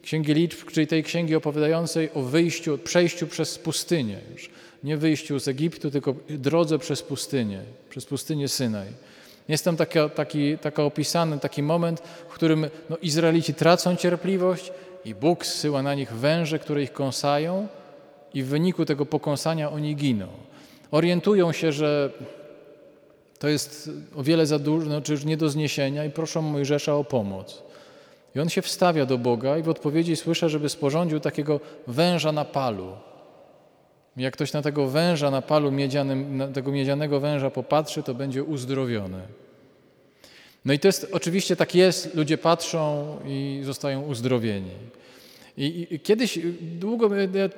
Księgi 0.03 0.33
Liczb, 0.33 0.71
czyli 0.71 0.87
tej 0.87 1.03
księgi 1.03 1.35
opowiadającej 1.35 2.09
o 2.13 2.21
wyjściu, 2.21 2.77
przejściu 2.77 3.27
przez 3.27 3.57
pustynię 3.57 4.19
już 4.33 4.49
nie 4.83 4.97
wyjściu 4.97 5.39
z 5.39 5.47
Egiptu, 5.47 5.91
tylko 5.91 6.15
drodze 6.29 6.79
przez 6.79 7.01
pustynię, 7.01 7.59
przez 7.89 8.05
pustynię 8.05 8.47
Synaj. 8.47 8.87
Jest 9.47 9.65
tam 9.65 9.77
taka, 9.77 10.09
taki, 10.09 10.57
taka 10.57 10.83
opisany 10.83 11.39
taki 11.39 11.63
moment, 11.63 11.99
w 12.29 12.33
którym 12.33 12.67
no, 12.89 12.97
Izraelici 12.97 13.53
tracą 13.53 13.95
cierpliwość 13.95 14.71
i 15.05 15.15
Bóg 15.15 15.45
zsyła 15.45 15.81
na 15.83 15.95
nich 15.95 16.13
węże, 16.13 16.59
które 16.59 16.83
ich 16.83 16.93
kąsają 16.93 17.67
i 18.33 18.43
w 18.43 18.47
wyniku 18.47 18.85
tego 18.85 19.05
pokąsania 19.05 19.71
oni 19.71 19.95
giną. 19.95 20.27
Orientują 20.91 21.51
się, 21.51 21.71
że 21.71 22.11
to 23.41 23.47
jest 23.47 23.89
o 24.15 24.23
wiele 24.23 24.45
za 24.45 24.59
dużo, 24.59 24.85
znaczy 24.85 25.11
już 25.11 25.25
nie 25.25 25.37
do 25.37 25.49
zniesienia 25.49 26.05
i 26.05 26.09
proszą 26.09 26.41
Mojżesza 26.41 26.95
o 26.95 27.03
pomoc. 27.03 27.63
I 28.35 28.39
on 28.39 28.49
się 28.49 28.61
wstawia 28.61 29.05
do 29.05 29.17
Boga 29.17 29.57
i 29.57 29.63
w 29.63 29.69
odpowiedzi 29.69 30.15
słyszę, 30.15 30.49
żeby 30.49 30.69
sporządził 30.69 31.19
takiego 31.19 31.59
węża 31.87 32.31
na 32.31 32.45
palu. 32.45 32.91
Jak 34.17 34.33
ktoś 34.33 34.53
na 34.53 34.61
tego 34.61 34.87
węża 34.87 35.31
na 35.31 35.41
palu 35.41 35.71
miedzianym, 35.71 36.37
na 36.37 36.47
tego 36.47 36.71
miedzianego 36.71 37.19
węża 37.19 37.49
popatrzy, 37.49 38.03
to 38.03 38.13
będzie 38.13 38.43
uzdrowiony. 38.43 39.21
No 40.65 40.73
i 40.73 40.79
to 40.79 40.87
jest, 40.87 41.07
oczywiście 41.11 41.55
tak 41.55 41.75
jest, 41.75 42.15
ludzie 42.15 42.37
patrzą 42.37 43.17
i 43.25 43.61
zostają 43.63 44.01
uzdrowieni. 44.01 44.71
I, 45.57 45.87
i 45.91 45.99
kiedyś 45.99 46.39
długo, 46.61 47.09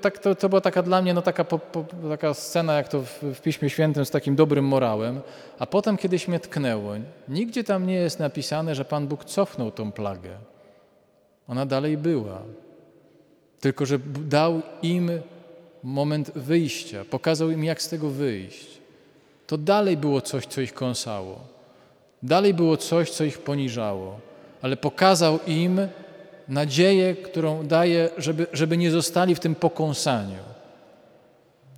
tak, 0.01 0.17
to, 0.17 0.35
to 0.35 0.49
była 0.49 0.61
taka 0.61 0.83
dla 0.83 1.01
mnie 1.01 1.13
no 1.13 1.21
taka, 1.21 1.43
po, 1.43 1.59
po, 1.59 1.85
taka 2.09 2.33
scena, 2.33 2.73
jak 2.73 2.87
to 2.87 3.01
w, 3.01 3.23
w, 3.23 3.41
Piśmie 3.41 3.69
Świętym 3.69 4.05
z 4.05 4.11
takim 4.11 4.35
dobrym 4.35 4.65
morałem, 4.65 5.21
a 5.59 5.65
potem 5.65 5.97
kiedyś 5.97 6.27
mnie 6.27 6.39
tknęło. 6.39 6.93
Nigdzie 7.27 7.63
tam 7.63 7.87
nie 7.87 7.93
jest 7.95 8.19
napisane, 8.19 8.75
że 8.75 8.85
Pan 8.85 9.07
Bóg 9.07 9.25
cofnął 9.25 9.71
tą 9.71 9.91
plagę. 9.91 10.29
Ona 11.47 11.65
dalej 11.65 11.97
była. 11.97 12.41
Tylko, 13.59 13.85
że 13.85 13.99
dał 14.29 14.61
im 14.81 15.11
moment 15.83 16.31
wyjścia, 16.35 17.05
pokazał 17.09 17.51
im, 17.51 17.63
jak 17.63 17.81
z 17.81 17.89
tego 17.89 18.09
wyjść. 18.09 18.67
To 19.47 19.57
dalej 19.57 19.97
było 19.97 20.21
coś, 20.21 20.45
co 20.45 20.61
ich 20.61 20.73
kąsało. 20.73 21.39
Dalej 22.23 22.53
było 22.53 22.77
coś, 22.77 23.09
co 23.09 23.23
ich 23.23 23.37
poniżało, 23.37 24.19
ale 24.61 24.77
pokazał 24.77 25.39
im 25.47 25.79
nadzieję, 26.47 27.15
którą 27.15 27.67
daje, 27.67 28.09
żeby, 28.17 28.47
żeby 28.53 28.77
nie 28.77 28.91
zostali 28.91 29.35
w 29.35 29.39
tym 29.39 29.55
pokąsaniu. 29.55 30.43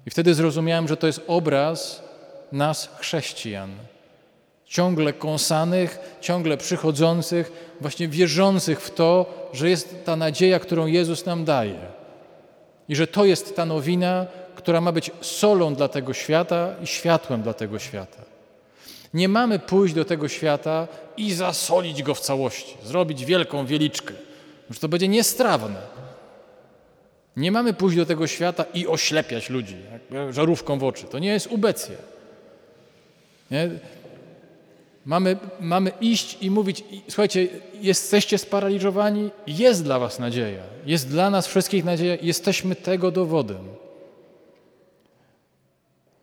I 0.06 0.10
wtedy 0.10 0.34
zrozumiałem, 0.34 0.88
że 0.88 0.98
to 0.98 1.08
jest 1.08 1.22
obraz 1.28 2.04
nas, 2.52 2.90
chrześcijan. 3.00 3.72
Ciągle 4.66 5.14
kąsanych, 5.14 6.18
ciągle 6.22 6.58
przychodzących, 6.58 7.76
właśnie 7.82 8.08
wierzących 8.08 8.82
w 8.82 8.92
to, 8.92 9.26
że 9.54 9.70
jest 9.70 10.06
ta 10.06 10.16
nadzieja, 10.16 10.60
którą 10.60 10.86
Jezus 10.86 11.26
nam 11.26 11.46
daje. 11.46 11.80
I 12.90 12.96
że 12.96 13.08
to 13.08 13.26
jest 13.26 13.56
ta 13.56 13.66
nowina, 13.66 14.26
która 14.56 14.82
ma 14.82 14.92
być 14.92 15.12
solą 15.22 15.76
dla 15.76 15.88
tego 15.88 16.14
świata 16.14 16.76
i 16.84 16.88
światłem 16.88 17.42
dla 17.42 17.54
tego 17.54 17.80
świata. 17.80 18.24
Nie 19.14 19.30
mamy 19.30 19.60
pójść 19.60 19.94
do 19.94 20.06
tego 20.06 20.28
świata 20.28 20.88
i 21.18 21.34
zasolić 21.34 22.04
go 22.04 22.16
w 22.16 22.20
całości, 22.20 22.78
zrobić 22.84 23.26
wielką 23.26 23.66
wieliczkę, 23.66 24.14
że 24.70 24.80
to 24.80 24.88
będzie 24.88 25.08
niestrawne. 25.08 25.82
Nie 27.38 27.52
mamy 27.52 27.74
pójść 27.74 27.98
do 27.98 28.06
tego 28.06 28.28
świata 28.28 28.66
i 28.74 28.88
oślepiać 28.88 29.50
ludzi 29.50 29.78
żarówką 30.30 30.80
w 30.80 30.84
oczy. 30.84 31.06
To 31.06 31.20
nie 31.20 31.30
jest 31.30 31.48
ubecja. 31.48 31.96
Nie? 33.52 33.70
Mamy, 35.06 35.38
mamy 35.60 35.92
iść 36.02 36.38
i 36.42 36.52
mówić, 36.52 36.84
słuchajcie, 37.08 37.48
jesteście 37.82 38.38
sparaliżowani, 38.38 39.30
jest 39.48 39.84
dla 39.84 40.00
was 40.00 40.20
nadzieja, 40.20 40.64
jest 40.86 41.10
dla 41.10 41.30
nas 41.30 41.48
wszystkich 41.48 41.86
nadzieja, 41.86 42.18
jesteśmy 42.22 42.76
tego 42.76 43.12
dowodem. 43.12 43.68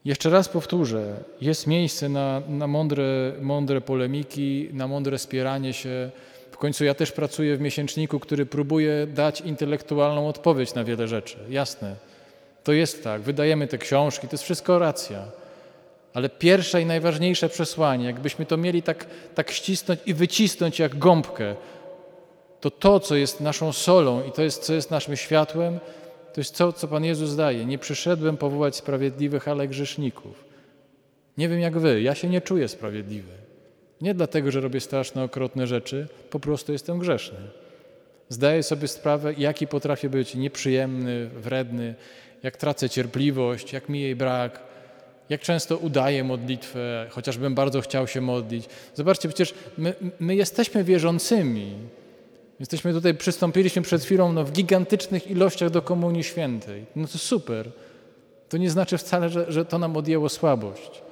Jeszcze 0.04 0.30
raz 0.30 0.48
powtórzę, 0.48 1.16
jest 1.40 1.66
miejsce 1.66 2.08
na, 2.08 2.42
na 2.48 2.66
mądre, 2.66 3.32
mądre 3.40 3.80
polemiki, 3.80 4.68
na 4.72 4.88
mądre 4.88 5.18
spieranie 5.18 5.72
się. 5.72 6.10
Końcu 6.62 6.84
ja 6.84 6.94
też 6.94 7.12
pracuję 7.12 7.56
w 7.56 7.60
miesięczniku, 7.60 8.20
który 8.20 8.46
próbuje 8.46 9.06
dać 9.06 9.40
intelektualną 9.40 10.28
odpowiedź 10.28 10.74
na 10.74 10.84
wiele 10.84 11.08
rzeczy. 11.08 11.36
Jasne, 11.48 11.96
to 12.64 12.72
jest 12.72 13.04
tak, 13.04 13.22
wydajemy 13.22 13.66
te 13.66 13.78
książki, 13.78 14.28
to 14.28 14.34
jest 14.34 14.44
wszystko 14.44 14.78
racja. 14.78 15.24
Ale 16.14 16.28
pierwsze 16.28 16.82
i 16.82 16.86
najważniejsze 16.86 17.48
przesłanie, 17.48 18.06
jakbyśmy 18.06 18.46
to 18.46 18.56
mieli 18.56 18.82
tak, 18.82 19.06
tak 19.34 19.50
ścisnąć 19.50 20.00
i 20.06 20.14
wycisnąć 20.14 20.78
jak 20.78 20.98
gąbkę, 20.98 21.54
to 22.60 22.70
to, 22.70 23.00
co 23.00 23.16
jest 23.16 23.40
naszą 23.40 23.72
solą 23.72 24.22
i 24.28 24.32
to 24.32 24.42
jest, 24.42 24.62
co 24.62 24.74
jest 24.74 24.90
naszym 24.90 25.16
światłem, 25.16 25.80
to 26.34 26.40
jest 26.40 26.58
to, 26.58 26.72
co 26.72 26.88
Pan 26.88 27.04
Jezus 27.04 27.36
daje. 27.36 27.64
Nie 27.64 27.78
przyszedłem 27.78 28.36
powołać 28.36 28.76
sprawiedliwych, 28.76 29.48
ale 29.48 29.68
grzeszników. 29.68 30.44
Nie 31.38 31.48
wiem 31.48 31.60
jak 31.60 31.78
wy, 31.78 32.02
ja 32.02 32.14
się 32.14 32.28
nie 32.28 32.40
czuję 32.40 32.68
sprawiedliwy. 32.68 33.41
Nie 34.02 34.14
dlatego, 34.14 34.50
że 34.50 34.60
robię 34.60 34.80
straszne, 34.80 35.22
okropne 35.22 35.66
rzeczy, 35.66 36.08
po 36.30 36.40
prostu 36.40 36.72
jestem 36.72 36.98
grzeszny. 36.98 37.38
Zdaję 38.28 38.62
sobie 38.62 38.88
sprawę, 38.88 39.34
jaki 39.38 39.66
potrafię 39.66 40.08
być 40.08 40.34
nieprzyjemny, 40.34 41.28
wredny, 41.28 41.94
jak 42.42 42.56
tracę 42.56 42.88
cierpliwość, 42.90 43.72
jak 43.72 43.88
mi 43.88 44.00
jej 44.00 44.16
brak, 44.16 44.60
jak 45.28 45.40
często 45.40 45.76
udaję 45.76 46.24
modlitwę, 46.24 47.06
chociażbym 47.10 47.54
bardzo 47.54 47.80
chciał 47.80 48.08
się 48.08 48.20
modlić. 48.20 48.64
Zobaczcie, 48.94 49.28
przecież 49.28 49.54
my, 49.78 49.94
my 50.20 50.34
jesteśmy 50.34 50.84
wierzącymi. 50.84 51.72
Jesteśmy 52.60 52.92
tutaj, 52.92 53.14
przystąpiliśmy 53.14 53.82
przed 53.82 54.04
chwilą 54.04 54.32
no, 54.32 54.44
w 54.44 54.52
gigantycznych 54.52 55.30
ilościach 55.30 55.70
do 55.70 55.82
Komunii 55.82 56.24
Świętej. 56.24 56.86
No 56.96 57.08
to 57.08 57.18
super. 57.18 57.70
To 58.48 58.56
nie 58.56 58.70
znaczy 58.70 58.98
wcale, 58.98 59.28
że, 59.28 59.52
że 59.52 59.64
to 59.64 59.78
nam 59.78 59.96
odjęło 59.96 60.28
słabość. 60.28 61.02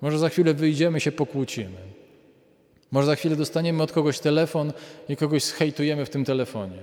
Może 0.00 0.18
za 0.18 0.28
chwilę 0.28 0.54
wyjdziemy 0.54 1.00
się 1.00 1.12
pokłócimy. 1.12 1.89
Może 2.90 3.06
za 3.06 3.16
chwilę 3.16 3.36
dostaniemy 3.36 3.82
od 3.82 3.92
kogoś 3.92 4.18
telefon 4.18 4.72
i 5.08 5.16
kogoś 5.16 5.44
zhejtujemy 5.44 6.06
w 6.06 6.10
tym 6.10 6.24
telefonie. 6.24 6.78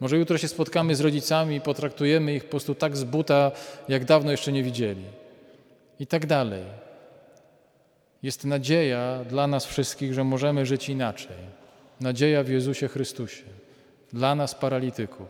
Może 0.00 0.18
jutro 0.18 0.38
się 0.38 0.48
spotkamy 0.48 0.96
z 0.96 1.00
rodzicami 1.00 1.56
i 1.56 1.60
potraktujemy 1.60 2.34
ich 2.34 2.44
po 2.44 2.50
prostu 2.50 2.74
tak 2.74 2.96
z 2.96 3.04
buta, 3.04 3.52
jak 3.88 4.04
dawno 4.04 4.30
jeszcze 4.30 4.52
nie 4.52 4.62
widzieli 4.62 5.04
i 6.00 6.06
tak 6.06 6.26
dalej. 6.26 6.62
Jest 8.22 8.44
nadzieja 8.44 9.24
dla 9.28 9.46
nas 9.46 9.66
wszystkich, 9.66 10.14
że 10.14 10.24
możemy 10.24 10.66
żyć 10.66 10.88
inaczej. 10.88 11.36
Nadzieja 12.00 12.42
w 12.42 12.48
Jezusie 12.48 12.88
Chrystusie, 12.88 13.42
dla 14.12 14.34
nas 14.34 14.54
paralityków. 14.54 15.28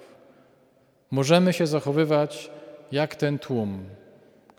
Możemy 1.10 1.52
się 1.52 1.66
zachowywać 1.66 2.50
jak 2.92 3.16
ten 3.16 3.38
tłum, 3.38 3.84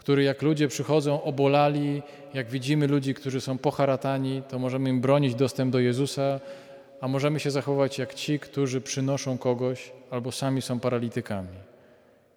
który 0.09 0.23
jak 0.23 0.41
ludzie 0.41 0.67
przychodzą 0.67 1.23
obolali, 1.23 2.01
jak 2.33 2.49
widzimy 2.49 2.87
ludzi, 2.87 3.13
którzy 3.13 3.41
są 3.41 3.57
poharatani, 3.57 4.41
to 4.49 4.59
możemy 4.59 4.89
im 4.89 5.01
bronić 5.01 5.35
dostęp 5.35 5.71
do 5.71 5.79
Jezusa, 5.79 6.39
a 7.01 7.07
możemy 7.07 7.39
się 7.39 7.51
zachować 7.51 7.97
jak 7.97 8.13
ci, 8.13 8.39
którzy 8.39 8.81
przynoszą 8.81 9.37
kogoś 9.37 9.91
albo 10.11 10.31
sami 10.31 10.61
są 10.61 10.79
paralitykami. 10.79 11.57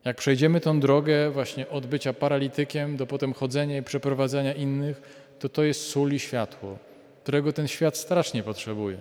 Jak 0.05 0.16
przejdziemy 0.16 0.61
tą 0.61 0.81
drogę 0.81 1.31
właśnie 1.31 1.68
od 1.68 1.87
bycia 1.87 2.12
paralitykiem 2.12 2.97
do 2.97 3.07
potem 3.07 3.33
chodzenia 3.33 3.79
i 3.79 3.83
przeprowadzania 3.83 4.53
innych, 4.53 5.03
to 5.39 5.49
to 5.49 5.62
jest 5.62 5.89
sól 5.89 6.12
i 6.12 6.18
światło, 6.18 6.79
którego 7.23 7.53
ten 7.53 7.68
świat 7.68 7.97
strasznie 7.97 8.43
potrzebuje. 8.43 8.99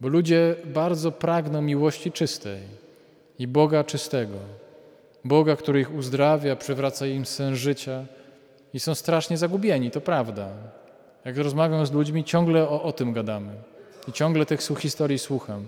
Bo 0.00 0.08
ludzie 0.08 0.54
bardzo 0.64 1.12
pragną 1.12 1.62
miłości 1.62 2.12
czystej 2.12 2.60
i 3.38 3.46
Boga 3.46 3.84
czystego. 3.84 4.38
Boga, 5.24 5.56
który 5.56 5.80
ich 5.80 5.94
uzdrawia, 5.94 6.56
przywraca 6.56 7.06
im 7.06 7.26
sens 7.26 7.58
życia 7.58 8.04
i 8.74 8.80
są 8.80 8.94
strasznie 8.94 9.36
zagubieni, 9.36 9.90
to 9.90 10.00
prawda. 10.00 10.48
Jak 11.24 11.36
rozmawiam 11.36 11.86
z 11.86 11.92
ludźmi, 11.92 12.24
ciągle 12.24 12.68
o, 12.68 12.82
o 12.82 12.92
tym 12.92 13.12
gadamy. 13.12 13.52
I 14.08 14.12
ciągle 14.12 14.46
tych 14.46 14.60
historii 14.78 15.18
słucham. 15.18 15.66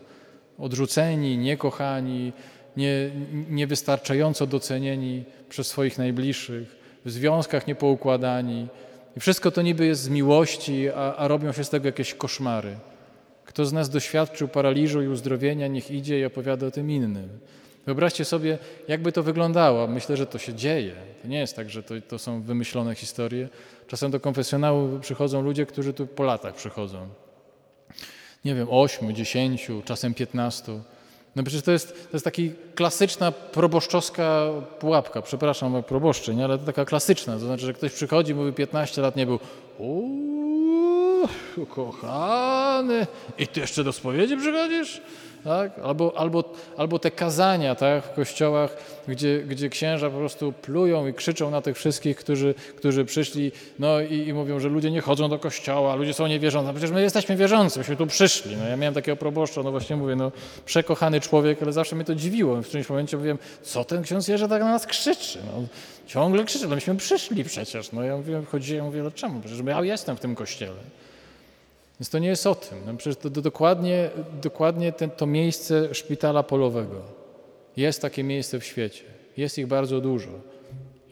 Odrzuceni, 0.58 1.38
niekochani, 1.38 2.32
nie, 2.76 3.10
niewystarczająco 3.50 4.46
docenieni 4.46 5.24
przez 5.48 5.66
swoich 5.66 5.98
najbliższych, 5.98 6.76
w 7.04 7.10
związkach 7.10 7.66
niepoukładani. 7.66 8.68
I 9.16 9.20
wszystko 9.20 9.50
to 9.50 9.62
niby 9.62 9.86
jest 9.86 10.02
z 10.02 10.08
miłości, 10.08 10.88
a, 10.90 11.16
a 11.16 11.28
robią 11.28 11.52
się 11.52 11.64
z 11.64 11.70
tego 11.70 11.88
jakieś 11.88 12.14
koszmary. 12.14 12.76
Kto 13.44 13.66
z 13.66 13.72
nas 13.72 13.90
doświadczył 13.90 14.48
paraliżu 14.48 15.02
i 15.02 15.08
uzdrowienia, 15.08 15.66
niech 15.66 15.90
idzie 15.90 16.20
i 16.20 16.24
opowiada 16.24 16.66
o 16.66 16.70
tym 16.70 16.90
innym. 16.90 17.28
Wyobraźcie 17.86 18.24
sobie, 18.24 18.58
jakby 18.88 19.12
to 19.12 19.22
wyglądało. 19.22 19.86
Myślę, 19.86 20.16
że 20.16 20.26
to 20.26 20.38
się 20.38 20.54
dzieje. 20.54 20.94
To 21.22 21.28
nie 21.28 21.38
jest 21.38 21.56
tak, 21.56 21.70
że 21.70 21.82
to, 21.82 21.94
to 22.08 22.18
są 22.18 22.42
wymyślone 22.42 22.94
historie. 22.94 23.48
Czasem 23.86 24.10
do 24.10 24.20
konfesjonału 24.20 24.98
przychodzą 25.00 25.42
ludzie, 25.42 25.66
którzy 25.66 25.92
tu 25.92 26.06
po 26.06 26.22
latach 26.22 26.54
przychodzą. 26.54 27.08
Nie 28.44 28.54
wiem, 28.54 28.66
ośmiu, 28.70 29.12
dziesięciu, 29.12 29.82
czasem 29.84 30.14
piętnastu. 30.14 30.80
No 31.36 31.42
przecież 31.42 31.62
to 31.62 31.72
jest, 31.72 31.88
to 32.10 32.16
jest 32.16 32.24
taka 32.24 32.42
klasyczna 32.74 33.32
proboszczowska 33.32 34.46
pułapka. 34.78 35.22
Przepraszam, 35.22 35.82
proboszczy, 35.82 36.34
nie? 36.34 36.44
ale 36.44 36.58
to 36.58 36.64
taka 36.64 36.84
klasyczna. 36.84 37.32
To 37.32 37.38
znaczy, 37.38 37.66
że 37.66 37.72
ktoś 37.72 37.92
przychodzi, 37.92 38.34
mówi 38.34 38.52
15 38.52 39.02
lat 39.02 39.16
nie 39.16 39.26
był. 39.26 39.38
Uuu, 39.78 41.28
kochany, 41.68 43.06
i 43.38 43.46
ty 43.46 43.60
jeszcze 43.60 43.84
do 43.84 43.92
spowiedzi 43.92 44.36
przychodzisz? 44.36 45.00
Tak? 45.44 45.78
albo, 45.78 46.12
albo, 46.16 46.44
albo 46.76 46.98
te 46.98 47.10
kazania 47.10 47.74
tak? 47.74 48.04
w 48.04 48.14
kościołach, 48.14 48.76
gdzie, 49.08 49.42
gdzie 49.42 49.68
księża 49.68 50.10
po 50.10 50.18
prostu 50.18 50.52
plują 50.52 51.06
i 51.06 51.14
krzyczą 51.14 51.50
na 51.50 51.62
tych 51.62 51.76
wszystkich, 51.76 52.16
którzy, 52.16 52.54
którzy 52.76 53.04
przyszli 53.04 53.52
no 53.78 54.00
i, 54.00 54.28
i 54.28 54.34
mówią, 54.34 54.60
że 54.60 54.68
ludzie 54.68 54.90
nie 54.90 55.00
chodzą 55.00 55.28
do 55.28 55.38
kościoła, 55.38 55.94
ludzie 55.94 56.14
są 56.14 56.26
niewierzący. 56.26 56.70
A 56.70 56.72
przecież 56.72 56.90
my 56.90 57.02
jesteśmy 57.02 57.36
wierzący, 57.36 57.78
myśmy 57.78 57.96
tu 57.96 58.06
przyszli. 58.06 58.56
No, 58.56 58.68
ja 58.68 58.76
miałem 58.76 58.94
takiego 58.94 59.16
proboszcza, 59.16 59.62
no 59.62 59.70
właśnie 59.70 59.96
mówię, 59.96 60.16
no 60.16 60.32
przekochany 60.64 61.20
człowiek, 61.20 61.62
ale 61.62 61.72
zawsze 61.72 61.96
mnie 61.96 62.04
to 62.04 62.14
dziwiło. 62.14 62.62
W 62.62 62.66
którymś 62.66 62.88
momencie 62.88 63.16
mówiłem, 63.16 63.38
co 63.62 63.84
ten 63.84 64.02
ksiądz 64.02 64.28
Jerzy 64.28 64.48
tak 64.48 64.62
na 64.62 64.70
nas 64.70 64.86
krzyczy? 64.86 65.38
No, 65.46 65.62
ciągle 66.06 66.44
krzyczy, 66.44 66.68
no 66.68 66.74
myśmy 66.74 66.96
przyszli 66.96 67.44
przecież. 67.44 67.92
No 67.92 68.02
ja 68.02 68.16
mówię, 68.16 68.42
chodziłem, 68.50 68.84
mówię, 68.84 69.00
dlaczego? 69.00 69.34
Przecież 69.44 69.66
ja 69.66 69.84
jestem 69.84 70.16
w 70.16 70.20
tym 70.20 70.34
kościele. 70.34 70.76
Więc 72.00 72.10
to 72.10 72.18
nie 72.18 72.28
jest 72.28 72.46
o 72.46 72.54
tym. 72.54 72.78
No 72.86 72.94
przecież 72.96 73.16
to, 73.16 73.30
to 73.30 73.42
dokładnie, 73.42 74.10
dokładnie 74.42 74.92
ten, 74.92 75.10
to 75.10 75.26
miejsce 75.26 75.94
szpitala 75.94 76.42
polowego. 76.42 77.02
Jest 77.76 78.02
takie 78.02 78.24
miejsce 78.24 78.60
w 78.60 78.64
świecie. 78.64 79.04
Jest 79.36 79.58
ich 79.58 79.66
bardzo 79.66 80.00
dużo. 80.00 80.30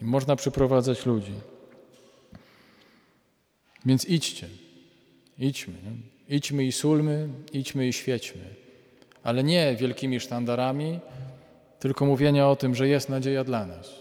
I 0.01 0.05
można 0.05 0.35
przyprowadzać 0.35 1.05
ludzi. 1.05 1.33
Więc 3.85 4.05
idźcie. 4.05 4.47
Idźmy. 5.39 5.73
Nie? 5.73 6.35
Idźmy 6.35 6.65
i 6.65 6.71
sulmy, 6.71 7.29
idźmy 7.53 7.87
i 7.87 7.93
świećmy. 7.93 8.41
Ale 9.23 9.43
nie 9.43 9.75
wielkimi 9.75 10.19
sztandarami, 10.19 10.99
tylko 11.79 12.05
mówienia 12.05 12.49
o 12.49 12.55
tym, 12.55 12.75
że 12.75 12.87
jest 12.87 13.09
nadzieja 13.09 13.43
dla 13.43 13.65
nas. 13.65 13.91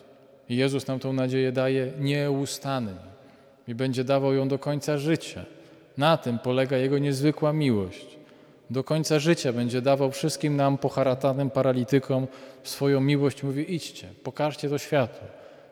I 0.49 0.57
Jezus 0.57 0.87
nam 0.87 0.99
tą 0.99 1.12
nadzieję 1.12 1.53
daje 1.53 1.93
nieustannie 1.99 3.11
i 3.68 3.74
będzie 3.74 4.05
dawał 4.05 4.33
ją 4.33 4.49
do 4.49 4.59
końca 4.59 4.99
życia. 4.99 5.45
Na 6.01 6.16
tym 6.16 6.38
polega 6.38 6.76
Jego 6.76 6.98
niezwykła 6.98 7.53
miłość. 7.53 8.07
Do 8.70 8.84
końca 8.84 9.18
życia 9.18 9.53
będzie 9.53 9.82
dawał 9.82 10.11
wszystkim 10.11 10.57
nam 10.57 10.78
poharatanym 10.78 11.51
paralitykom 11.51 12.26
swoją 12.64 13.01
miłość. 13.01 13.42
Mówi: 13.42 13.74
idźcie, 13.74 14.09
pokażcie 14.22 14.68
to 14.68 14.78
światu. 14.78 15.24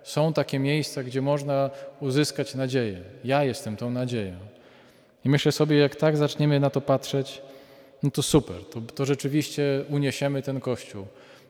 Są 0.02 0.32
takie 0.32 0.58
miejsca, 0.58 1.02
gdzie 1.02 1.22
można 1.22 1.70
uzyskać 2.00 2.54
nadzieję. 2.54 3.00
Ja 3.24 3.44
jestem 3.44 3.76
tą 3.76 3.90
nadzieją. 3.90 4.36
I 5.24 5.28
myślę 5.28 5.52
sobie, 5.52 5.76
jak 5.78 5.96
tak 5.96 6.16
zaczniemy 6.16 6.60
na 6.60 6.70
to 6.70 6.80
patrzeć, 6.80 7.42
no 8.02 8.10
to 8.10 8.22
super. 8.22 8.56
To, 8.70 8.80
to 8.80 9.04
rzeczywiście 9.04 9.84
uniesiemy 9.90 10.42
ten 10.42 10.60
Kościół, 10.60 11.06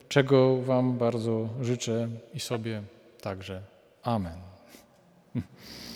czego 0.09 0.61
Wam 0.61 0.97
bardzo 0.97 1.49
życzę 1.61 2.07
i 2.33 2.39
sobie 2.39 2.81
także. 3.21 3.61
Amen. 4.03 4.37